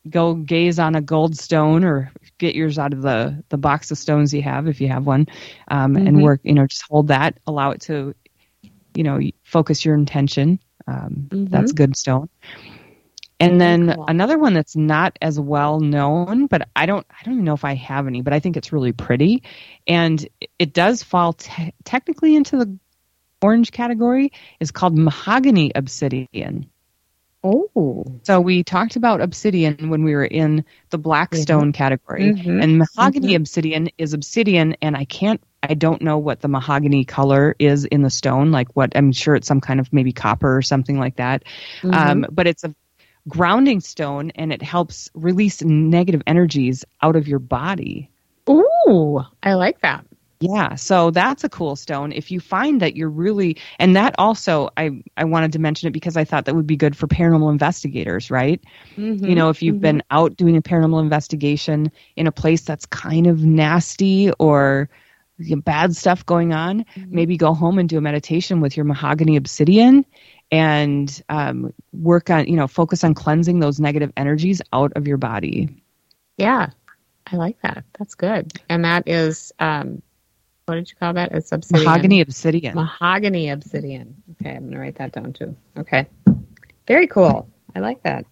go 0.09 0.33
gaze 0.33 0.79
on 0.79 0.95
a 0.95 1.01
gold 1.01 1.37
stone 1.37 1.83
or 1.83 2.11
get 2.37 2.55
yours 2.55 2.77
out 2.77 2.93
of 2.93 3.01
the 3.01 3.43
the 3.49 3.57
box 3.57 3.91
of 3.91 3.97
stones 3.97 4.33
you 4.33 4.41
have 4.41 4.67
if 4.67 4.81
you 4.81 4.87
have 4.87 5.05
one, 5.05 5.27
um, 5.69 5.95
mm-hmm. 5.95 6.07
and 6.07 6.23
work. 6.23 6.41
You 6.43 6.53
know, 6.53 6.67
just 6.67 6.83
hold 6.89 7.07
that, 7.07 7.37
allow 7.47 7.71
it 7.71 7.81
to, 7.81 8.13
you 8.95 9.03
know, 9.03 9.19
focus 9.43 9.85
your 9.85 9.95
intention. 9.95 10.59
Um, 10.87 11.27
that's 11.31 11.71
mm-hmm. 11.71 11.75
good 11.75 11.97
stone. 11.97 12.29
And 13.39 13.59
then 13.59 13.93
cool. 13.93 14.05
another 14.07 14.37
one 14.37 14.53
that's 14.53 14.75
not 14.75 15.17
as 15.21 15.39
well 15.39 15.79
known, 15.79 16.47
but 16.47 16.67
I 16.75 16.85
don't 16.85 17.05
I 17.09 17.23
don't 17.23 17.35
even 17.35 17.45
know 17.45 17.53
if 17.53 17.63
I 17.63 17.75
have 17.75 18.05
any, 18.05 18.21
but 18.21 18.33
I 18.33 18.39
think 18.39 18.57
it's 18.57 18.73
really 18.73 18.91
pretty, 18.91 19.43
and 19.87 20.27
it 20.57 20.73
does 20.73 21.03
fall 21.03 21.33
te- 21.33 21.73
technically 21.85 22.35
into 22.35 22.57
the 22.57 22.77
orange 23.41 23.71
category. 23.71 24.33
is 24.59 24.71
called 24.71 24.97
mahogany 24.97 25.71
obsidian. 25.73 26.69
Oh, 27.41 28.03
so 28.23 28.41
we 28.41 28.65
talked 28.65 28.97
about 28.97 29.21
obsidian 29.21 29.89
when 29.89 30.03
we 30.03 30.13
were 30.13 30.25
in 30.25 30.65
the 30.89 30.97
black 30.97 31.31
mm-hmm. 31.31 31.41
stone 31.41 31.71
category, 31.71 32.33
mm-hmm. 32.33 32.61
and 32.61 32.77
mahogany 32.77 33.27
mm-hmm. 33.27 33.35
obsidian 33.37 33.89
is 33.97 34.13
obsidian, 34.13 34.75
and 34.81 34.97
I 34.97 35.05
can't 35.05 35.41
I 35.63 35.75
don't 35.75 36.01
know 36.01 36.17
what 36.17 36.41
the 36.41 36.49
mahogany 36.49 37.05
color 37.05 37.55
is 37.57 37.85
in 37.85 38.01
the 38.01 38.09
stone, 38.09 38.51
like 38.51 38.75
what 38.75 38.91
I'm 38.95 39.13
sure 39.13 39.35
it's 39.35 39.47
some 39.47 39.61
kind 39.61 39.79
of 39.79 39.93
maybe 39.93 40.11
copper 40.11 40.57
or 40.57 40.61
something 40.61 40.99
like 40.99 41.15
that. 41.15 41.43
Mm-hmm. 41.81 41.93
Um, 41.93 42.25
but 42.29 42.47
it's 42.47 42.65
a 42.65 42.75
grounding 43.29 43.79
stone 43.79 44.31
and 44.35 44.51
it 44.51 44.61
helps 44.61 45.09
release 45.13 45.61
negative 45.61 46.21
energies 46.27 46.83
out 47.01 47.15
of 47.15 47.27
your 47.27 47.39
body. 47.39 48.09
Ooh, 48.49 49.21
I 49.43 49.53
like 49.53 49.81
that. 49.81 50.05
Yeah, 50.41 50.75
so 50.75 51.11
that's 51.11 51.43
a 51.43 51.49
cool 51.49 51.75
stone. 51.75 52.13
If 52.13 52.31
you 52.31 52.39
find 52.39 52.81
that 52.81 52.95
you're 52.95 53.09
really, 53.09 53.57
and 53.77 53.93
that 53.97 54.15
also, 54.17 54.69
I 54.77 55.03
I 55.17 55.25
wanted 55.25 55.51
to 55.53 55.59
mention 55.59 55.87
it 55.89 55.91
because 55.91 56.15
I 56.15 56.23
thought 56.23 56.45
that 56.45 56.55
would 56.55 56.67
be 56.67 56.77
good 56.77 56.95
for 56.95 57.07
paranormal 57.07 57.51
investigators, 57.51 58.31
right? 58.31 58.63
Mm-hmm, 58.95 59.25
you 59.25 59.35
know, 59.35 59.49
if 59.49 59.61
you've 59.61 59.75
mm-hmm. 59.75 59.81
been 59.81 60.03
out 60.11 60.37
doing 60.37 60.55
a 60.55 60.61
paranormal 60.61 61.01
investigation 61.01 61.91
in 62.15 62.25
a 62.25 62.31
place 62.31 62.61
that's 62.61 62.85
kind 62.85 63.27
of 63.27 63.43
nasty 63.43 64.31
or 64.39 64.89
bad 65.65 65.95
stuff 65.95 66.25
going 66.25 66.53
on, 66.53 66.85
mm-hmm. 66.95 67.15
maybe 67.15 67.35
go 67.35 67.53
home 67.53 67.77
and 67.77 67.89
do 67.89 67.97
a 67.97 68.01
meditation 68.01 68.61
with 68.61 68.77
your 68.77 68.85
mahogany 68.85 69.35
obsidian 69.35 70.05
and 70.51 71.21
um, 71.29 71.73
work 71.93 72.29
on, 72.29 72.47
you 72.47 72.55
know, 72.55 72.67
focus 72.67 73.03
on 73.03 73.13
cleansing 73.13 73.59
those 73.59 73.79
negative 73.79 74.11
energies 74.17 74.61
out 74.73 74.91
of 74.95 75.07
your 75.07 75.17
body. 75.17 75.69
Yeah, 76.37 76.69
I 77.27 77.35
like 77.35 77.61
that. 77.61 77.83
That's 77.97 78.15
good. 78.15 78.53
And 78.69 78.85
that 78.85 79.07
is, 79.07 79.51
um, 79.59 80.01
what 80.65 80.75
did 80.75 80.89
you 80.89 80.95
call 80.97 81.13
that? 81.13 81.31
It's 81.31 81.51
obsidian. 81.51 81.85
Mahogany 81.85 82.21
obsidian. 82.21 82.75
Mahogany 82.75 83.49
obsidian. 83.49 84.15
Okay, 84.31 84.51
I'm 84.51 84.61
going 84.61 84.73
to 84.73 84.79
write 84.79 84.95
that 84.95 85.11
down 85.11 85.33
too. 85.33 85.55
Okay. 85.77 86.07
Very 86.87 87.07
cool. 87.07 87.49
I 87.75 87.79
like 87.79 88.03
that. 88.03 88.25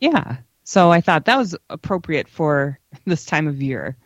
Yeah. 0.00 0.38
So 0.64 0.90
I 0.90 1.00
thought 1.00 1.24
that 1.24 1.38
was 1.38 1.56
appropriate 1.70 2.28
for 2.28 2.78
this 3.04 3.24
time 3.24 3.46
of 3.48 3.62
year. 3.62 3.96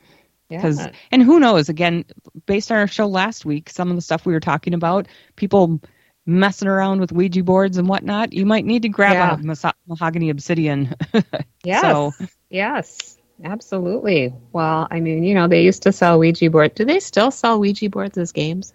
Because 0.49 0.79
yeah. 0.79 0.93
and 1.11 1.23
who 1.23 1.41
knows? 1.41 1.69
Again, 1.69 2.05
based 2.47 2.71
on 2.71 2.79
our 2.79 2.87
show 2.87 3.07
last 3.07 3.47
week, 3.47 3.71
some 3.71 3.89
of 3.89 3.97
the 3.97 4.03
stuff 4.03 4.27
we 4.27 4.35
were 4.35 4.41
talking 4.41 4.75
about, 4.75 5.09
people 5.37 5.81
messing 6.27 6.69
around 6.69 7.01
with 7.01 7.13
Ouija 7.13 7.43
boards 7.43 7.79
and 7.79 7.89
whatnot, 7.89 8.33
you 8.33 8.47
might 8.47 8.65
need 8.65 8.83
to 8.83 8.89
grab 8.89 9.13
yeah. 9.13 9.35
a 9.35 9.39
mas- 9.39 9.75
mahogany 9.87 10.31
obsidian. 10.31 10.95
yes. 11.65 11.83
So. 11.83 12.13
Yes. 12.51 13.19
Absolutely. 13.45 14.33
Well, 14.53 14.87
I 14.91 15.01
mean, 15.01 15.25
you 15.25 15.35
know, 15.35 15.49
they 15.49 15.63
used 15.63 15.83
to 15.83 15.93
sell 15.93 16.19
Ouija 16.19 16.51
boards. 16.51 16.75
Do 16.75 16.85
they 16.85 17.01
still 17.01 17.31
sell 17.31 17.59
Ouija 17.59 17.91
boards 17.91 18.17
as 18.17 18.31
games? 18.33 18.73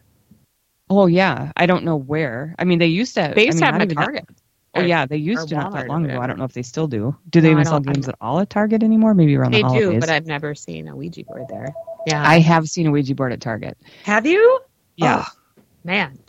Oh 0.90 1.06
yeah, 1.06 1.52
I 1.56 1.66
don't 1.66 1.84
know 1.84 1.98
where. 1.98 2.56
I 2.58 2.64
mean, 2.64 2.80
they 2.80 2.88
used 2.88 3.16
to. 3.16 3.34
They 3.36 3.46
used 3.46 3.62
I 3.62 3.72
mean, 3.72 3.74
to 3.74 3.80
have 3.80 3.90
them 3.90 3.98
at 3.98 4.04
Target. 4.04 4.30
Oh 4.76 4.82
yeah, 4.82 5.06
they 5.06 5.18
used 5.18 5.50
to 5.50 5.56
not 5.56 5.74
that 5.74 5.88
long 5.88 6.06
ago. 6.06 6.20
I 6.20 6.28
don't 6.28 6.38
know 6.38 6.46
if 6.46 6.54
they 6.54 6.62
still 6.62 6.88
do. 6.88 7.16
Do 7.30 7.42
they 7.42 7.50
no, 7.50 7.54
even 7.54 7.66
sell 7.66 7.80
games 7.80 8.08
at 8.08 8.16
all 8.22 8.40
at 8.40 8.50
Target 8.50 8.84
anymore? 8.84 9.14
Maybe 9.14 9.36
around 9.36 9.54
they 9.54 9.62
the 9.62 9.68
holidays. 9.68 9.88
They 9.88 9.94
do, 9.96 10.00
but 10.00 10.10
I've 10.10 10.26
never 10.26 10.54
seen 10.56 10.88
a 10.88 10.96
Ouija 10.96 11.24
board 11.24 11.46
there. 11.50 11.74
Yeah, 12.06 12.24
I 12.26 12.40
have 12.40 12.70
seen 12.70 12.88
a 12.88 12.92
Ouija 12.92 13.16
board 13.16 13.34
at 13.34 13.42
Target. 13.42 13.78
Have 14.04 14.26
you? 14.26 14.60
Yeah. 14.96 15.26
Oh, 15.28 15.62
man. 15.84 16.20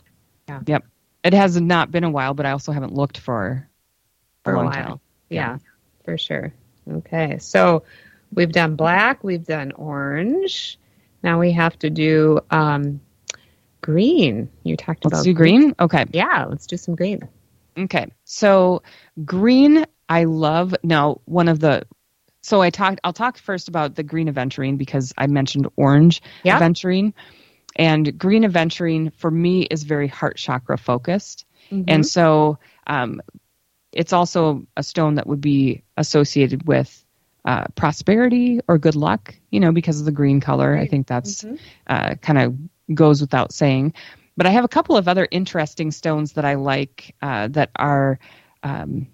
Yeah. 0.47 0.61
Yep. 0.65 0.85
It 1.23 1.33
has 1.33 1.59
not 1.59 1.91
been 1.91 2.03
a 2.03 2.09
while, 2.09 2.33
but 2.33 2.45
I 2.45 2.51
also 2.51 2.71
haven't 2.71 2.93
looked 2.93 3.17
for 3.17 3.67
for 4.43 4.55
a, 4.55 4.59
a 4.59 4.63
while. 4.65 4.71
Time. 4.71 4.99
Yeah, 5.29 5.51
yeah, 5.51 5.57
for 6.05 6.17
sure. 6.17 6.53
Okay, 6.89 7.37
so 7.39 7.83
we've 8.33 8.51
done 8.51 8.75
black, 8.75 9.23
we've 9.23 9.45
done 9.45 9.71
orange. 9.73 10.79
Now 11.21 11.39
we 11.39 11.51
have 11.51 11.77
to 11.79 11.89
do 11.89 12.39
um, 12.49 13.01
green. 13.81 14.49
You 14.63 14.77
talked 14.77 15.05
let's 15.05 15.15
about 15.15 15.23
do 15.23 15.33
green. 15.33 15.75
Okay. 15.79 16.05
Yeah, 16.11 16.45
let's 16.45 16.67
do 16.67 16.77
some 16.77 16.95
green. 16.95 17.27
Okay, 17.77 18.07
so 18.23 18.81
green, 19.25 19.85
I 20.07 20.25
love. 20.25 20.75
Now, 20.83 21.21
one 21.25 21.47
of 21.47 21.59
the 21.59 21.83
so 22.41 22.61
I 22.61 22.69
talked. 22.69 22.99
I'll 23.03 23.13
talk 23.13 23.37
first 23.37 23.67
about 23.67 23.95
the 23.95 24.03
green 24.03 24.27
aventurine 24.27 24.77
because 24.77 25.13
I 25.17 25.27
mentioned 25.27 25.67
orange 25.75 26.21
yep. 26.43 26.61
aventurine. 26.61 27.13
And 27.75 28.17
green 28.17 28.43
aventurine 28.43 29.13
for 29.13 29.31
me 29.31 29.63
is 29.63 29.83
very 29.83 30.07
heart 30.07 30.37
chakra 30.37 30.77
focused. 30.77 31.45
Mm-hmm. 31.71 31.85
And 31.87 32.05
so 32.05 32.57
um, 32.87 33.21
it's 33.91 34.13
also 34.13 34.65
a 34.75 34.83
stone 34.83 35.15
that 35.15 35.27
would 35.27 35.41
be 35.41 35.83
associated 35.97 36.67
with 36.67 37.03
uh, 37.45 37.65
prosperity 37.75 38.59
or 38.67 38.77
good 38.77 38.95
luck, 38.95 39.33
you 39.51 39.59
know, 39.59 39.71
because 39.71 39.99
of 39.99 40.05
the 40.05 40.11
green 40.11 40.41
color. 40.41 40.73
Right. 40.73 40.81
I 40.81 40.87
think 40.87 41.07
that's 41.07 41.43
mm-hmm. 41.43 41.55
uh, 41.87 42.15
kind 42.15 42.39
of 42.39 42.95
goes 42.95 43.21
without 43.21 43.53
saying. 43.53 43.93
But 44.35 44.45
I 44.45 44.51
have 44.51 44.63
a 44.63 44.69
couple 44.69 44.97
of 44.97 45.07
other 45.07 45.27
interesting 45.31 45.91
stones 45.91 46.33
that 46.33 46.45
I 46.45 46.55
like 46.55 47.15
uh, 47.21 47.49
that 47.49 47.71
are 47.75 48.19
um, 48.63 49.07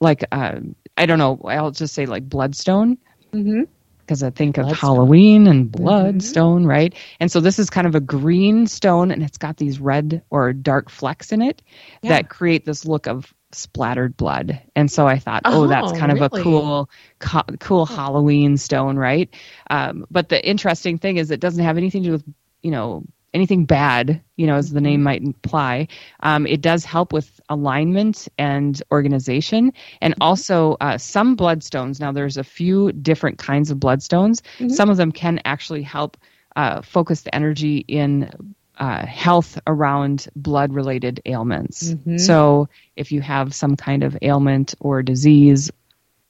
like, 0.00 0.24
uh, 0.32 0.60
I 0.96 1.06
don't 1.06 1.18
know, 1.18 1.40
I'll 1.44 1.72
just 1.72 1.94
say 1.94 2.06
like 2.06 2.28
bloodstone. 2.28 2.98
Mm-hmm 3.32 3.62
because 4.10 4.24
I 4.24 4.30
think 4.30 4.58
of 4.58 4.64
Bloodstone. 4.64 4.90
Halloween 4.90 5.46
and 5.46 5.70
bloodstone, 5.70 6.66
right? 6.66 6.92
And 7.20 7.30
so 7.30 7.38
this 7.38 7.60
is 7.60 7.70
kind 7.70 7.86
of 7.86 7.94
a 7.94 8.00
green 8.00 8.66
stone, 8.66 9.12
and 9.12 9.22
it's 9.22 9.38
got 9.38 9.56
these 9.56 9.78
red 9.78 10.24
or 10.30 10.52
dark 10.52 10.90
flecks 10.90 11.30
in 11.30 11.42
it 11.42 11.62
Yeah. 12.02 12.08
that 12.14 12.28
create 12.28 12.64
this 12.64 12.84
look 12.84 13.06
of 13.06 13.32
splattered 13.52 14.16
blood. 14.16 14.60
And 14.74 14.90
so 14.90 15.06
I 15.06 15.20
thought, 15.20 15.42
oh, 15.44 15.68
that's 15.68 15.92
Oh, 15.92 15.94
kind 15.96 16.10
of 16.10 16.22
a 16.22 16.28
cool, 16.28 16.90
co- 17.20 17.44
cool 17.60 17.86
Halloween 17.86 18.56
stone, 18.56 18.96
right? 18.96 19.32
Um, 19.70 20.06
but 20.10 20.28
the 20.28 20.44
interesting 20.44 20.98
thing 20.98 21.16
is, 21.18 21.30
it 21.30 21.38
doesn't 21.38 21.62
have 21.62 21.76
anything 21.76 22.02
to 22.02 22.08
do 22.08 22.12
with, 22.14 22.24
you 22.62 22.72
know, 22.72 23.04
anything 23.32 23.64
bad, 23.64 24.20
you 24.36 24.46
know, 24.46 24.56
as 24.56 24.70
the 24.70 24.80
name 24.80 25.02
might 25.02 25.22
imply. 25.22 25.86
Um, 26.20 26.46
it 26.46 26.60
does 26.60 26.84
help 26.84 27.12
with 27.12 27.40
alignment 27.48 28.28
and 28.38 28.82
organization, 28.90 29.72
and 30.00 30.14
also 30.20 30.76
uh, 30.80 30.98
some 30.98 31.36
bloodstones. 31.36 32.00
Now, 32.00 32.12
there's 32.12 32.36
a 32.36 32.44
few 32.44 32.92
different 32.92 33.38
kinds 33.38 33.70
of 33.70 33.78
bloodstones. 33.78 34.42
Some 34.70 34.90
of 34.90 34.96
them 34.96 35.12
can 35.12 35.40
actually 35.44 35.82
help 35.82 36.16
uh, 36.56 36.82
focus 36.82 37.22
the 37.22 37.34
energy 37.34 37.84
in 37.86 38.30
uh, 38.78 39.06
health 39.06 39.58
around 39.66 40.26
blood 40.34 40.72
related 40.72 41.20
ailments. 41.26 41.94
So, 42.18 42.68
if 42.96 43.12
you 43.12 43.20
have 43.20 43.54
some 43.54 43.76
kind 43.76 44.02
of 44.02 44.16
ailment 44.22 44.74
or 44.80 45.02
disease 45.02 45.70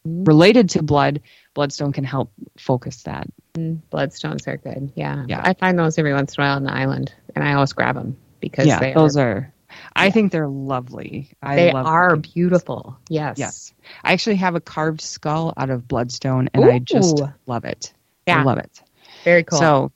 related 0.05 0.69
to 0.71 0.83
blood, 0.83 1.21
bloodstone 1.55 1.93
can 1.93 2.05
help 2.05 2.33
focus 2.59 3.03
that. 3.05 3.27
Bloodstones 3.55 4.47
are 4.47 4.57
good. 4.57 4.93
Yeah. 4.95 5.25
Yeah. 5.29 5.41
I 5.45 5.55
find 5.55 5.79
those 5.79 5.99
every 5.99 6.13
once 6.13 6.37
in 6.37 6.43
a 6.43 6.47
while 6.47 6.57
on 6.57 6.65
the 6.65 6.73
island, 6.73 7.13
and 7.35 7.45
I 7.45 7.55
always 7.55 7.73
grab 7.73 7.95
them 7.97 8.17
because 8.41 8.67
yeah, 8.67 8.79
they 8.79 8.93
those 8.93 9.17
are, 9.17 9.29
are. 9.29 9.55
I 9.95 10.11
think 10.11 10.33
they're 10.33 10.49
lovely. 10.49 11.31
I 11.43 11.57
they 11.57 11.73
love 11.73 11.87
are 11.87 12.11
them. 12.11 12.21
beautiful. 12.21 12.99
Yes. 13.09 13.39
Yes, 13.39 13.75
I 14.05 14.13
actually 14.13 14.37
have 14.37 14.55
a 14.55 14.61
carved 14.61 15.01
skull 15.01 15.53
out 15.57 15.71
of 15.71 15.87
bloodstone, 15.89 16.49
and 16.55 16.65
I 16.65 16.79
just 16.79 17.21
love 17.47 17.65
it. 17.65 17.93
Yeah. 18.27 18.41
I 18.41 18.43
love 18.45 18.59
it. 18.59 18.83
Very 19.25 19.45
cool. 19.45 19.59
So, 19.59 19.93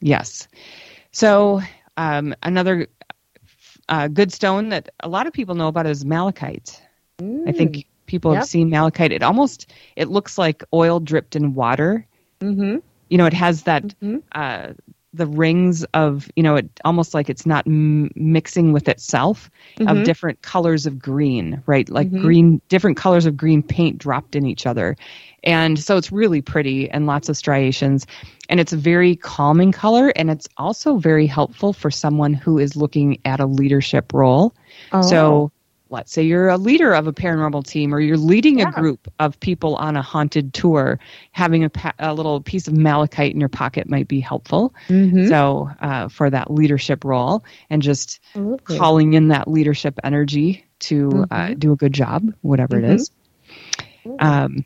yes. 0.00 0.48
So, 1.12 1.62
um, 1.96 2.34
another 2.42 2.88
uh, 3.88 4.08
good 4.08 4.32
stone 4.32 4.68
that 4.70 4.90
a 5.00 5.08
lot 5.08 5.26
of 5.26 5.32
people 5.32 5.54
know 5.54 5.68
about 5.68 5.86
is 5.86 6.04
malachite. 6.04 6.80
I 7.20 7.52
think 7.52 7.86
people 8.06 8.30
Mm. 8.30 8.34
Yep. 8.34 8.40
have 8.40 8.48
seen 8.48 8.70
malachite. 8.70 9.12
It 9.12 9.22
almost 9.22 9.70
it 9.96 10.08
looks 10.08 10.38
like 10.38 10.62
oil 10.72 11.00
dripped 11.00 11.36
in 11.36 11.54
water. 11.54 12.06
Mm-hmm. 12.40 12.78
You 13.08 13.18
know, 13.18 13.26
it 13.26 13.34
has 13.34 13.62
that 13.64 13.94
Mhm. 14.02 14.22
uh, 14.32 14.72
the 15.14 15.26
rings 15.26 15.84
of 15.94 16.28
you 16.36 16.42
know 16.42 16.56
it 16.56 16.68
almost 16.84 17.14
like 17.14 17.30
it's 17.30 17.46
not 17.46 17.66
m- 17.66 18.10
mixing 18.14 18.72
with 18.72 18.88
itself 18.88 19.50
Mm-hmm. 19.78 19.88
of 19.88 20.02
different 20.04 20.42
colors 20.42 20.86
of 20.86 20.98
green, 20.98 21.62
right? 21.66 21.88
Like 21.88 22.10
green, 22.10 22.60
different 22.68 22.96
colors 22.96 23.26
of 23.26 23.36
green 23.36 23.62
paint 23.62 23.98
dropped 23.98 24.36
in 24.36 24.46
each 24.46 24.66
other. 24.66 24.96
And 25.44 25.78
so 25.78 25.96
it's 25.96 26.12
really 26.12 26.42
pretty 26.42 26.90
and 26.90 27.06
lots 27.06 27.28
of 27.28 27.36
striations. 27.36 28.06
And 28.48 28.60
it's 28.60 28.72
a 28.72 28.76
very 28.76 29.16
calming 29.16 29.72
color. 29.72 30.12
And 30.14 30.30
it's 30.30 30.48
also 30.56 30.96
very 30.98 31.26
helpful 31.26 31.72
for 31.72 31.90
someone 31.90 32.34
who 32.34 32.58
is 32.58 32.76
looking 32.76 33.18
at 33.24 33.40
a 33.40 33.46
leadership 33.46 34.12
role. 34.12 34.54
Oh. 34.92 35.00
So 35.02 35.52
let's 35.90 36.12
say 36.12 36.22
you're 36.22 36.48
a 36.48 36.56
leader 36.58 36.92
of 36.92 37.06
a 37.06 37.12
paranormal 37.12 37.66
team 37.66 37.94
or 37.94 38.00
you're 38.00 38.16
leading 38.16 38.58
Yeah. 38.58 38.68
a 38.68 38.72
group 38.72 39.08
of 39.18 39.38
people 39.40 39.76
on 39.76 39.96
a 39.96 40.02
haunted 40.02 40.52
tour. 40.52 40.98
Having 41.32 41.64
a, 41.64 41.70
pa- 41.70 41.94
a 41.98 42.12
little 42.14 42.40
piece 42.40 42.68
of 42.68 42.74
malachite 42.76 43.32
in 43.34 43.40
your 43.40 43.48
pocket 43.48 43.88
might 43.88 44.08
be 44.08 44.20
helpful. 44.20 44.74
Mhm. 44.88 45.28
So 45.28 45.70
uh, 45.80 46.08
for 46.08 46.28
that 46.30 46.50
leadership 46.50 47.04
role 47.04 47.44
and 47.70 47.80
just 47.82 48.20
Absolutely. 48.34 48.78
calling 48.78 49.12
in 49.14 49.28
that 49.28 49.48
leadership 49.48 49.98
energy 50.04 50.64
to 50.80 51.24
uh, 51.30 51.54
do 51.54 51.72
a 51.72 51.76
good 51.76 51.92
job, 51.92 52.32
whatever 52.42 52.78
it 52.78 52.84
is. 52.84 53.10
Um, 54.18 54.64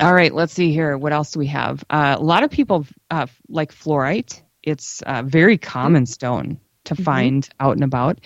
all 0.00 0.14
right, 0.14 0.32
let's 0.32 0.52
see 0.52 0.72
here. 0.72 0.96
What 0.96 1.12
else 1.12 1.32
do 1.32 1.38
we 1.40 1.46
have? 1.48 1.84
Uh, 1.90 2.16
a 2.18 2.22
lot 2.22 2.44
of 2.44 2.50
people 2.50 2.86
uh, 3.10 3.26
like 3.48 3.72
fluorite. 3.72 4.40
It's 4.62 5.02
a 5.06 5.22
very 5.22 5.58
common 5.58 6.06
stone 6.06 6.60
to 6.84 6.94
find 6.94 7.48
out 7.58 7.72
and 7.74 7.84
about. 7.84 8.20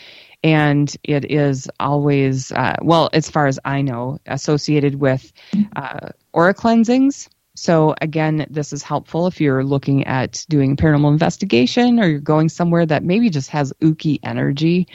And 0.44 0.94
it 1.04 1.30
is 1.30 1.68
always, 1.78 2.50
uh, 2.52 2.76
well, 2.82 3.10
as 3.12 3.30
far 3.30 3.46
as 3.46 3.60
I 3.64 3.82
know, 3.82 4.18
associated 4.26 4.96
with 4.96 5.32
uh, 5.76 6.08
aura 6.32 6.54
cleansings. 6.54 7.28
So, 7.54 7.94
again, 8.00 8.46
this 8.48 8.72
is 8.72 8.82
helpful 8.82 9.26
if 9.26 9.40
you're 9.40 9.62
looking 9.62 10.04
at 10.06 10.44
doing 10.48 10.76
paranormal 10.76 11.12
investigation 11.12 12.00
or 12.00 12.08
you're 12.08 12.18
going 12.18 12.48
somewhere 12.48 12.86
that 12.86 13.04
maybe 13.04 13.28
just 13.28 13.50
has 13.50 13.72
ooky 13.82 14.18
energy 14.22 14.88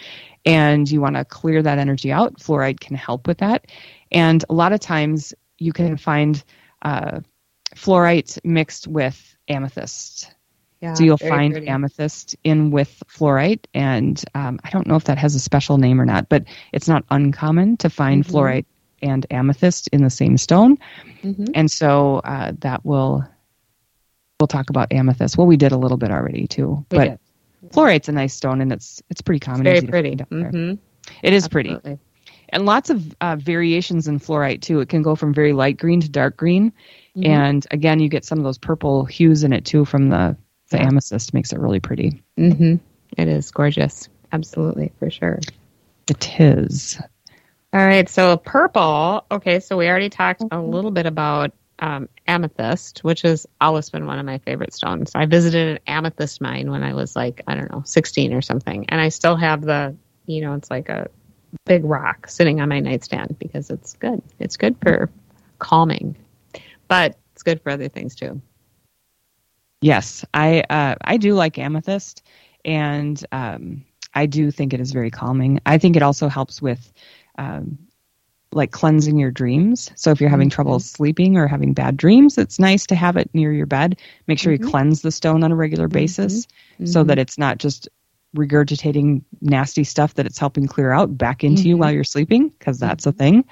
and 0.44 0.90
you 0.90 1.02
want 1.02 1.18
to 1.18 1.26
clear 1.26 1.62
that 1.62 1.78
energy 1.78 2.12
out. 2.12 2.40
Fluorite 2.40 2.80
can 2.80 2.96
help 2.96 3.28
with 3.28 3.38
that. 3.40 3.68
And 4.12 4.44
a 4.50 4.54
lot 4.54 4.74
of 4.74 4.80
times 4.80 5.34
you 5.60 5.72
can 5.72 5.98
find 5.98 6.44
uh, 6.82 7.20
fluorite 7.76 8.40
mixed 8.44 8.88
with 8.88 9.36
amethyst. 9.48 10.34
Yeah, 10.82 10.94
So 10.94 11.04
you'll 11.04 11.18
find 11.18 11.54
pretty. 11.54 11.68
amethyst 11.68 12.36
in 12.44 12.70
with 12.70 13.02
fluorite, 13.08 13.66
and 13.74 14.24
um, 14.36 14.60
I 14.64 14.70
don't 14.70 14.86
know 14.86 14.96
if 14.96 15.06
that 15.06 15.18
has 15.18 15.34
a 15.34 15.40
special 15.40 15.78
name 15.80 16.00
or 16.00 16.06
not, 16.06 16.30
but 16.30 16.44
it's 16.72 16.88
not 16.88 17.04
uncommon 17.10 17.78
to 17.78 17.90
find 17.90 18.24
Mm-hmm. 18.24 18.36
fluorite 18.36 18.66
and 19.02 19.26
amethyst 19.32 19.88
in 19.90 20.04
the 20.04 20.10
same 20.12 20.38
stone, 20.38 20.78
Mhm. 21.24 21.50
and 21.56 21.70
so 21.72 22.18
uh, 22.24 22.52
that 22.60 22.86
will 22.86 23.26
we'll 24.40 24.48
talk 24.48 24.70
about 24.70 24.92
amethyst. 24.94 25.36
Well, 25.38 25.48
we 25.48 25.58
did 25.58 25.72
a 25.72 25.78
little 25.78 25.98
bit 25.98 26.12
already 26.12 26.46
too, 26.46 26.86
We 26.92 26.98
but 26.98 27.04
did. 27.64 27.72
fluorite's 27.72 28.10
a 28.10 28.12
nice 28.12 28.36
stone, 28.36 28.62
and 28.62 28.72
it's 28.72 29.02
it's 29.10 29.22
pretty 29.22 29.40
common. 29.40 29.64
Very 29.64 29.82
pretty. 29.82 30.10
find 30.10 30.22
out 30.22 30.30
there. 30.30 30.52
Mhm. 30.52 30.78
It 31.24 31.34
is 31.34 31.48
pretty 31.48 31.76
and 32.50 32.66
lots 32.66 32.90
of 32.90 33.16
uh, 33.20 33.36
variations 33.36 34.08
in 34.08 34.20
fluorite 34.20 34.62
too. 34.62 34.80
It 34.80 34.90
can 34.90 35.02
go 35.02 35.16
from 35.16 35.34
very 35.34 35.54
light 35.54 35.78
green 35.78 36.02
to 36.02 36.10
dark 36.10 36.38
green, 36.38 36.72
Mm-hmm. 37.18 37.26
and 37.32 37.66
again, 37.72 38.00
you 38.00 38.10
get 38.10 38.24
some 38.26 38.38
of 38.38 38.44
those 38.44 38.60
purple 38.60 39.06
hues 39.06 39.44
in 39.44 39.52
it 39.54 39.66
too 39.66 39.86
from 39.86 40.10
the 40.10 40.38
the 40.70 40.82
amethyst. 40.82 41.34
Makes 41.34 41.54
it 41.54 41.60
really 41.60 41.80
pretty. 41.80 42.24
hmm 42.38 42.76
It 43.18 43.28
is 43.28 43.52
gorgeous. 43.52 44.10
Absolutely, 44.32 44.92
for 45.00 45.10
sure. 45.10 45.40
It 46.10 46.40
is. 46.40 47.00
All 47.74 47.86
right, 47.86 48.08
so 48.10 48.38
purple. 48.38 49.26
Okay, 49.30 49.60
so 49.60 49.78
we 49.78 49.88
already 49.88 50.10
talked 50.10 50.44
a 50.52 50.60
little 50.60 50.92
bit 50.92 51.06
about 51.06 51.52
um, 51.80 52.10
amethyst, 52.28 53.04
which 53.04 53.22
has 53.22 53.46
always 53.62 53.90
been 53.90 54.06
one 54.06 54.20
of 54.20 54.26
my 54.26 54.40
favorite 54.40 54.74
stones. 54.74 55.12
I 55.14 55.26
visited 55.26 55.68
an 55.68 55.80
amethyst 55.86 56.42
mine 56.42 56.72
when 56.72 56.84
I 56.84 56.94
was 56.94 57.16
like, 57.16 57.42
I 57.48 57.56
don't 57.56 57.72
know, 57.72 57.84
16 57.86 58.34
or 58.34 58.42
something, 58.42 58.86
and 58.90 59.00
I 59.00 59.10
still 59.10 59.36
have 59.36 59.62
the, 59.62 59.96
you 60.26 60.42
know, 60.42 60.54
it's 60.54 60.72
like 60.72 60.90
a 60.90 61.10
big 61.66 61.84
rock 61.86 62.28
sitting 62.30 62.62
on 62.62 62.70
my 62.70 62.80
nightstand 62.80 63.38
because 63.38 63.70
it's 63.70 63.94
good. 63.94 64.22
It's 64.40 64.58
good 64.58 64.78
for 64.82 65.10
calming, 65.60 66.16
but 66.88 67.18
it's 67.34 67.44
good 67.44 67.62
for 67.62 67.72
other 67.72 67.90
things 67.90 68.16
too. 68.16 68.42
Yes, 69.82 70.26
I 70.34 70.62
uh, 70.70 70.96
I 71.02 71.18
do 71.18 71.34
like 71.36 71.60
amethyst, 71.60 72.24
and 72.66 73.24
um, 73.32 73.84
I 74.14 74.26
do 74.26 74.50
think 74.52 74.74
it 74.74 74.80
is 74.80 74.92
very 74.92 75.12
calming. 75.12 75.60
I 75.66 75.78
think 75.78 75.96
it 75.96 76.02
also 76.02 76.28
helps 76.28 76.62
with 76.62 76.92
um, 77.38 77.78
like 78.52 78.72
cleansing 78.72 79.20
your 79.20 79.30
dreams. 79.30 79.92
So 79.96 80.10
if 80.10 80.20
you're 80.20 80.30
having 80.30 80.50
trouble 80.50 80.80
sleeping 80.80 81.38
or 81.38 81.48
having 81.48 81.74
bad 81.74 81.98
dreams, 81.98 82.38
it's 82.38 82.58
nice 82.58 82.88
to 82.88 82.96
have 82.96 83.18
it 83.18 83.30
near 83.34 83.52
your 83.54 83.68
bed. 83.68 84.00
Make 84.28 84.40
sure 84.40 84.52
you 84.52 84.60
cleanse 84.60 85.02
the 85.02 85.12
stone 85.12 85.44
on 85.44 85.52
a 85.52 85.56
regular 85.56 85.88
basis 85.88 86.48
so 86.86 87.04
that 87.04 87.20
it's 87.20 87.38
not 87.38 87.60
just 87.60 87.88
regurgitating 88.36 89.22
nasty 89.42 89.84
stuff 89.84 90.16
that 90.16 90.26
it's 90.26 90.40
helping 90.40 90.68
clear 90.68 90.92
out 90.92 91.18
back 91.18 91.44
into 91.44 91.68
you 91.68 91.78
while 91.78 91.92
you're 91.92 92.04
sleeping, 92.04 92.50
because 92.50 92.80
that's 92.80 93.06
a 93.06 93.12
thing. 93.12 93.46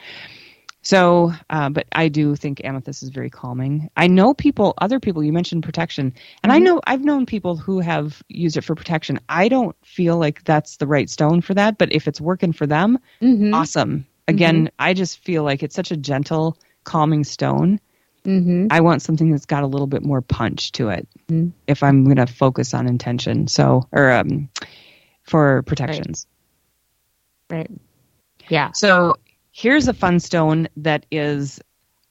So, 0.86 1.34
uh, 1.50 1.70
but 1.70 1.88
I 1.94 2.10
do 2.10 2.36
think 2.36 2.64
amethyst 2.64 3.02
is 3.02 3.10
very 3.10 3.32
calming. 3.32 3.90
I 3.98 4.06
know 4.06 4.36
people, 4.36 4.76
other 4.78 5.00
people, 5.00 5.24
you 5.24 5.34
mentioned 5.34 5.64
protection, 5.64 6.14
and 6.44 6.52
I 6.52 6.60
know 6.60 6.80
I've 6.86 7.04
known 7.04 7.26
people 7.26 7.58
who 7.58 7.80
have 7.80 8.22
used 8.30 8.56
it 8.56 8.62
for 8.62 8.76
protection. 8.76 9.20
I 9.28 9.48
don't 9.50 9.76
feel 9.84 10.18
like 10.18 10.44
that's 10.44 10.78
the 10.78 10.86
right 10.86 11.10
stone 11.10 11.42
for 11.42 11.56
that, 11.56 11.80
but 11.80 11.92
if 11.92 12.08
it's 12.08 12.22
working 12.22 12.54
for 12.54 12.68
them, 12.68 13.00
awesome. 13.52 14.06
Again, 14.28 14.70
I 14.78 14.94
just 14.94 15.18
feel 15.18 15.44
like 15.44 15.64
it's 15.64 15.76
such 15.76 15.90
a 15.90 15.98
gentle, 15.98 16.58
calming 16.84 17.24
stone. 17.24 17.80
Mm-hmm. 18.24 18.68
I 18.70 18.82
want 18.82 19.02
something 19.02 19.32
that's 19.32 19.48
got 19.48 19.64
a 19.64 19.68
little 19.68 19.88
bit 19.88 20.04
more 20.04 20.22
punch 20.22 20.72
to 20.74 20.90
it 20.90 21.08
if 21.66 21.82
I'm 21.82 22.04
going 22.04 22.18
to 22.18 22.28
focus 22.28 22.76
on 22.76 22.88
intention. 22.88 23.48
So, 23.48 23.88
or 23.92 24.12
um, 24.12 24.50
for 25.24 25.64
protections. 25.64 26.28
Right. 27.50 27.72
Yeah. 28.50 28.72
So 28.74 29.16
here's 29.56 29.88
a 29.88 29.93
fun 29.93 30.20
stone 30.20 30.68
that 30.76 31.06
is 31.12 31.62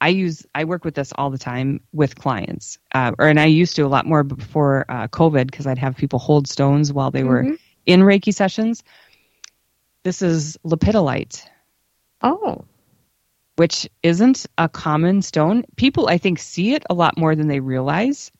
I 0.01 0.07
use 0.09 0.47
I 0.55 0.63
work 0.65 0.83
with 0.83 0.95
this 0.95 1.13
all 1.15 1.29
the 1.29 1.37
time 1.37 1.79
with 1.93 2.15
clients, 2.15 2.79
uh, 2.93 3.11
or 3.19 3.27
and 3.27 3.39
I 3.39 3.45
used 3.45 3.75
to 3.75 3.83
a 3.83 3.87
lot 3.87 4.07
more 4.07 4.23
before 4.23 4.85
uh, 4.89 5.07
COVID 5.07 5.45
because 5.45 5.67
I'd 5.67 5.77
have 5.77 5.95
people 5.95 6.17
hold 6.17 6.47
stones 6.47 6.91
while 6.91 7.11
they 7.11 7.23
were 7.23 7.43
in 7.85 8.01
Reiki 8.01 8.33
sessions. 8.33 8.83
This 10.03 10.21
is 10.23 10.57
lepidolite, 10.65 11.47
Oh. 12.21 12.65
which 13.57 13.87
isn't 14.01 14.47
a 14.57 14.67
common 14.67 15.21
stone. 15.21 15.63
People 15.75 16.07
I 16.07 16.17
think 16.17 16.39
see 16.39 16.73
it 16.73 16.83
a 16.89 16.95
lot 16.95 17.15
more 17.17 17.35
than 17.35 17.47
they 17.47 17.59
realize 17.59 18.31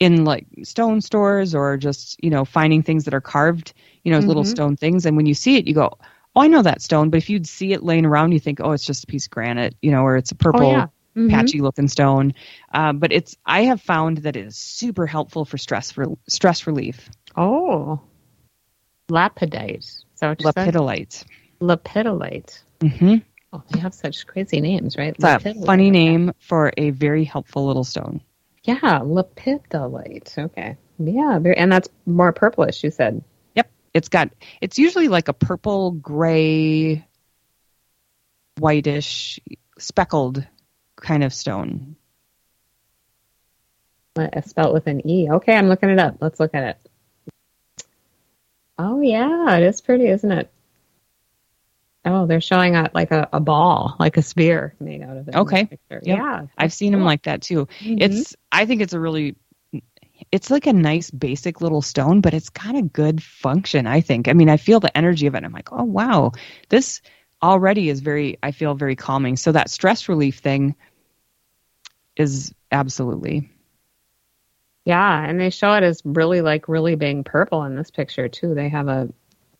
in 0.00 0.24
like 0.24 0.46
stone 0.64 1.00
stores 1.00 1.54
or 1.54 1.76
just 1.76 2.22
you 2.22 2.30
know 2.30 2.44
finding 2.44 2.82
things 2.82 3.04
that 3.04 3.14
are 3.14 3.20
carved, 3.20 3.74
you 4.02 4.10
know, 4.10 4.18
as 4.18 4.26
little 4.26 4.44
stone 4.44 4.76
things. 4.76 5.06
And 5.06 5.16
when 5.16 5.26
you 5.26 5.34
see 5.34 5.56
it, 5.56 5.66
you 5.68 5.74
go, 5.74 5.98
"Oh, 6.36 6.42
I 6.42 6.48
know 6.48 6.62
that 6.62 6.82
stone." 6.82 7.10
But 7.10 7.18
if 7.18 7.30
you'd 7.30 7.46
see 7.46 7.72
it 7.72 7.82
laying 7.82 8.04
around, 8.04 8.32
you 8.32 8.40
think, 8.40 8.60
"Oh, 8.60 8.72
it's 8.72 8.84
just 8.84 9.04
a 9.04 9.06
piece 9.06 9.26
of 9.26 9.30
granite," 9.30 9.74
you 9.82 9.90
know, 9.90 10.02
or 10.02 10.16
it's 10.16 10.30
a 10.30 10.34
purple 10.34 10.70
yeah. 10.70 10.86
mm-hmm. 11.16 11.30
patchy 11.30 11.60
looking 11.60 11.88
stone. 11.88 12.34
Uh, 12.72 12.92
but 12.92 13.12
it's 13.12 13.36
I 13.46 13.62
have 13.62 13.80
found 13.80 14.18
that 14.18 14.36
it 14.36 14.46
is 14.46 14.56
super 14.56 15.06
helpful 15.06 15.44
for 15.44 15.58
stress 15.58 15.90
for 15.90 16.06
stress 16.28 16.66
relief. 16.66 17.08
Oh, 17.36 18.00
lapidite. 19.10 20.04
So 20.14 20.34
lapidolite. 20.34 21.24
Lapidolite. 21.60 22.62
Mm-hmm. 22.80 23.16
Oh, 23.52 23.62
they 23.70 23.78
have 23.78 23.94
such 23.94 24.26
crazy 24.26 24.60
names, 24.60 24.96
right? 24.96 25.14
It's 25.18 25.24
a 25.24 25.54
funny 25.64 25.90
name 25.90 26.32
for 26.38 26.72
a 26.76 26.90
very 26.90 27.24
helpful 27.24 27.66
little 27.66 27.84
stone. 27.84 28.20
Yeah, 28.64 29.00
lapidolite. 29.00 30.36
Okay. 30.36 30.76
Yeah, 30.98 31.38
and 31.56 31.72
that's 31.72 31.88
more 32.06 32.32
purplish. 32.32 32.84
You 32.84 32.90
said. 32.90 33.22
It's 33.98 34.08
got. 34.08 34.30
It's 34.60 34.78
usually 34.78 35.08
like 35.08 35.28
a 35.28 35.32
purple, 35.32 35.90
gray, 35.90 37.06
whitish, 38.58 39.40
speckled 39.78 40.46
kind 40.96 41.24
of 41.24 41.34
stone. 41.34 41.96
Spelled 44.44 44.74
with 44.74 44.86
an 44.88 45.06
E. 45.06 45.30
Okay, 45.30 45.54
I'm 45.54 45.68
looking 45.68 45.90
it 45.90 45.98
up. 45.98 46.16
Let's 46.20 46.40
look 46.40 46.54
at 46.54 46.64
it. 46.64 46.78
Oh 48.78 49.00
yeah, 49.00 49.56
it 49.56 49.64
is 49.64 49.80
pretty, 49.80 50.06
isn't 50.06 50.32
it? 50.32 50.50
Oh, 52.04 52.26
they're 52.26 52.40
showing 52.40 52.74
a, 52.74 52.90
like 52.94 53.10
a, 53.10 53.28
a 53.32 53.40
ball, 53.40 53.96
like 53.98 54.16
a 54.16 54.22
sphere 54.22 54.74
made 54.80 55.02
out 55.02 55.16
of 55.16 55.28
it. 55.28 55.34
Okay. 55.34 55.68
Yep. 55.90 56.02
Yeah. 56.02 56.46
I've 56.56 56.72
seen 56.72 56.92
cool. 56.92 57.00
them 57.00 57.06
like 57.06 57.24
that 57.24 57.42
too. 57.42 57.66
Mm-hmm. 57.80 58.02
It's 58.02 58.36
I 58.50 58.66
think 58.66 58.80
it's 58.80 58.92
a 58.92 59.00
really 59.00 59.36
it's 60.32 60.50
like 60.50 60.66
a 60.66 60.72
nice 60.72 61.10
basic 61.10 61.60
little 61.60 61.82
stone, 61.82 62.20
but 62.20 62.34
it's 62.34 62.50
got 62.50 62.74
a 62.74 62.82
good 62.82 63.22
function, 63.22 63.86
I 63.86 64.00
think. 64.00 64.28
I 64.28 64.32
mean, 64.32 64.48
I 64.48 64.56
feel 64.56 64.80
the 64.80 64.96
energy 64.96 65.26
of 65.26 65.34
it. 65.34 65.44
I'm 65.44 65.52
like, 65.52 65.72
oh 65.72 65.84
wow, 65.84 66.32
this 66.68 67.00
already 67.42 67.88
is 67.88 68.00
very 68.00 68.38
I 68.42 68.52
feel 68.52 68.74
very 68.74 68.96
calming. 68.96 69.36
So 69.36 69.52
that 69.52 69.70
stress 69.70 70.08
relief 70.08 70.38
thing 70.38 70.74
is 72.16 72.52
absolutely. 72.72 73.50
Yeah, 74.84 75.24
and 75.24 75.38
they 75.38 75.50
show 75.50 75.74
it 75.74 75.82
as 75.82 76.02
really 76.04 76.40
like 76.40 76.68
really 76.68 76.94
being 76.94 77.24
purple 77.24 77.64
in 77.64 77.76
this 77.76 77.90
picture 77.90 78.28
too. 78.28 78.54
They 78.54 78.68
have 78.68 78.88
a 78.88 79.08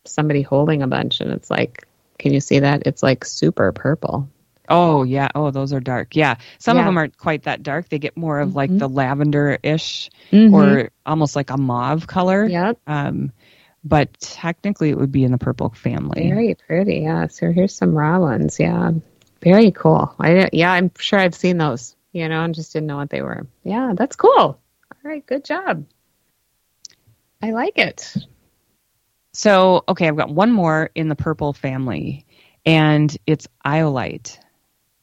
somebody 0.05 0.41
holding 0.41 0.81
a 0.81 0.87
bunch 0.87 1.21
and 1.21 1.31
it's 1.31 1.51
like 1.51 1.85
can 2.17 2.33
you 2.33 2.41
see 2.41 2.59
that? 2.59 2.83
It's 2.85 3.01
like 3.01 3.23
super 3.23 3.71
purple. 3.71 4.29
Oh 4.69 5.03
yeah. 5.03 5.29
Oh, 5.35 5.51
those 5.51 5.73
are 5.73 5.79
dark. 5.79 6.15
Yeah. 6.15 6.35
Some 6.59 6.77
yeah. 6.77 6.83
of 6.83 6.85
them 6.85 6.97
aren't 6.97 7.17
quite 7.17 7.43
that 7.43 7.63
dark. 7.63 7.89
They 7.89 7.99
get 7.99 8.15
more 8.15 8.39
of 8.39 8.49
mm-hmm. 8.49 8.57
like 8.57 8.77
the 8.77 8.87
lavender 8.87 9.57
ish 9.63 10.09
mm-hmm. 10.31 10.53
or 10.53 10.89
almost 11.05 11.35
like 11.35 11.49
a 11.49 11.57
mauve 11.57 12.07
color. 12.07 12.45
Yep. 12.45 12.79
Um, 12.87 13.31
but 13.83 14.13
technically 14.19 14.89
it 14.89 14.97
would 14.97 15.11
be 15.11 15.23
in 15.23 15.31
the 15.31 15.37
purple 15.37 15.69
family. 15.69 16.29
Very 16.29 16.55
pretty. 16.55 16.99
Yeah. 16.99 17.27
So 17.27 17.51
here's 17.51 17.73
some 17.73 17.95
raw 17.95 18.19
ones. 18.19 18.59
Yeah. 18.59 18.91
Very 19.41 19.71
cool. 19.71 20.13
I 20.19 20.49
yeah, 20.53 20.71
I'm 20.71 20.91
sure 20.97 21.19
I've 21.19 21.35
seen 21.35 21.57
those. 21.57 21.95
You 22.11 22.27
know, 22.27 22.43
and 22.43 22.55
just 22.55 22.73
didn't 22.73 22.87
know 22.87 22.97
what 22.97 23.11
they 23.11 23.21
were. 23.21 23.45
Yeah, 23.63 23.93
that's 23.95 24.15
cool. 24.15 24.31
All 24.37 24.59
right, 25.03 25.23
good 25.25 25.45
job. 25.45 25.85
I 27.41 27.51
like 27.51 27.77
it. 27.77 28.15
So, 29.31 29.83
okay, 29.87 30.07
I've 30.07 30.17
got 30.17 30.31
one 30.31 30.51
more 30.51 30.89
in 30.95 31.07
the 31.07 31.15
purple 31.15 31.53
family, 31.53 32.25
and 32.65 33.15
it's 33.27 33.47
iolite. 33.63 34.39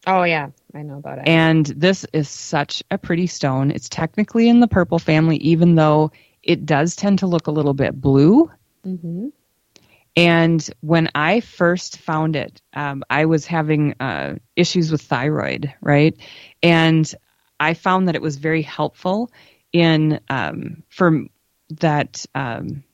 Oh, 0.06 0.22
yeah, 0.22 0.50
I 0.72 0.82
know 0.82 0.98
about 0.98 1.18
it. 1.18 1.28
And 1.28 1.66
this 1.66 2.06
is 2.12 2.28
such 2.28 2.82
a 2.90 2.98
pretty 2.98 3.26
stone. 3.26 3.72
It's 3.72 3.88
technically 3.88 4.48
in 4.48 4.60
the 4.60 4.68
purple 4.68 5.00
family, 5.00 5.36
even 5.38 5.74
though 5.74 6.12
it 6.42 6.64
does 6.64 6.94
tend 6.94 7.18
to 7.20 7.26
look 7.26 7.48
a 7.48 7.50
little 7.50 7.74
bit 7.74 8.00
blue. 8.00 8.50
Mm-hmm. 8.86 9.28
And 10.16 10.70
when 10.80 11.10
I 11.14 11.40
first 11.40 11.98
found 11.98 12.36
it, 12.36 12.62
um, 12.72 13.02
I 13.10 13.26
was 13.26 13.44
having 13.46 13.94
uh, 14.00 14.36
issues 14.54 14.90
with 14.90 15.02
thyroid, 15.02 15.74
right? 15.82 16.16
And 16.62 17.12
I 17.58 17.74
found 17.74 18.08
that 18.08 18.14
it 18.14 18.22
was 18.22 18.36
very 18.36 18.62
helpful 18.62 19.30
in 19.72 20.20
um, 20.30 20.84
for 20.88 21.24
that 21.80 22.24
um, 22.34 22.84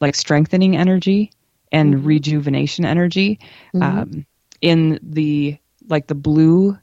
like 0.00 0.14
strengthening 0.14 0.76
energy 0.76 1.30
and 1.72 1.94
mm-hmm. 1.94 2.06
rejuvenation 2.06 2.84
energy 2.84 3.38
mm-hmm. 3.74 3.82
um, 3.82 4.26
in 4.60 4.98
the 5.02 5.58
like 5.88 6.06
the 6.06 6.14
blue 6.14 6.78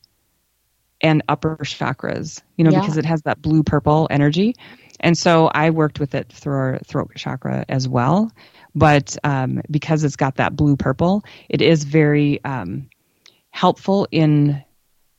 and 1.02 1.22
upper 1.28 1.58
chakras, 1.58 2.42
you 2.58 2.64
know, 2.64 2.72
yeah. 2.72 2.80
because 2.80 2.98
it 2.98 3.06
has 3.06 3.22
that 3.24 3.42
blue 3.42 3.64
purple 3.64 4.08
energy. 4.10 4.56
And 5.00 5.18
so 5.18 5.48
I 5.48 5.70
worked 5.72 6.00
with 6.00 6.16
it 6.16 6.32
through 6.32 6.56
our 6.56 6.80
throat 6.80 7.12
chakra 7.16 7.66
as 7.68 7.88
well. 7.88 8.32
But 8.74 9.18
um, 9.24 9.62
because 9.70 10.04
it's 10.04 10.16
got 10.16 10.36
that 10.36 10.56
blue 10.56 10.78
purple, 10.78 11.24
it 11.50 11.62
is 11.62 11.84
very 11.84 12.44
um, 12.46 12.90
helpful 13.52 14.08
in 14.12 14.64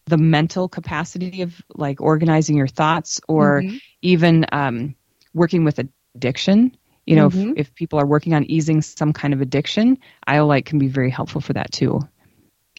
the 0.07 0.17
mental 0.17 0.69
capacity 0.69 1.43
of 1.43 1.61
like 1.75 2.01
organizing 2.01 2.57
your 2.57 2.67
thoughts 2.67 3.21
or 3.29 3.63
mm-hmm. 3.63 3.77
even 4.03 4.47
um, 4.53 4.95
working 5.35 5.65
with 5.65 5.81
addiction 6.15 6.77
you 7.07 7.17
know, 7.17 7.29
mm-hmm. 7.29 7.51
if, 7.51 7.69
if 7.69 7.75
people 7.75 7.99
are 7.99 8.07
working 8.07 8.35
on 8.35 8.45
easing 8.45 8.81
some 8.81 9.13
kind 9.13 9.35
of 9.35 9.41
addiction, 9.41 9.99
iolite 10.27 10.65
can 10.65 10.79
be 10.79 10.89
very 10.89 11.11
helpful 11.11 11.41
for 11.41 11.53
that 11.53 11.71
too. 11.71 12.01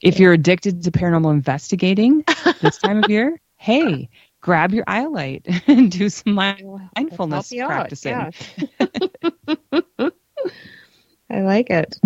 If 0.01 0.19
you're 0.19 0.33
addicted 0.33 0.83
to 0.83 0.91
paranormal 0.91 1.31
investigating 1.31 2.23
this 2.61 2.77
time 2.77 3.03
of 3.03 3.09
year, 3.09 3.39
hey, 3.57 4.09
grab 4.41 4.73
your 4.73 4.85
iolite 4.85 5.63
and 5.67 5.91
do 5.91 6.09
some 6.09 6.33
mindfulness 6.33 7.51
practicing. 7.51 8.11
Yeah. 8.11 8.31
I 11.29 11.41
like 11.41 11.69
it. 11.69 11.99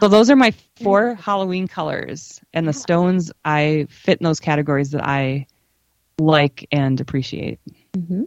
So 0.00 0.08
those 0.08 0.30
are 0.30 0.36
my 0.36 0.54
four 0.82 1.14
Halloween 1.14 1.68
colors, 1.68 2.40
and 2.54 2.66
the 2.66 2.72
stones 2.72 3.30
I 3.44 3.86
fit 3.90 4.18
in 4.18 4.24
those 4.24 4.40
categories 4.40 4.92
that 4.92 5.06
I 5.06 5.46
like 6.18 6.66
and 6.72 6.98
appreciate. 7.00 7.60
Mm-hmm. 7.92 8.22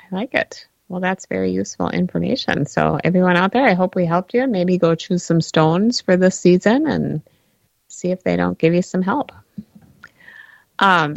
I 0.00 0.14
like 0.14 0.34
it. 0.34 0.68
Well, 0.88 1.00
that's 1.00 1.26
very 1.26 1.50
useful 1.50 1.90
information. 1.90 2.66
So, 2.66 2.98
everyone 3.02 3.36
out 3.36 3.52
there, 3.52 3.66
I 3.66 3.74
hope 3.74 3.94
we 3.94 4.06
helped 4.06 4.32
you. 4.32 4.46
Maybe 4.46 4.78
go 4.78 4.94
choose 4.94 5.24
some 5.24 5.40
stones 5.40 6.00
for 6.00 6.16
this 6.16 6.38
season 6.38 6.86
and 6.86 7.20
see 7.88 8.10
if 8.10 8.22
they 8.22 8.36
don't 8.36 8.58
give 8.58 8.74
you 8.74 8.82
some 8.82 9.02
help. 9.02 9.32
Um, 10.78 11.14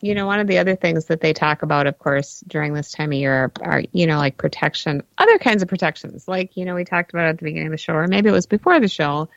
you 0.00 0.16
know, 0.16 0.26
one 0.26 0.40
of 0.40 0.48
the 0.48 0.58
other 0.58 0.74
things 0.74 1.06
that 1.06 1.20
they 1.20 1.32
talk 1.32 1.62
about, 1.62 1.86
of 1.86 1.98
course, 1.98 2.42
during 2.48 2.74
this 2.74 2.90
time 2.90 3.12
of 3.12 3.18
year 3.18 3.32
are, 3.32 3.52
are, 3.62 3.82
you 3.92 4.06
know, 4.06 4.18
like 4.18 4.36
protection, 4.36 5.02
other 5.18 5.38
kinds 5.38 5.62
of 5.62 5.68
protections. 5.68 6.26
Like, 6.26 6.56
you 6.56 6.64
know, 6.64 6.74
we 6.74 6.84
talked 6.84 7.12
about 7.12 7.26
at 7.26 7.38
the 7.38 7.44
beginning 7.44 7.68
of 7.68 7.72
the 7.72 7.78
show, 7.78 7.94
or 7.94 8.08
maybe 8.08 8.28
it 8.28 8.32
was 8.32 8.46
before 8.46 8.80
the 8.80 8.88
show. 8.88 9.28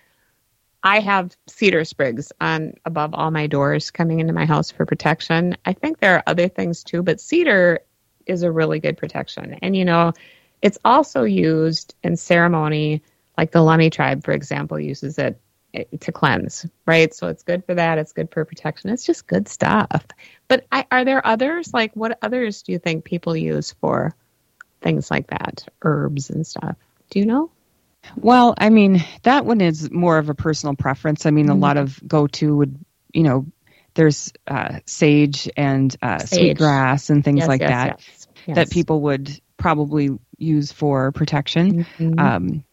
I 0.81 0.99
have 1.01 1.35
cedar 1.47 1.85
sprigs 1.85 2.31
on 2.41 2.73
above 2.85 3.13
all 3.13 3.29
my 3.31 3.45
doors 3.47 3.91
coming 3.91 4.19
into 4.19 4.33
my 4.33 4.45
house 4.45 4.71
for 4.71 4.85
protection. 4.85 5.55
I 5.65 5.73
think 5.73 5.99
there 5.99 6.15
are 6.15 6.23
other 6.25 6.47
things 6.47 6.83
too, 6.83 7.03
but 7.03 7.21
cedar 7.21 7.79
is 8.25 8.41
a 8.41 8.51
really 8.51 8.79
good 8.79 8.97
protection. 8.97 9.59
And 9.61 9.75
you 9.75 9.85
know, 9.85 10.13
it's 10.61 10.79
also 10.83 11.23
used 11.23 11.93
in 12.03 12.17
ceremony, 12.17 13.03
like 13.37 13.51
the 13.51 13.59
Lummi 13.59 13.91
tribe, 13.91 14.23
for 14.23 14.31
example, 14.31 14.79
uses 14.79 15.19
it 15.19 15.39
to 15.99 16.11
cleanse, 16.11 16.65
right? 16.85 17.13
So 17.13 17.27
it's 17.27 17.43
good 17.43 17.65
for 17.65 17.75
that. 17.75 17.97
It's 17.97 18.13
good 18.13 18.31
for 18.31 18.45
protection. 18.45 18.89
It's 18.89 19.05
just 19.05 19.27
good 19.27 19.47
stuff. 19.47 20.05
But 20.47 20.65
I, 20.71 20.85
are 20.91 21.05
there 21.05 21.25
others? 21.25 21.73
Like, 21.73 21.95
what 21.95 22.17
others 22.21 22.63
do 22.63 22.71
you 22.71 22.79
think 22.79 23.03
people 23.03 23.35
use 23.35 23.73
for 23.81 24.15
things 24.81 25.09
like 25.09 25.27
that, 25.27 25.67
herbs 25.81 26.29
and 26.29 26.45
stuff? 26.45 26.77
Do 27.09 27.19
you 27.19 27.25
know? 27.25 27.51
Well, 28.15 28.53
I 28.57 28.69
mean, 28.69 29.03
that 29.23 29.45
one 29.45 29.61
is 29.61 29.91
more 29.91 30.17
of 30.17 30.29
a 30.29 30.35
personal 30.35 30.75
preference. 30.75 31.25
I 31.25 31.31
mean, 31.31 31.47
mm-hmm. 31.47 31.57
a 31.57 31.59
lot 31.59 31.77
of 31.77 31.99
go 32.07 32.27
to 32.27 32.55
would, 32.55 32.77
you 33.13 33.23
know, 33.23 33.47
there's 33.95 34.31
uh, 34.47 34.79
sage 34.85 35.49
and 35.55 35.95
uh, 36.01 36.19
sage. 36.19 36.39
sweetgrass 36.39 37.09
and 37.09 37.23
things 37.23 37.39
yes, 37.39 37.47
like 37.47 37.61
yes, 37.61 37.69
that 37.69 38.07
yes. 38.45 38.55
that 38.55 38.69
people 38.69 39.01
would 39.01 39.39
probably 39.57 40.09
use 40.37 40.71
for 40.71 41.11
protection. 41.13 41.85
Mm-hmm. 41.97 42.19
Um, 42.19 42.64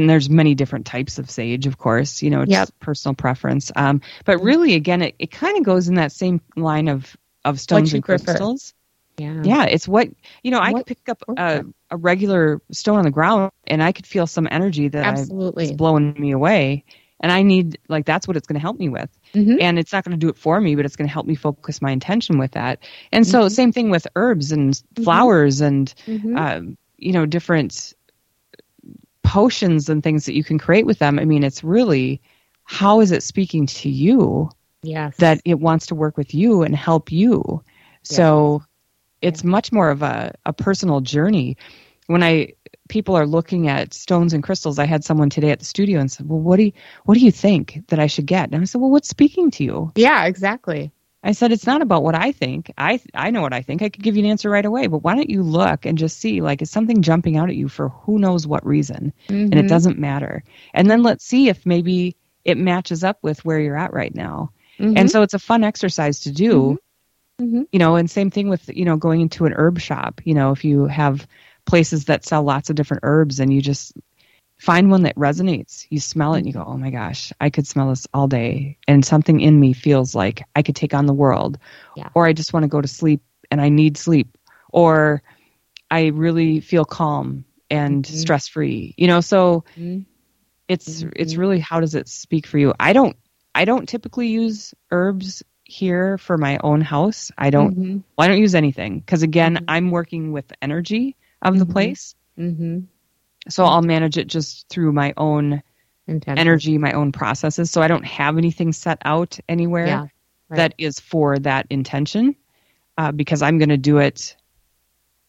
and 0.00 0.08
there's 0.08 0.30
many 0.30 0.54
different 0.54 0.86
types 0.86 1.18
of 1.18 1.30
sage, 1.30 1.66
of 1.66 1.78
course. 1.78 2.22
You 2.22 2.30
know, 2.30 2.42
it's 2.42 2.50
yep. 2.50 2.68
personal 2.80 3.14
preference. 3.14 3.70
Um, 3.74 4.00
but 4.24 4.42
really, 4.42 4.74
again, 4.74 5.02
it, 5.02 5.14
it 5.18 5.30
kind 5.30 5.58
of 5.58 5.64
goes 5.64 5.88
in 5.88 5.96
that 5.96 6.12
same 6.12 6.40
line 6.56 6.88
of 6.88 7.16
of 7.44 7.60
stones 7.60 7.92
and 7.92 8.04
prefer. 8.04 8.24
crystals. 8.24 8.74
Yeah. 9.18 9.42
yeah, 9.44 9.64
it's 9.64 9.86
what 9.86 10.08
you 10.42 10.50
know. 10.50 10.58
I 10.58 10.72
could 10.72 10.86
pick 10.86 11.08
up 11.08 11.22
a, 11.36 11.64
a, 11.90 11.96
regular 11.96 12.62
stone 12.70 12.96
on 12.98 13.04
the 13.04 13.10
ground, 13.10 13.52
and 13.66 13.82
I 13.82 13.92
could 13.92 14.06
feel 14.06 14.26
some 14.26 14.48
energy 14.50 14.88
that 14.88 15.04
absolutely 15.04 15.64
is 15.64 15.72
blowing 15.72 16.14
me 16.18 16.32
away 16.32 16.84
and 17.22 17.30
I 17.30 17.42
need 17.42 17.78
like 17.88 18.04
that's 18.04 18.26
what 18.26 18.36
it's 18.36 18.46
going 18.46 18.54
to 18.54 18.60
help 18.60 18.78
me 18.78 18.88
with. 18.88 19.08
Mm-hmm. 19.32 19.58
And 19.60 19.78
it's 19.78 19.92
not 19.92 20.04
going 20.04 20.18
to 20.18 20.18
do 20.18 20.28
it 20.28 20.36
for 20.36 20.60
me, 20.60 20.74
but 20.74 20.84
it's 20.84 20.96
going 20.96 21.06
to 21.06 21.12
help 21.12 21.26
me 21.26 21.36
focus 21.36 21.80
my 21.80 21.92
intention 21.92 22.38
with 22.38 22.52
that. 22.52 22.80
And 23.12 23.26
so, 23.26 23.40
mm-hmm. 23.40 23.48
same 23.48 23.72
thing 23.72 23.90
with 23.90 24.06
herbs 24.16 24.52
and 24.52 24.74
mm-hmm. 24.74 25.04
flowers 25.04 25.60
and 25.60 25.94
mm-hmm. 26.06 26.36
um, 26.36 26.78
you 26.98 27.12
know 27.12 27.24
different 27.24 27.94
potions 29.22 29.88
and 29.88 30.02
things 30.02 30.26
that 30.26 30.34
you 30.34 30.44
can 30.44 30.58
create 30.58 30.86
with 30.86 30.98
them. 30.98 31.18
I 31.18 31.24
mean, 31.24 31.44
it's 31.44 31.64
really 31.64 32.20
how 32.64 33.00
is 33.00 33.12
it 33.12 33.22
speaking 33.22 33.66
to 33.66 33.88
you? 33.88 34.50
Yes. 34.82 35.16
That 35.18 35.40
it 35.44 35.60
wants 35.60 35.86
to 35.86 35.94
work 35.94 36.16
with 36.16 36.34
you 36.34 36.62
and 36.62 36.74
help 36.74 37.12
you. 37.12 37.62
Yes. 38.04 38.16
So 38.16 38.62
it's 39.20 39.44
much 39.44 39.72
more 39.72 39.90
of 39.90 40.02
a, 40.02 40.34
a 40.44 40.52
personal 40.52 41.00
journey. 41.00 41.56
When 42.06 42.22
I 42.22 42.54
people 42.88 43.16
are 43.16 43.26
looking 43.26 43.68
at 43.68 43.94
stones 43.94 44.32
and 44.32 44.42
crystals, 44.42 44.78
I 44.78 44.86
had 44.86 45.04
someone 45.04 45.30
today 45.30 45.50
at 45.50 45.60
the 45.60 45.64
studio 45.64 46.00
and 46.00 46.10
said, 46.10 46.28
"Well, 46.28 46.40
what 46.40 46.56
do 46.56 46.64
you 46.64 46.72
what 47.04 47.14
do 47.14 47.20
you 47.20 47.30
think 47.30 47.82
that 47.88 48.00
I 48.00 48.08
should 48.08 48.26
get?" 48.26 48.50
And 48.50 48.60
I 48.60 48.64
said, 48.64 48.80
"Well, 48.80 48.90
what's 48.90 49.08
speaking 49.08 49.50
to 49.52 49.64
you?" 49.64 49.92
Yeah, 49.94 50.24
exactly. 50.24 50.92
I 51.24 51.32
said, 51.32 51.52
it's 51.52 51.66
not 51.66 51.82
about 51.82 52.02
what 52.02 52.14
I 52.16 52.32
think. 52.32 52.72
I 52.76 53.00
I 53.14 53.30
know 53.30 53.42
what 53.42 53.52
I 53.52 53.62
think. 53.62 53.82
I 53.82 53.88
could 53.90 54.02
give 54.02 54.16
you 54.16 54.24
an 54.24 54.30
answer 54.30 54.50
right 54.50 54.64
away, 54.64 54.88
but 54.88 55.04
why 55.04 55.14
don't 55.14 55.30
you 55.30 55.42
look 55.42 55.86
and 55.86 55.96
just 55.96 56.18
see, 56.18 56.40
like, 56.40 56.62
is 56.62 56.70
something 56.70 57.00
jumping 57.02 57.36
out 57.36 57.48
at 57.48 57.56
you 57.56 57.68
for 57.68 57.90
who 57.90 58.18
knows 58.18 58.46
what 58.46 58.66
reason? 58.66 59.12
And 59.28 59.54
it 59.54 59.64
Mhm. 59.64 59.68
doesn't 59.68 59.98
matter. 59.98 60.42
And 60.74 60.90
then 60.90 61.02
let's 61.02 61.24
see 61.24 61.48
if 61.48 61.64
maybe 61.64 62.16
it 62.44 62.58
matches 62.58 63.04
up 63.04 63.18
with 63.22 63.44
where 63.44 63.60
you're 63.60 63.78
at 63.78 63.92
right 63.92 64.14
now. 64.14 64.50
Mhm. 64.80 64.94
And 64.98 65.10
so 65.10 65.22
it's 65.22 65.34
a 65.34 65.38
fun 65.38 65.62
exercise 65.62 66.20
to 66.20 66.32
do. 66.32 66.78
Mhm. 67.40 67.66
You 67.72 67.78
know, 67.78 67.96
and 67.96 68.10
same 68.10 68.30
thing 68.30 68.48
with, 68.48 68.68
you 68.74 68.84
know, 68.84 68.96
going 68.96 69.20
into 69.20 69.46
an 69.46 69.54
herb 69.54 69.78
shop. 69.78 70.20
You 70.24 70.34
know, 70.34 70.50
if 70.50 70.64
you 70.64 70.86
have 70.86 71.26
places 71.64 72.06
that 72.06 72.24
sell 72.24 72.42
lots 72.42 72.68
of 72.70 72.76
different 72.76 73.04
herbs 73.04 73.38
and 73.38 73.52
you 73.52 73.62
just 73.62 73.92
find 74.62 74.92
one 74.92 75.02
that 75.02 75.16
resonates. 75.16 75.86
You 75.90 75.98
smell 75.98 76.34
it 76.34 76.38
and 76.38 76.46
you 76.46 76.52
go, 76.52 76.64
oh 76.64 76.76
my 76.76 76.90
gosh, 76.90 77.32
I 77.40 77.50
could 77.50 77.66
smell 77.66 77.88
this 77.88 78.06
all 78.14 78.28
day. 78.28 78.78
And 78.86 79.04
something 79.04 79.40
in 79.40 79.58
me 79.58 79.72
feels 79.72 80.14
like 80.14 80.44
I 80.54 80.62
could 80.62 80.76
take 80.76 80.94
on 80.94 81.06
the 81.06 81.12
world. 81.12 81.58
Yeah. 81.96 82.10
Or 82.14 82.26
I 82.26 82.32
just 82.32 82.52
want 82.52 82.62
to 82.62 82.68
go 82.68 82.80
to 82.80 82.86
sleep 82.86 83.22
and 83.50 83.60
I 83.60 83.70
need 83.70 83.96
sleep. 83.96 84.38
Or 84.70 85.20
I 85.90 86.06
really 86.06 86.60
feel 86.60 86.84
calm 86.84 87.44
and 87.70 88.04
Mhm. 88.04 88.14
stress 88.14 88.46
free. 88.46 88.94
You 88.96 89.08
know, 89.08 89.20
so 89.20 89.64
Mhm. 89.76 90.06
it's 90.68 91.02
it's 91.16 91.34
Mhm. 91.34 91.38
really 91.38 91.58
how 91.58 91.80
does 91.80 91.96
it 91.96 92.06
speak 92.08 92.46
for 92.46 92.56
you? 92.56 92.72
I 92.78 92.92
don't 92.92 93.16
I 93.56 93.64
don't 93.64 93.88
typically 93.88 94.28
use 94.28 94.74
herbs 94.92 95.42
here 95.64 96.18
for 96.18 96.38
my 96.38 96.58
own 96.62 96.82
house. 96.82 97.32
I 97.36 97.50
don't 97.50 97.76
Mhm. 97.76 98.02
well, 98.16 98.26
I 98.26 98.28
don't 98.28 98.38
use 98.38 98.54
anything 98.54 99.00
because 99.00 99.24
again, 99.24 99.56
Mhm. 99.56 99.64
I'm 99.66 99.90
working 99.90 100.30
with 100.30 100.52
energy 100.62 101.16
of 101.42 101.58
the 101.58 101.66
Mhm. 101.66 101.72
place. 101.72 102.14
Mhm. 102.38 102.86
So 103.48 103.64
I'll 103.64 103.82
manage 103.82 104.18
it 104.18 104.26
just 104.28 104.68
through 104.68 104.92
my 104.92 105.14
own 105.16 105.62
Intention. 106.06 106.38
energy, 106.38 106.78
my 106.78 106.92
own 106.92 107.12
processes. 107.12 107.70
So 107.70 107.82
I 107.82 107.88
don't 107.88 108.04
have 108.04 108.38
anything 108.38 108.72
set 108.72 108.98
out 109.04 109.38
anywhere 109.48 109.86
Yeah. 109.86 110.00
Right. 110.48 110.56
that 110.56 110.74
is 110.78 110.98
for 111.00 111.38
that 111.40 111.66
intention 111.70 112.36
uh, 112.98 113.12
because 113.12 113.42
I'm 113.42 113.58
going 113.58 113.70
to 113.70 113.76
do 113.76 113.98
it 113.98 114.36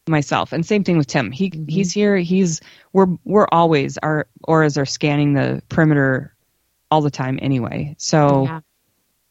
myself. 0.06 0.52
And 0.52 0.64
same 0.66 0.84
thing 0.84 0.98
with 0.98 1.06
Tim. 1.06 1.30
He 1.30 1.50
Mhm. 1.50 1.70
he's 1.70 1.92
here. 1.92 2.16
He's 2.16 2.60
we're 2.92 3.06
we're 3.24 3.46
always 3.50 3.96
our 3.98 4.26
auras 4.46 4.76
are 4.76 4.84
scanning 4.84 5.32
the 5.32 5.62
perimeter 5.68 6.34
all 6.90 7.00
the 7.00 7.10
time 7.10 7.38
anyway. 7.40 7.94
So 7.98 8.44
Yeah. 8.44 8.60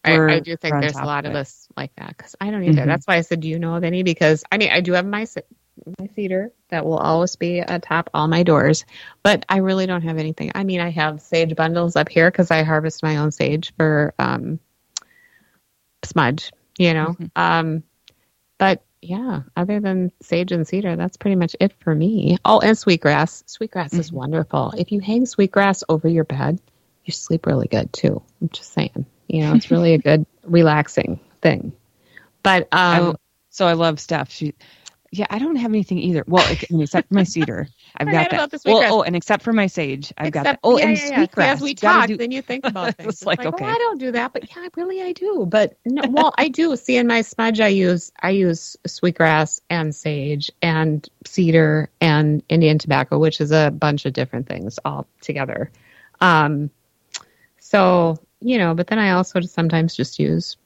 I, 0.06 0.20
I 0.36 0.40
do 0.40 0.58
think 0.58 0.82
there's 0.82 0.98
a 0.98 1.06
lot 1.06 1.26
of 1.26 1.32
of 1.32 1.38
us 1.38 1.68
like 1.78 1.96
that 1.96 2.10
because 2.18 2.36
I 2.42 2.52
don't 2.52 2.64
either. 2.64 2.82
Mhm. 2.82 2.88
That's 2.88 3.08
why 3.08 3.16
I 3.16 3.22
said, 3.22 3.40
do 3.40 3.48
you 3.48 3.58
know 3.60 3.76
of 3.76 3.84
any? 3.86 4.04
Because 4.04 4.44
I 4.52 4.58
mean, 4.58 4.70
I 4.72 4.82
do 4.82 4.92
have 4.94 5.06
my 5.06 5.24
my 6.00 6.08
cedar 6.16 6.52
that 6.70 6.86
will 6.86 6.98
always 6.98 7.36
be 7.36 7.60
atop 7.60 8.10
all 8.14 8.28
my 8.28 8.44
doors, 8.44 8.86
but 9.24 9.46
I 9.50 9.58
really 9.58 9.86
don't 9.86 10.02
have 10.04 10.18
anything. 10.18 10.52
I 10.56 10.64
mean, 10.64 10.80
I 10.80 10.90
have 10.90 11.22
sage 11.22 11.56
bundles 11.56 11.96
up 11.96 12.10
here 12.10 12.30
because 12.30 12.52
I 12.52 12.64
harvest 12.64 13.04
my 13.04 13.18
own 13.18 13.32
sage 13.32 13.74
for 13.76 14.14
um, 14.20 14.60
smudge, 16.04 16.52
you 16.78 16.94
know. 16.94 17.16
Mhm. 17.20 17.32
Um, 17.36 17.84
but 18.58 18.84
yeah, 19.02 19.42
other 19.56 19.80
than 19.80 20.12
sage 20.22 20.52
and 20.52 20.68
cedar, 20.68 20.96
that's 20.96 21.18
pretty 21.18 21.36
much 21.36 21.56
it 21.60 21.74
for 21.80 21.94
me. 21.94 22.38
Oh, 22.46 22.60
and 22.60 22.78
sweetgrass. 22.78 23.44
Sweetgrass 23.48 23.94
is 23.94 24.12
Mhm. 24.12 24.16
wonderful. 24.16 24.74
If 24.78 24.92
you 24.92 25.00
hang 25.02 25.26
sweetgrass 25.26 25.84
over 25.90 26.08
your 26.08 26.24
bed, 26.24 26.60
you 27.04 27.12
sleep 27.12 27.46
really 27.46 27.68
good 27.68 27.92
too. 27.92 28.22
I'm 28.42 28.50
just 28.50 28.72
saying. 28.74 29.06
You 29.28 29.42
know, 29.42 29.54
it's 29.56 29.72
really 29.72 29.94
a 29.94 29.98
good 29.98 30.26
relaxing 30.44 31.20
thing. 31.42 31.74
But 32.44 32.68
I, 32.72 32.98
um, 33.00 33.18
so 33.50 33.68
I 33.68 33.74
love 33.74 34.00
Steph. 34.00 34.32
She 34.32 34.54
yeah, 35.14 35.28
I 35.30 35.38
don't 35.38 35.58
have 35.58 35.70
anything 35.70 36.00
either. 36.00 36.24
Well, 36.26 36.44
except 36.72 37.08
for 37.08 37.14
my 37.14 37.24
cedar, 37.24 37.68
I've 37.96 38.12
got 38.12 38.32
that. 38.32 38.62
well, 38.66 38.82
oh, 38.92 39.02
and 39.04 39.16
except 39.16 39.44
for 39.44 39.54
my 39.54 39.68
sage, 39.68 40.12
I've 40.18 40.32
got 40.32 40.46
that. 40.46 40.60
Oh, 40.64 40.80
yeah, 40.80 40.88
and 40.88 40.98
yeah, 40.98 41.04
yeah. 41.08 41.16
sweetgrass. 41.18 41.56
As 41.58 41.62
we 41.62 41.76
talk, 41.76 42.08
do- 42.08 42.18
then 42.18 42.32
you 42.32 42.42
think 42.42 42.66
about 42.66 42.96
things. 42.98 43.14
It's 43.14 43.26
like, 43.26 43.38
like, 43.38 43.50
okay. 43.50 43.64
oh, 43.64 43.68
I 43.68 43.78
don't 43.78 44.00
do 44.00 44.12
that, 44.14 44.34
but 44.34 44.50
yeah, 44.50 44.68
really, 44.76 45.04
I 45.04 45.12
do. 45.12 45.46
But 45.48 45.78
no, 45.86 46.02
well, 46.10 46.34
I 46.36 46.48
do. 46.48 46.76
See, 46.84 46.98
in 46.98 47.06
my 47.06 47.22
smudge, 47.22 47.62
I 47.62 47.68
use 47.68 48.12
I 48.20 48.32
use 48.32 48.76
sweetgrass 48.88 49.62
and 49.70 49.94
sage 49.94 50.52
and 50.64 51.08
cedar 51.26 51.92
and 52.02 52.42
Indian 52.50 52.80
tobacco, 52.80 53.20
which 53.20 53.40
is 53.40 53.52
a 53.52 53.70
bunch 53.70 54.08
of 54.08 54.14
different 54.14 54.48
things 54.48 54.80
all 54.84 55.06
together. 55.22 55.70
Um, 56.22 56.72
so 57.60 58.18
you 58.42 58.58
know, 58.58 58.74
but 58.74 58.88
then 58.88 58.98
I 58.98 59.12
also 59.12 59.42
sometimes 59.42 59.96
just 59.96 60.18
use 60.18 60.58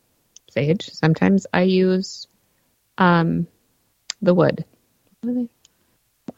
sage. 0.51 0.89
Sometimes 0.89 1.47
I 1.53 1.63
use 1.63 2.27
um, 2.97 3.45
the 4.22 4.34
wood. 4.34 4.65
What 5.22 5.32
are 5.32 5.34
they- 5.34 5.49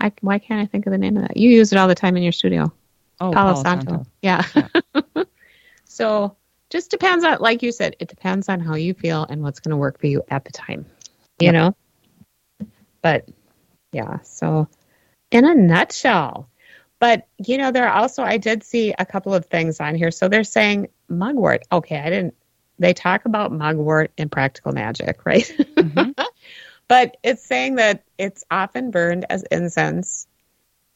I, 0.01 0.11
why 0.21 0.39
can't 0.39 0.61
I 0.61 0.65
think 0.65 0.85
of 0.85 0.91
the 0.91 0.97
name 0.97 1.17
of 1.17 1.23
that? 1.23 1.35
You 1.37 1.49
use 1.49 1.71
it 1.73 1.77
all 1.77 1.87
the 1.87 1.95
time 1.95 2.15
in 2.15 2.23
your 2.23 2.31
studio. 2.31 2.71
oh, 3.19 3.31
Palo 3.33 3.53
Palo 3.53 3.63
Santo. 3.63 3.91
Santo. 3.91 4.05
Yeah. 4.21 5.23
so 5.85 6.35
just 6.69 6.91
depends 6.91 7.25
on, 7.25 7.39
like 7.39 7.61
you 7.63 7.71
said, 7.71 7.95
it 7.99 8.07
depends 8.07 8.47
on 8.47 8.59
how 8.59 8.75
you 8.75 8.93
feel 8.93 9.25
and 9.29 9.41
what's 9.41 9.59
going 9.59 9.71
to 9.71 9.77
work 9.77 9.99
for 9.99 10.07
you 10.07 10.23
at 10.29 10.45
the 10.45 10.51
time, 10.51 10.85
you 11.39 11.51
Yep. 11.51 11.53
know? 11.53 11.75
But 13.01 13.27
yeah, 13.91 14.19
so 14.21 14.67
in 15.31 15.45
a 15.45 15.55
nutshell. 15.55 16.49
But, 16.99 17.27
you 17.37 17.57
know, 17.57 17.71
there 17.71 17.87
are 17.87 17.93
also, 18.01 18.23
I 18.23 18.37
did 18.37 18.61
see 18.63 18.93
a 18.99 19.05
couple 19.05 19.33
of 19.33 19.45
things 19.45 19.79
on 19.79 19.95
here. 19.95 20.11
So 20.11 20.27
they're 20.27 20.43
saying 20.43 20.89
mugwort. 21.07 21.63
Okay, 21.71 21.97
I 21.97 22.09
didn't, 22.09 22.35
they 22.77 22.93
talk 22.93 23.23
about 23.25 23.51
mugwort 23.53 24.11
in 24.17 24.27
practical 24.29 24.73
magic, 24.73 25.25
right? 25.25 25.45
Mhm. 25.75 26.13
but 26.89 27.15
it's 27.23 27.45
saying 27.45 27.75
that 27.75 28.03
it's 28.17 28.43
often 28.51 28.91
burned 28.91 29.25
as 29.29 29.43
incense 29.43 30.27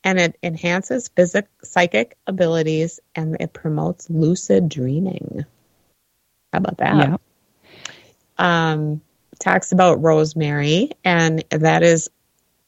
and 0.03 0.19
it 0.19 0.37
enhances 0.43 1.07
physic 1.07 1.47
psychic 1.63 2.17
abilities 2.27 2.99
and 3.15 3.37
it 3.39 3.53
promotes 3.53 4.09
lucid 4.09 4.67
dreaming. 4.67 5.45
How 6.51 6.57
about 6.57 6.77
that? 6.79 6.97
Yeah. 6.97 7.17
Um, 8.37 9.01
talks 9.39 9.71
about 9.71 10.01
rosemary, 10.01 10.91
and 11.05 11.43
that 11.49 11.83
is 11.83 12.09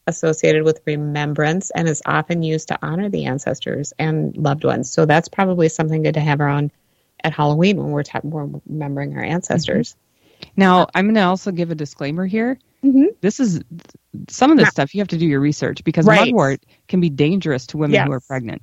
associated 0.08 0.64
with 0.64 0.82
remembrance 0.86 1.72
and 1.72 1.90
is 1.90 2.02
often 2.06 2.44
used 2.44 2.68
to 2.68 2.80
honor 2.82 3.10
the 3.10 3.26
ancestors 3.26 3.92
and 3.98 4.38
loved 4.38 4.64
ones. 4.64 4.92
So 4.92 5.06
that's 5.06 5.28
probably 5.28 5.68
something 5.68 6.04
good 6.04 6.14
to 6.14 6.20
have 6.20 6.40
around 6.40 6.72
at 7.24 7.34
Halloween 7.34 7.78
when 7.78 7.88
we're, 7.88 8.04
ta- 8.04 8.22
we're 8.24 8.48
remembering 8.68 9.18
our 9.18 9.24
ancestors. 9.24 9.96
Now, 10.58 10.88
I'm 10.94 11.06
going 11.06 11.16
to 11.16 11.22
also 11.22 11.52
give 11.52 11.72
a 11.72 11.76
disclaimer 11.76 12.26
here. 12.26 12.60
Mhm. 12.84 13.08
This 13.22 13.40
is 13.40 13.62
some 14.30 14.52
of 14.52 14.58
this 14.58 14.70
stuff 14.70 14.94
you 14.94 15.02
have 15.02 15.08
to 15.10 15.18
do 15.18 15.26
your 15.26 15.40
research 15.40 15.84
because 15.84 16.06
Right. 16.06 16.28
mugwort 16.28 16.64
can 16.88 17.00
be 17.02 17.10
dangerous 17.10 17.66
to 17.68 17.78
women 17.78 18.06
who 18.06 18.12
are 18.14 18.20
pregnant. 18.20 18.62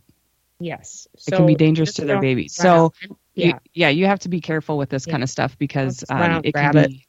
Yes, 0.61 1.09
It 1.27 1.33
can 1.35 1.47
be 1.47 1.57
dangerous 1.57 1.95
to 1.95 2.05
their 2.05 2.21
babies. 2.21 2.55
So, 2.55 2.93
and- 3.03 3.17
You- 3.35 3.47
yeah, 3.47 3.59
yeah, 3.75 3.89
you 3.89 4.07
have 4.07 4.21
to 4.21 4.29
be 4.29 4.41
careful 4.41 4.79
with 4.79 4.91
this 4.91 5.07
Yeah. 5.07 5.13
kind 5.13 5.23
of 5.23 5.31
stuff 5.31 5.59
because 5.59 6.05
um, 6.09 6.43
it 6.45 6.55
can 6.55 6.73
be, 6.73 7.07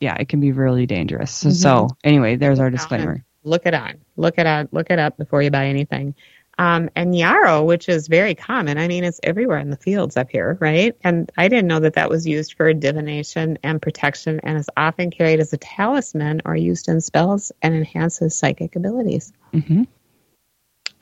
yeah, 0.00 0.16
it 0.18 0.28
can 0.28 0.40
be 0.40 0.50
really 0.52 0.86
dangerous. 0.86 1.30
So, 1.30 1.48
Mhm. 1.50 1.52
so 1.52 1.88
anyway, 2.02 2.36
there's 2.36 2.58
our 2.58 2.70
disclaimer. 2.70 3.22
Look 3.44 3.64
it 3.66 3.74
on. 3.74 3.98
Look 4.16 4.38
it 4.38 4.46
up. 4.46 4.68
Look 4.72 4.90
it 4.90 4.98
up 4.98 5.16
before 5.18 5.42
you 5.42 5.50
buy 5.52 5.66
anything. 5.66 6.14
Um, 6.58 6.88
and 6.96 7.14
yarrow, 7.14 7.64
which 7.64 7.86
is 7.86 8.08
very 8.08 8.34
common. 8.34 8.78
I 8.78 8.88
mean, 8.88 9.04
it's 9.04 9.20
everywhere 9.22 9.58
in 9.58 9.68
the 9.68 9.76
fields 9.76 10.16
up 10.16 10.30
here, 10.30 10.56
right? 10.58 10.96
And 11.04 11.30
I 11.36 11.48
didn't 11.48 11.66
know 11.68 11.80
that 11.80 11.94
that 11.94 12.08
was 12.08 12.26
used 12.26 12.54
for 12.54 12.72
divination 12.72 13.58
and 13.62 13.82
protection, 13.82 14.40
and 14.42 14.56
is 14.56 14.70
often 14.74 15.10
carried 15.10 15.38
as 15.40 15.52
a 15.52 15.58
talisman 15.58 16.40
or 16.46 16.56
used 16.56 16.88
in 16.88 17.02
spells 17.02 17.52
and 17.60 17.74
enhances 17.74 18.34
psychic 18.38 18.74
abilities. 18.74 19.32
hmm 19.52 19.82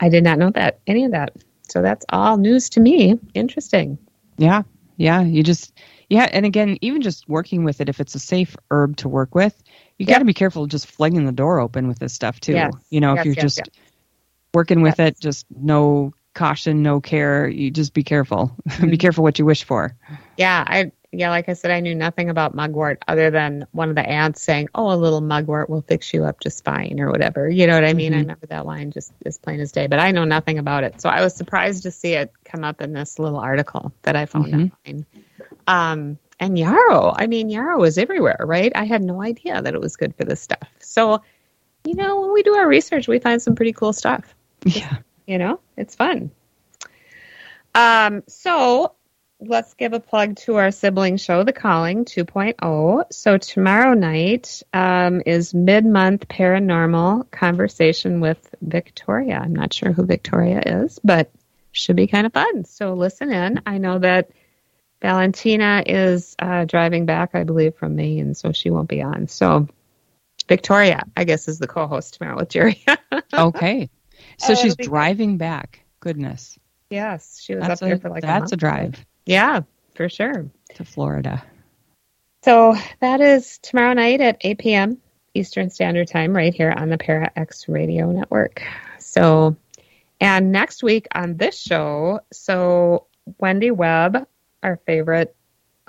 I 0.01 0.09
did 0.09 0.25
not 0.25 0.39
know 0.39 0.49
that 0.51 0.79
any 0.87 1.05
of 1.05 1.11
that. 1.11 1.31
So 1.69 1.81
that's 1.81 2.05
all 2.09 2.37
news 2.37 2.69
to 2.71 2.81
me. 2.81 3.17
Interesting. 3.33 3.97
Yeah, 4.37 4.63
yeah. 4.97 5.21
You 5.21 5.41
just 5.41 5.73
yeah, 6.09 6.29
and 6.31 6.45
again, 6.45 6.77
even 6.81 7.01
just 7.01 7.27
working 7.27 7.63
with 7.63 7.81
it, 7.81 7.89
if 7.89 7.99
it's 7.99 8.13
a 8.13 8.19
safe 8.19 8.55
herb 8.69 8.97
to 8.97 9.09
work 9.09 9.33
with, 9.33 9.63
you 9.97 10.05
got 10.05 10.19
to 10.19 10.25
be 10.25 10.33
careful 10.33 10.67
just 10.67 10.87
flinging 10.87 11.25
the 11.25 11.31
door 11.31 11.59
open 11.59 11.87
with 11.87 11.97
this 11.97 12.13
stuff 12.13 12.39
too. 12.39 12.53
Yes, 12.53 12.73
You 12.89 12.99
know, 12.99 13.13
yes, 13.13 13.19
if 13.21 13.25
you're 13.25 13.35
yes, 13.35 13.55
just. 13.55 13.69
Working 14.55 14.81
with 14.81 14.97
Yes. 14.97 15.09
it, 15.09 15.19
just 15.19 15.45
no 15.55 16.13
caution, 16.33 16.81
no 16.81 16.99
care. 16.99 17.47
You 17.47 17.69
just 17.69 17.93
be 17.93 18.03
careful. 18.03 18.55
Mm-hmm. 18.69 18.89
be 18.89 18.97
careful 18.97 19.23
what 19.23 19.37
you 19.37 19.45
wish 19.45 19.63
for. 19.63 19.95
Yeah, 20.37 20.63
I 20.67 20.91
yeah, 21.11 21.29
like 21.29 21.47
I 21.47 21.53
said, 21.53 21.71
I 21.71 21.79
knew 21.79 21.95
nothing 21.95 22.29
about 22.29 22.55
mugwort 22.55 23.01
other 23.07 23.31
than 23.31 23.65
one 23.71 23.87
of 23.89 23.95
the 23.95 24.05
aunts 24.05 24.41
saying, 24.41 24.67
"Oh, 24.75 24.91
a 24.91 24.97
little 24.97 25.21
mugwort 25.21 25.69
will 25.69 25.81
fix 25.81 26.13
you 26.13 26.25
up 26.25 26.41
just 26.41 26.65
fine," 26.65 26.99
or 26.99 27.09
whatever. 27.09 27.47
You 27.49 27.67
know 27.67 27.75
what 27.75 27.85
I 27.85 27.93
mean? 27.93 28.13
I 28.13 28.17
Mhm. 28.17 28.21
remember 28.21 28.47
that 28.47 28.65
line 28.65 28.91
just 28.91 29.13
as 29.25 29.37
plain 29.37 29.61
as 29.61 29.71
day. 29.71 29.87
But 29.87 29.99
I 29.99 30.11
know 30.11 30.25
nothing 30.25 30.57
about 30.57 30.83
it, 30.83 30.99
so 30.99 31.07
I 31.09 31.21
was 31.21 31.33
surprised 31.33 31.83
to 31.83 31.91
see 31.91 32.13
it 32.13 32.33
come 32.43 32.65
up 32.65 32.81
in 32.81 32.91
this 32.91 33.17
little 33.17 33.39
article 33.39 33.93
that 34.01 34.17
I 34.17 34.25
found 34.25 34.47
Mhm. 34.47 34.71
online. 34.85 35.05
Um, 35.67 36.17
and 36.41 36.59
yarrow, 36.59 37.13
I 37.15 37.27
mean, 37.27 37.49
yarrow 37.49 37.81
is 37.83 37.97
everywhere, 37.97 38.41
right? 38.41 38.73
I 38.75 38.83
had 38.83 39.01
no 39.01 39.21
idea 39.21 39.61
that 39.61 39.73
it 39.73 39.79
was 39.79 39.95
good 39.95 40.13
for 40.15 40.25
this 40.25 40.41
stuff. 40.41 40.67
So, 40.79 41.21
you 41.85 41.95
know, 41.95 42.19
when 42.19 42.33
we 42.33 42.43
do 42.43 42.55
our 42.55 42.67
research, 42.67 43.07
we 43.07 43.19
find 43.19 43.41
some 43.41 43.55
pretty 43.55 43.71
cool 43.71 43.93
stuff 43.93 44.35
Yeah. 44.65 44.97
you 45.25 45.37
know 45.37 45.59
it's 45.77 45.95
fun 45.95 46.31
um 47.73 48.23
so 48.27 48.93
let's 49.39 49.73
give 49.73 49.93
a 49.93 49.99
plug 49.99 50.37
to 50.37 50.55
our 50.55 50.71
sibling 50.71 51.17
show 51.17 51.43
the 51.43 51.53
calling 51.53 52.05
2.0 52.05 53.05
so 53.11 53.37
tomorrow 53.37 53.93
night 53.93 54.63
um, 54.73 55.21
is 55.25 55.53
mid-month 55.53 56.27
paranormal 56.27 57.29
conversation 57.31 58.19
with 58.21 58.55
victoria 58.61 59.37
i'm 59.37 59.53
not 59.53 59.73
sure 59.73 59.91
who 59.91 60.05
victoria 60.05 60.61
is 60.65 60.99
but 61.03 61.31
should 61.71 61.95
be 61.95 62.07
kind 62.07 62.25
of 62.25 62.33
fun 62.33 62.63
so 62.63 62.93
listen 62.93 63.31
in 63.31 63.61
i 63.65 63.77
know 63.77 63.99
that 63.99 64.29
Valentina 65.01 65.83
is 65.85 66.35
uh, 66.39 66.65
driving 66.65 67.05
back, 67.05 67.35
I 67.35 67.43
believe, 67.43 67.75
from 67.75 67.95
Maine, 67.95 68.33
so 68.33 68.51
she 68.51 68.69
won't 68.71 68.89
be 68.89 69.03
on. 69.03 69.27
So 69.27 69.67
Victoria, 70.47 71.03
I 71.15 71.25
guess, 71.25 71.47
is 71.47 71.59
the 71.59 71.67
co-host 71.67 72.15
tomorrow 72.15 72.37
with 72.37 72.49
Jerry. 72.49 72.83
okay, 73.33 73.89
so 74.37 74.53
Oh, 74.53 74.55
she's 74.55 74.73
it'll 74.73 74.75
good. 74.77 74.89
driving 74.89 75.37
back. 75.37 75.81
Goodness, 75.99 76.59
yes, 76.89 77.39
she 77.41 77.55
was 77.55 77.65
that's 77.67 77.81
up 77.81 77.87
there 77.87 77.95
a, 77.95 77.99
for 77.99 78.09
like 78.09 78.23
a 78.23 78.27
that's 78.27 78.41
month. 78.43 78.53
a 78.53 78.57
drive 78.57 79.05
Yeah, 79.25 79.61
for 79.95 80.07
sure. 80.09 80.45
to 80.75 80.85
Florida. 80.85 81.43
So 82.43 82.75
that 82.99 83.21
is 83.21 83.57
tomorrow 83.59 83.93
night 83.93 84.21
at 84.21 84.37
8 84.41 84.59
p.m. 84.59 84.97
Eastern 85.33 85.69
Standard 85.71 86.07
Time, 86.07 86.35
right 86.35 86.53
here 86.53 86.71
on 86.71 86.89
the 86.89 86.97
Para 86.97 87.31
X 87.35 87.67
Radio 87.67 88.11
Network. 88.11 88.61
So, 88.99 89.55
and 90.21 90.51
next 90.51 90.83
week 90.83 91.07
on 91.13 91.37
this 91.37 91.59
show, 91.59 92.19
so 92.31 93.07
Wendy 93.39 93.71
Webb, 93.71 94.27
our 94.61 94.77
favorite 94.85 95.35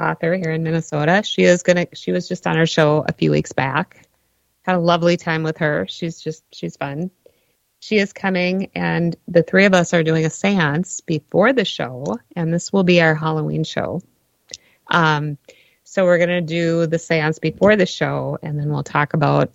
author 0.01 0.35
here 0.35 0.51
in 0.51 0.63
Minnesota, 0.63 1.23
she 1.25 1.43
is 1.43 1.63
gonna. 1.63 1.87
She 1.93 2.11
was 2.11 2.27
just 2.27 2.47
on 2.47 2.57
our 2.57 2.67
show 2.67 3.05
a 3.07 3.13
few 3.13 3.31
weeks 3.31 3.53
back. 3.53 4.03
Had 4.63 4.77
a 4.77 4.81
lovely 4.81 5.17
time 5.17 5.43
with 5.43 5.59
her. 5.59 5.87
She's 5.89 6.21
just 6.21 6.43
she's 6.53 6.77
fun. 6.77 7.11
She 7.87 7.99
is 7.99 8.13
coming, 8.13 8.69
and 8.75 9.15
the 9.29 9.45
three 9.45 9.65
of 9.65 9.73
us 9.73 9.95
are 9.95 10.03
doing 10.03 10.25
a 10.25 10.29
séance 10.29 11.07
before 11.07 11.53
the 11.53 11.65
show, 11.65 12.19
and 12.35 12.53
this 12.53 12.73
will 12.73 12.83
be 12.83 13.01
our 13.01 13.15
Halloween 13.15 13.63
show. 13.63 14.01
Um, 14.89 15.39
so 15.85 16.05
we're 16.05 16.19
going 16.19 16.31
to 16.31 16.41
do 16.41 16.89
the 16.89 16.99
seance 16.99 17.39
before 17.39 17.77
the 17.77 17.87
show, 17.87 18.41
and 18.43 18.59
then 18.59 18.71
we'll 18.71 18.83
talk 18.83 19.15
about 19.15 19.53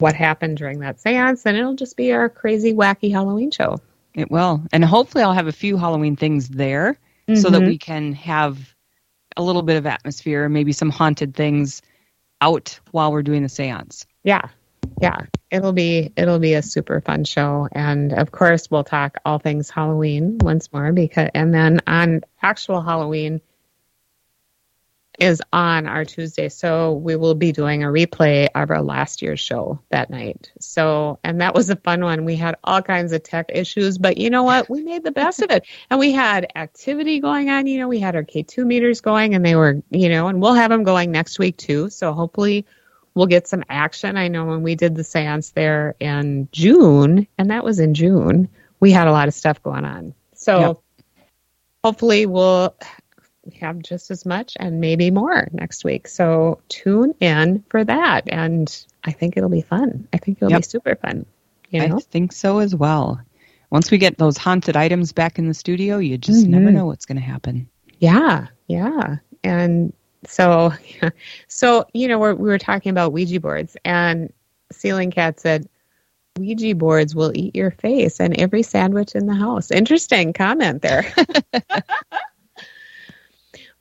what 0.00 0.14
happened 0.14 0.58
during 0.58 0.80
that 0.80 1.00
seance, 1.00 1.46
and 1.46 1.56
it'll 1.56 1.76
just 1.76 1.96
be 1.96 2.12
our 2.12 2.28
crazy, 2.28 2.74
wacky 2.74 3.10
Halloween 3.10 3.50
show. 3.50 3.78
It 4.14 4.30
will, 4.30 4.62
and 4.70 4.84
hopefully, 4.84 5.24
I'll 5.24 5.32
have 5.32 5.46
a 5.46 5.52
few 5.52 5.78
Halloween 5.78 6.16
things 6.16 6.50
there 6.50 6.98
so 7.34 7.48
that 7.48 7.62
Mhm. 7.62 7.66
we 7.68 7.78
can 7.78 8.12
have 8.12 8.58
a 9.34 9.42
little 9.42 9.62
bit 9.62 9.78
of 9.78 9.86
atmosphere, 9.86 10.50
maybe 10.50 10.72
some 10.72 10.90
haunted 10.90 11.34
things 11.34 11.80
out 12.42 12.78
while 12.90 13.10
we're 13.10 13.22
doing 13.22 13.40
the 13.40 13.48
séance. 13.48 14.04
Yeah, 14.24 14.48
yeah, 15.00 15.26
it'll 15.50 15.72
be 15.72 16.12
it'll 16.16 16.38
be 16.38 16.54
a 16.54 16.62
super 16.62 17.00
fun 17.00 17.24
show, 17.24 17.68
and 17.72 18.12
of 18.12 18.30
course 18.30 18.70
we'll 18.70 18.84
talk 18.84 19.18
all 19.24 19.38
things 19.38 19.70
Halloween 19.70 20.38
once 20.38 20.72
more 20.72 20.92
because, 20.92 21.30
and 21.34 21.52
then 21.52 21.80
on 21.86 22.22
actual 22.42 22.80
Halloween 22.80 23.40
is 25.18 25.40
on 25.52 25.86
our 25.86 26.04
Tuesday, 26.04 26.48
so 26.48 26.92
we 26.92 27.16
will 27.16 27.34
be 27.34 27.52
doing 27.52 27.84
a 27.84 27.88
replay 27.88 28.48
of 28.54 28.70
our 28.70 28.82
last 28.82 29.22
year's 29.22 29.40
show 29.40 29.78
that 29.90 30.10
night. 30.10 30.50
So, 30.58 31.18
and 31.22 31.40
that 31.40 31.54
was 31.54 31.70
a 31.70 31.76
fun 31.76 32.02
one. 32.02 32.24
We 32.24 32.36
had 32.36 32.56
all 32.64 32.82
kinds 32.82 33.12
of 33.12 33.22
tech 33.22 33.46
issues, 33.50 33.96
but 33.96 34.16
you 34.16 34.30
know 34.30 34.42
what? 34.42 34.68
We 34.68 34.82
made 34.82 35.04
the 35.04 35.12
best 35.12 35.42
of 35.42 35.50
it, 35.50 35.66
and 35.90 36.00
we 36.00 36.12
had 36.12 36.50
activity 36.56 37.20
going 37.20 37.48
on. 37.48 37.66
You 37.66 37.78
know, 37.78 37.88
we 37.88 38.00
had 38.00 38.16
our 38.16 38.24
K2 38.24 38.64
meters 38.66 39.00
going, 39.00 39.34
and 39.34 39.44
they 39.44 39.54
were, 39.54 39.82
you 39.90 40.08
know, 40.08 40.28
and 40.28 40.42
we'll 40.42 40.54
have 40.54 40.70
them 40.70 40.82
going 40.82 41.12
next 41.12 41.38
week 41.38 41.56
too. 41.56 41.90
So 41.90 42.12
hopefully 42.12 42.66
we'll 43.14 43.26
get 43.26 43.46
some 43.48 43.64
action. 43.68 44.16
I 44.16 44.28
know 44.28 44.44
when 44.44 44.62
we 44.62 44.74
did 44.74 44.94
the 44.96 45.04
seance 45.04 45.50
there 45.50 45.94
in 46.00 46.48
June, 46.52 47.26
and 47.38 47.50
that 47.50 47.64
was 47.64 47.78
in 47.78 47.94
June, 47.94 48.48
we 48.80 48.90
had 48.90 49.06
a 49.06 49.12
lot 49.12 49.28
of 49.28 49.34
stuff 49.34 49.62
going 49.62 49.84
on. 49.84 50.14
So 50.34 50.60
Yep. 50.60 50.76
hopefully 51.82 52.26
we'll 52.26 52.74
have 53.60 53.78
just 53.80 54.10
as 54.10 54.24
much 54.24 54.56
and 54.58 54.80
maybe 54.80 55.10
more 55.10 55.48
next 55.52 55.84
week. 55.84 56.08
So 56.08 56.60
tune 56.68 57.14
in 57.20 57.62
for 57.68 57.84
that. 57.84 58.24
And 58.26 58.74
I 59.04 59.12
think 59.12 59.36
it'll 59.36 59.50
be 59.50 59.60
fun. 59.60 60.08
I 60.12 60.18
think 60.18 60.38
it'll 60.38 60.50
Yep. 60.50 60.60
be 60.60 60.64
super 60.64 60.96
fun. 60.96 61.26
You 61.70 61.86
know? 61.86 61.96
I 61.96 62.00
think 62.00 62.32
so 62.32 62.58
as 62.58 62.74
well. 62.74 63.20
Once 63.70 63.90
we 63.90 63.98
get 63.98 64.18
those 64.18 64.36
haunted 64.36 64.76
items 64.76 65.12
back 65.12 65.38
in 65.38 65.48
the 65.48 65.54
studio, 65.54 65.98
you 65.98 66.16
just 66.16 66.46
never 66.46 66.70
Mhm. 66.70 66.74
know 66.74 66.86
what's 66.86 67.06
going 67.06 67.16
to 67.16 67.22
happen. 67.22 67.68
Yeah, 67.98 68.46
yeah. 68.68 69.16
And 69.42 69.92
so, 70.26 70.72
so 71.48 71.86
you 71.92 72.08
know, 72.08 72.18
we're, 72.18 72.34
we 72.34 72.48
were 72.48 72.58
talking 72.58 72.90
about 72.90 73.12
Ouija 73.12 73.40
boards, 73.40 73.76
and 73.84 74.32
Ceiling 74.72 75.10
Cat 75.10 75.40
said, 75.40 75.68
Ouija 76.38 76.74
boards 76.74 77.14
will 77.14 77.32
eat 77.34 77.54
your 77.54 77.70
face 77.70 78.20
and 78.20 78.38
every 78.38 78.62
sandwich 78.62 79.14
in 79.14 79.26
the 79.26 79.34
house. 79.34 79.70
Interesting 79.70 80.32
comment 80.32 80.82
there. 80.82 81.12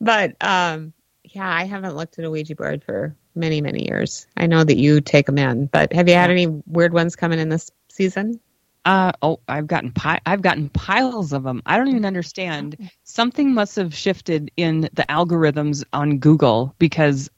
but 0.01 0.35
um, 0.39 0.93
yeah, 1.23 1.51
I 1.51 1.63
haven't 1.65 1.95
looked 1.95 2.19
at 2.19 2.25
a 2.25 2.29
Ouija 2.29 2.55
board 2.55 2.83
for 2.83 3.15
many, 3.33 3.61
many 3.61 3.87
years. 3.87 4.27
I 4.37 4.45
know 4.45 4.63
that 4.63 4.77
you 4.77 5.01
take 5.01 5.25
them 5.25 5.39
in, 5.39 5.65
but 5.65 5.93
have 5.93 6.07
you 6.07 6.13
had 6.13 6.29
any 6.29 6.47
weird 6.47 6.93
ones 6.93 7.15
coming 7.15 7.39
in 7.39 7.49
this 7.49 7.71
season? 7.89 8.39
Uh, 8.86 9.13
oh, 9.21 9.39
I've 9.47 9.67
gotten 9.67 9.91
pi- 9.91 10.19
I've 10.25 10.41
gotten 10.41 10.69
piles 10.69 11.31
of 11.31 11.43
them. 11.43 11.61
I 11.65 11.77
don't 11.77 11.88
even 11.88 12.05
understand. 12.05 12.89
Something 13.03 13.53
must 13.53 13.75
have 13.77 13.95
shifted 13.95 14.51
in 14.57 14.81
the 14.81 15.05
algorithms 15.09 15.86
on 15.93 16.17
Google 16.17 16.75
because 16.79 17.29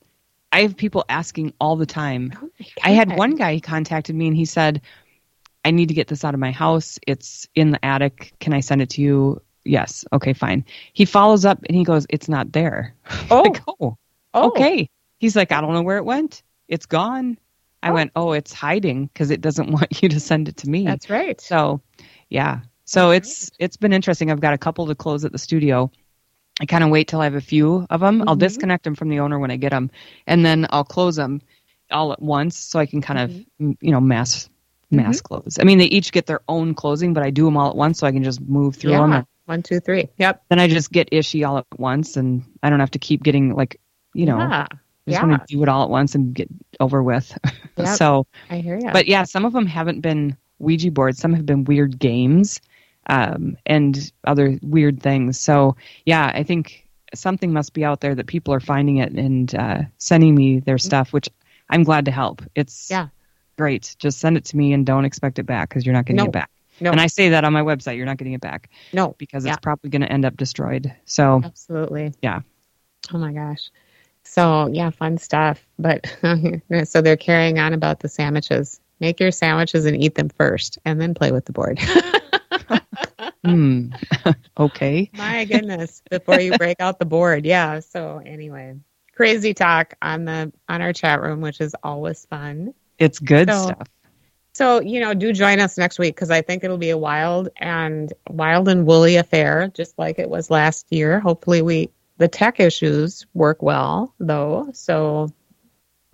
I 0.52 0.62
have 0.62 0.76
people 0.76 1.06
asking 1.08 1.54
all 1.60 1.76
the 1.76 1.86
time. 1.86 2.34
Oh 2.42 2.50
I 2.84 2.92
had 2.92 3.16
one 3.16 3.36
guy 3.36 3.54
he 3.54 3.62
contacted 3.62 4.16
me 4.16 4.28
and 4.28 4.36
he 4.36 4.46
said, 4.46 4.82
"I 5.64 5.72
need 5.72 5.90
to 5.90 5.94
get 5.94 6.08
this 6.08 6.24
out 6.24 6.34
of 6.34 6.40
my 6.40 6.52
house. 6.52 6.98
It's 7.06 7.48
in 7.54 7.72
the 7.72 7.86
attic. 7.86 8.34
Can 8.40 8.54
I 8.54 8.62
send 8.62 8.82
it 8.82 8.90
to 8.92 9.02
you?" 9.02 9.42
Yes. 9.64 10.04
Okay, 10.14 10.34
fine. 10.34 10.66
He 10.94 11.06
follows 11.06 11.46
up 11.46 11.60
and 11.68 11.76
he 11.76 11.84
goes, 11.84 12.08
"It's 12.10 12.30
not 12.30 12.54
there." 12.54 12.96
Oh, 13.30 13.42
Like, 13.42 13.62
oh, 13.68 13.98
oh, 14.34 14.48
okay. 14.50 14.90
He's 15.20 15.36
like, 15.36 15.52
"I 15.52 15.62
don't 15.62 15.74
know 15.74 15.84
where 15.84 15.98
it 15.98 16.06
went. 16.06 16.42
It's 16.68 16.86
gone." 16.88 17.38
I 17.86 17.90
Oh. 17.92 17.94
went, 17.94 18.12
"Oh, 18.16 18.32
it's 18.34 18.52
hiding 18.52 19.06
because 19.06 19.30
it 19.32 19.40
doesn't 19.42 19.70
want 19.78 20.02
you 20.04 20.10
to 20.10 20.20
send 20.20 20.50
it 20.50 20.58
to 20.58 20.70
me." 20.70 20.86
That's 20.86 21.10
right. 21.10 21.40
So, 21.40 21.82
yeah. 22.30 22.62
So 22.84 23.12
it's 23.12 23.52
it's 23.60 23.78
been 23.78 23.94
interesting. 23.94 24.32
I've 24.32 24.42
got 24.42 24.54
a 24.54 24.58
couple 24.58 24.88
to 24.88 24.96
close 24.96 25.24
at 25.24 25.32
the 25.32 25.38
studio. 25.38 25.92
I 26.60 26.66
kind 26.66 26.84
of 26.84 26.90
wait 26.90 27.08
till 27.08 27.22
I 27.22 27.26
have 27.26 27.36
a 27.36 27.42
few 27.42 27.86
of 27.90 28.00
them. 28.00 28.24
I'll 28.28 28.36
Mhm. 28.36 28.40
disconnect 28.40 28.84
them 28.86 28.96
from 28.96 29.10
the 29.10 29.20
owner 29.20 29.38
when 29.40 29.52
I 29.52 29.58
get 29.58 29.72
them, 29.72 29.92
and 30.28 30.46
then 30.46 30.68
I'll 30.70 30.84
close 30.84 31.16
them 31.16 31.42
all 31.92 32.12
at 32.12 32.22
once 32.22 32.58
so 32.58 32.80
I 32.80 32.86
can 32.88 33.02
kind 33.02 33.20
of 33.20 33.32
m 33.60 33.78
you 33.82 33.92
know 33.92 34.02
mass 34.02 34.50
mass 34.92 35.22
close. 35.22 35.58
I 35.60 35.64
mean, 35.64 35.78
they 35.78 35.86
each 35.86 36.12
get 36.12 36.26
their 36.26 36.42
own 36.48 36.74
closing, 36.74 37.14
but 37.14 37.24
I 37.24 37.30
do 37.30 37.46
them 37.46 37.58
all 37.58 37.70
at 37.70 37.76
once 37.76 38.00
so 38.00 38.08
I 38.08 38.12
can 38.12 38.24
just 38.24 38.40
move 38.42 38.76
through 38.78 38.92
them. 38.92 39.12
yeah. 39.12 39.18
And 39.18 39.28
One, 39.46 39.62
two, 39.62 39.80
three. 39.80 40.10
Yep. 40.18 40.44
then 40.50 40.60
I 40.60 40.68
just 40.68 40.92
get 40.92 41.12
ishy 41.12 41.48
all 41.48 41.58
at 41.60 41.66
once, 41.78 42.18
and 42.18 42.44
I 42.64 42.70
don't 42.72 42.80
have 42.80 42.92
to 42.92 43.00
keep 43.00 43.22
getting 43.24 43.54
like 43.56 43.80
you 44.14 44.26
know. 44.26 44.40
yeah. 44.40 44.68
I 45.08 45.12
just 45.12 45.22
yeah. 45.22 45.28
want 45.28 45.48
to 45.48 45.56
do 45.56 45.62
it 45.64 45.70
all 45.70 45.84
at 45.84 45.90
once 45.90 46.16
and 46.16 46.34
get 46.34 46.48
over 46.80 47.02
with. 47.04 47.38
Yep. 47.78 47.98
so, 47.98 48.26
I 48.50 48.60
hear 48.60 48.80
you. 48.80 48.90
but 48.94 49.06
yeah, 49.06 49.26
some 49.26 49.44
of 49.44 49.52
them 49.52 49.66
haven't 49.66 50.00
been 50.00 50.38
Ouija 50.60 50.92
boards. 50.92 51.20
Some 51.20 51.34
have 51.34 51.46
been 51.46 51.66
weird 51.66 52.00
games 52.00 52.62
um, 53.08 53.58
and 53.66 54.14
other 54.24 54.58
weird 54.62 55.04
things. 55.04 55.38
So 55.38 55.76
yeah, 56.06 56.32
I 56.34 56.44
think 56.44 56.88
something 57.14 57.52
must 57.52 57.74
be 57.74 57.84
out 57.84 58.00
there 58.00 58.16
that 58.16 58.28
people 58.28 58.54
are 58.54 58.62
finding 58.62 58.98
it 58.98 59.12
and 59.12 59.54
uh, 59.54 59.82
sending 59.98 60.34
me 60.36 60.62
their 60.62 60.78
stuff, 60.78 61.12
which 61.12 61.28
I'm 61.70 61.84
glad 61.84 62.06
to 62.06 62.12
help. 62.12 62.42
It's 62.56 62.90
Yeah. 62.90 63.10
great. 63.58 63.94
Just 64.00 64.20
send 64.20 64.38
it 64.38 64.46
to 64.46 64.56
me 64.58 64.72
and 64.72 64.86
don't 64.86 65.04
expect 65.04 65.38
it 65.38 65.44
back 65.44 65.68
because 65.68 65.86
you're 65.86 65.92
not 65.94 66.06
getting 66.06 66.18
No. 66.24 66.26
it 66.28 66.32
back. 66.32 66.50
no, 66.80 66.92
And 66.92 67.02
I 67.02 67.08
say 67.08 67.28
that 67.30 67.44
on 67.44 67.52
my 67.52 67.62
website. 67.62 67.98
You're 67.98 68.06
not 68.06 68.16
getting 68.18 68.34
it 68.34 68.42
back 68.42 68.70
no, 68.94 69.16
because 69.18 69.46
Yeah. 69.46 69.52
it's 69.52 69.60
probably 69.62 69.90
going 69.90 70.02
to 70.02 70.12
end 70.12 70.24
up 70.24 70.38
destroyed. 70.38 70.94
So 71.04 71.42
absolutely. 71.44 72.14
Yeah. 72.22 72.40
Oh 73.14 73.18
my 73.18 73.34
gosh. 73.34 73.70
So 74.26 74.68
yeah, 74.68 74.90
fun 74.90 75.18
stuff. 75.18 75.66
But 75.80 76.06
so 76.84 77.02
they're 77.02 77.16
carrying 77.16 77.60
on 77.60 77.74
about 77.74 78.00
the 78.00 78.10
sandwiches. 78.10 78.80
Make 79.00 79.20
your 79.20 79.32
sandwiches 79.32 79.86
and 79.86 80.02
eat 80.02 80.16
them 80.16 80.30
first, 80.30 80.80
and 80.86 81.00
then 81.00 81.14
play 81.14 81.32
with 81.32 81.46
the 81.46 81.52
board. 81.52 81.80
hmm. 83.46 83.90
okay. 84.58 85.10
my 85.14 85.46
goodness! 85.46 86.02
Before 86.10 86.40
you 86.40 86.58
break 86.58 86.80
out 86.80 87.00
the 87.00 87.06
board, 87.06 87.46
yeah. 87.46 87.80
So 87.80 88.22
anyway, 88.26 88.76
crazy 89.14 89.54
talk 89.54 89.94
on 90.02 90.26
the 90.26 90.52
on 90.70 90.82
our 90.82 90.94
chat 90.94 91.22
room, 91.22 91.42
which 91.42 91.62
is 91.62 91.76
always 91.84 92.26
fun. 92.26 92.74
It's 92.98 93.20
good 93.20 93.50
So- 93.50 93.64
stuff. 93.64 93.88
So, 94.54 94.80
you 94.80 95.02
know, 95.02 95.14
do 95.14 95.34
join 95.34 95.60
us 95.60 95.78
next 95.78 96.00
week 96.00 96.16
because 96.16 96.32
I 96.32 96.42
think 96.42 96.64
it'll 96.64 96.78
be 96.78 96.92
a 96.92 96.98
wild 96.98 97.50
and 97.58 98.14
wild 98.30 98.70
and 98.70 98.86
woolly 98.86 99.18
affair, 99.18 99.68
just 99.74 100.00
like 100.00 100.18
it 100.18 100.30
was 100.30 100.50
last 100.50 100.94
year. 100.94 101.20
Hopefully, 101.20 101.62
we 101.62 101.90
the 102.18 102.28
tech 102.28 102.60
issues 102.60 103.26
work 103.34 103.62
well, 103.62 104.14
though. 104.20 104.70
So 104.74 105.30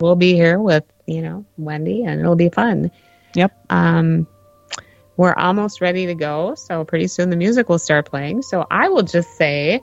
we'll 0.00 0.16
be 0.16 0.34
here 0.34 0.58
with 0.58 0.84
you 1.06 1.22
know 1.22 1.44
Wendy, 1.56 2.04
and 2.04 2.20
it'll 2.20 2.36
be 2.36 2.48
fun. 2.48 2.90
Yep. 3.34 3.66
Um, 3.70 4.26
we're 5.16 5.34
almost 5.34 5.80
ready 5.80 6.06
to 6.06 6.14
go, 6.14 6.54
so 6.54 6.84
pretty 6.84 7.06
soon 7.06 7.30
the 7.30 7.36
music 7.36 7.68
will 7.68 7.78
start 7.78 8.06
playing. 8.06 8.42
So 8.42 8.66
I 8.70 8.88
will 8.88 9.02
just 9.02 9.36
say, 9.36 9.82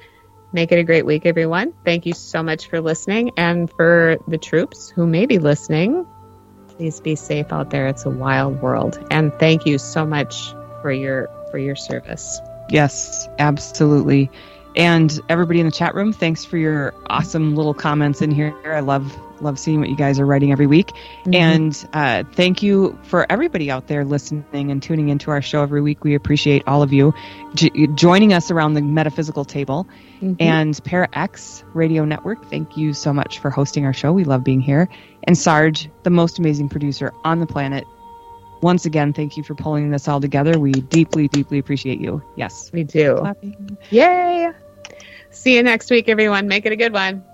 make 0.54 0.72
it 0.72 0.80
a 0.80 0.84
great 0.84 1.06
week, 1.06 1.26
everyone. 1.26 1.74
Thank 1.86 2.06
you 2.06 2.14
so 2.14 2.44
much 2.44 2.68
for 2.68 2.82
listening, 2.82 3.32
and 3.38 3.70
for 3.72 4.18
the 4.28 4.38
troops 4.38 4.90
who 4.90 5.08
may 5.08 5.26
be 5.26 5.40
listening 5.40 6.06
please 6.78 7.02
be 7.02 7.14
safe 7.14 7.52
out 7.52 7.72
there 7.72 7.88
it's 7.88 8.06
a 8.06 8.10
wild 8.10 8.62
world 8.62 9.06
and 9.12 9.34
thank 9.38 9.66
you 9.66 9.78
so 9.78 10.06
much 10.06 10.54
for 10.82 10.94
your 10.94 11.28
for 11.52 11.58
your 11.58 11.76
service 11.76 12.40
Yes, 12.70 13.28
absolutely. 13.40 14.30
And 14.80 15.20
everybody 15.28 15.60
in 15.60 15.66
the 15.66 15.74
chat 15.74 15.94
room, 15.94 16.14
thanks 16.14 16.46
for 16.46 16.58
your 16.58 16.94
awesome 17.10 17.54
little 17.54 17.74
comments 17.74 18.22
in 18.22 18.32
here. 18.32 18.56
I 18.66 18.80
love 18.80 19.14
love 19.42 19.58
seeing 19.60 19.80
what 19.80 19.90
you 19.90 19.96
guys 19.96 20.20
are 20.20 20.26
writing 20.26 20.52
every 20.52 20.68
week. 20.68 20.88
Mm-hmm. 21.22 21.34
And 21.34 21.90
uh, 21.94 22.24
thank 22.34 22.62
you 22.64 22.98
for 23.04 23.26
everybody 23.32 23.72
out 23.72 23.88
there 23.88 24.04
listening 24.06 24.72
and 24.72 24.82
tuning 24.84 25.10
into 25.10 25.32
our 25.32 25.42
show 25.42 25.62
every 25.64 25.82
week. 25.82 26.04
We 26.04 26.16
appreciate 26.16 26.64
all 26.68 26.82
of 26.82 26.92
you 26.92 27.14
j- 27.56 27.88
joining 27.96 28.34
us 28.34 28.52
around 28.52 28.74
the 28.74 28.82
metaphysical 28.82 29.46
table. 29.46 29.88
Mhm. 30.22 30.38
And 30.42 30.84
Para 30.84 31.08
X 31.14 31.64
Radio 31.74 32.06
Network, 32.06 32.50
thank 32.50 32.76
you 32.78 32.94
so 32.94 33.14
much 33.14 33.40
for 33.40 33.50
hosting 33.50 33.86
our 33.86 33.94
show. 33.94 34.12
We 34.12 34.24
love 34.26 34.44
being 34.44 34.62
here. 34.62 34.90
And 35.24 35.38
Sarge, 35.38 35.90
the 36.04 36.10
most 36.10 36.40
amazing 36.40 36.70
producer 36.70 37.14
on 37.24 37.40
the 37.40 37.48
planet, 37.48 37.86
once 38.62 38.86
again, 38.86 39.14
thank 39.14 39.38
you 39.38 39.44
for 39.44 39.56
pulling 39.56 39.92
this 39.92 40.08
all 40.08 40.20
together. 40.20 40.60
We 40.60 40.72
deeply, 40.72 41.28
deeply 41.30 41.60
appreciate 41.60 42.00
you. 42.02 42.22
Yes. 42.36 42.72
we 42.74 42.84
do. 42.84 43.18
Clapping. 43.20 43.78
Yay! 43.90 44.52
See 45.32 45.56
you 45.56 45.64
next 45.64 45.92
week, 45.92 46.10
everyone. 46.10 46.48
Make 46.48 46.66
it 46.66 46.72
a 46.72 46.76
good 46.76 46.94
one. 46.94 47.29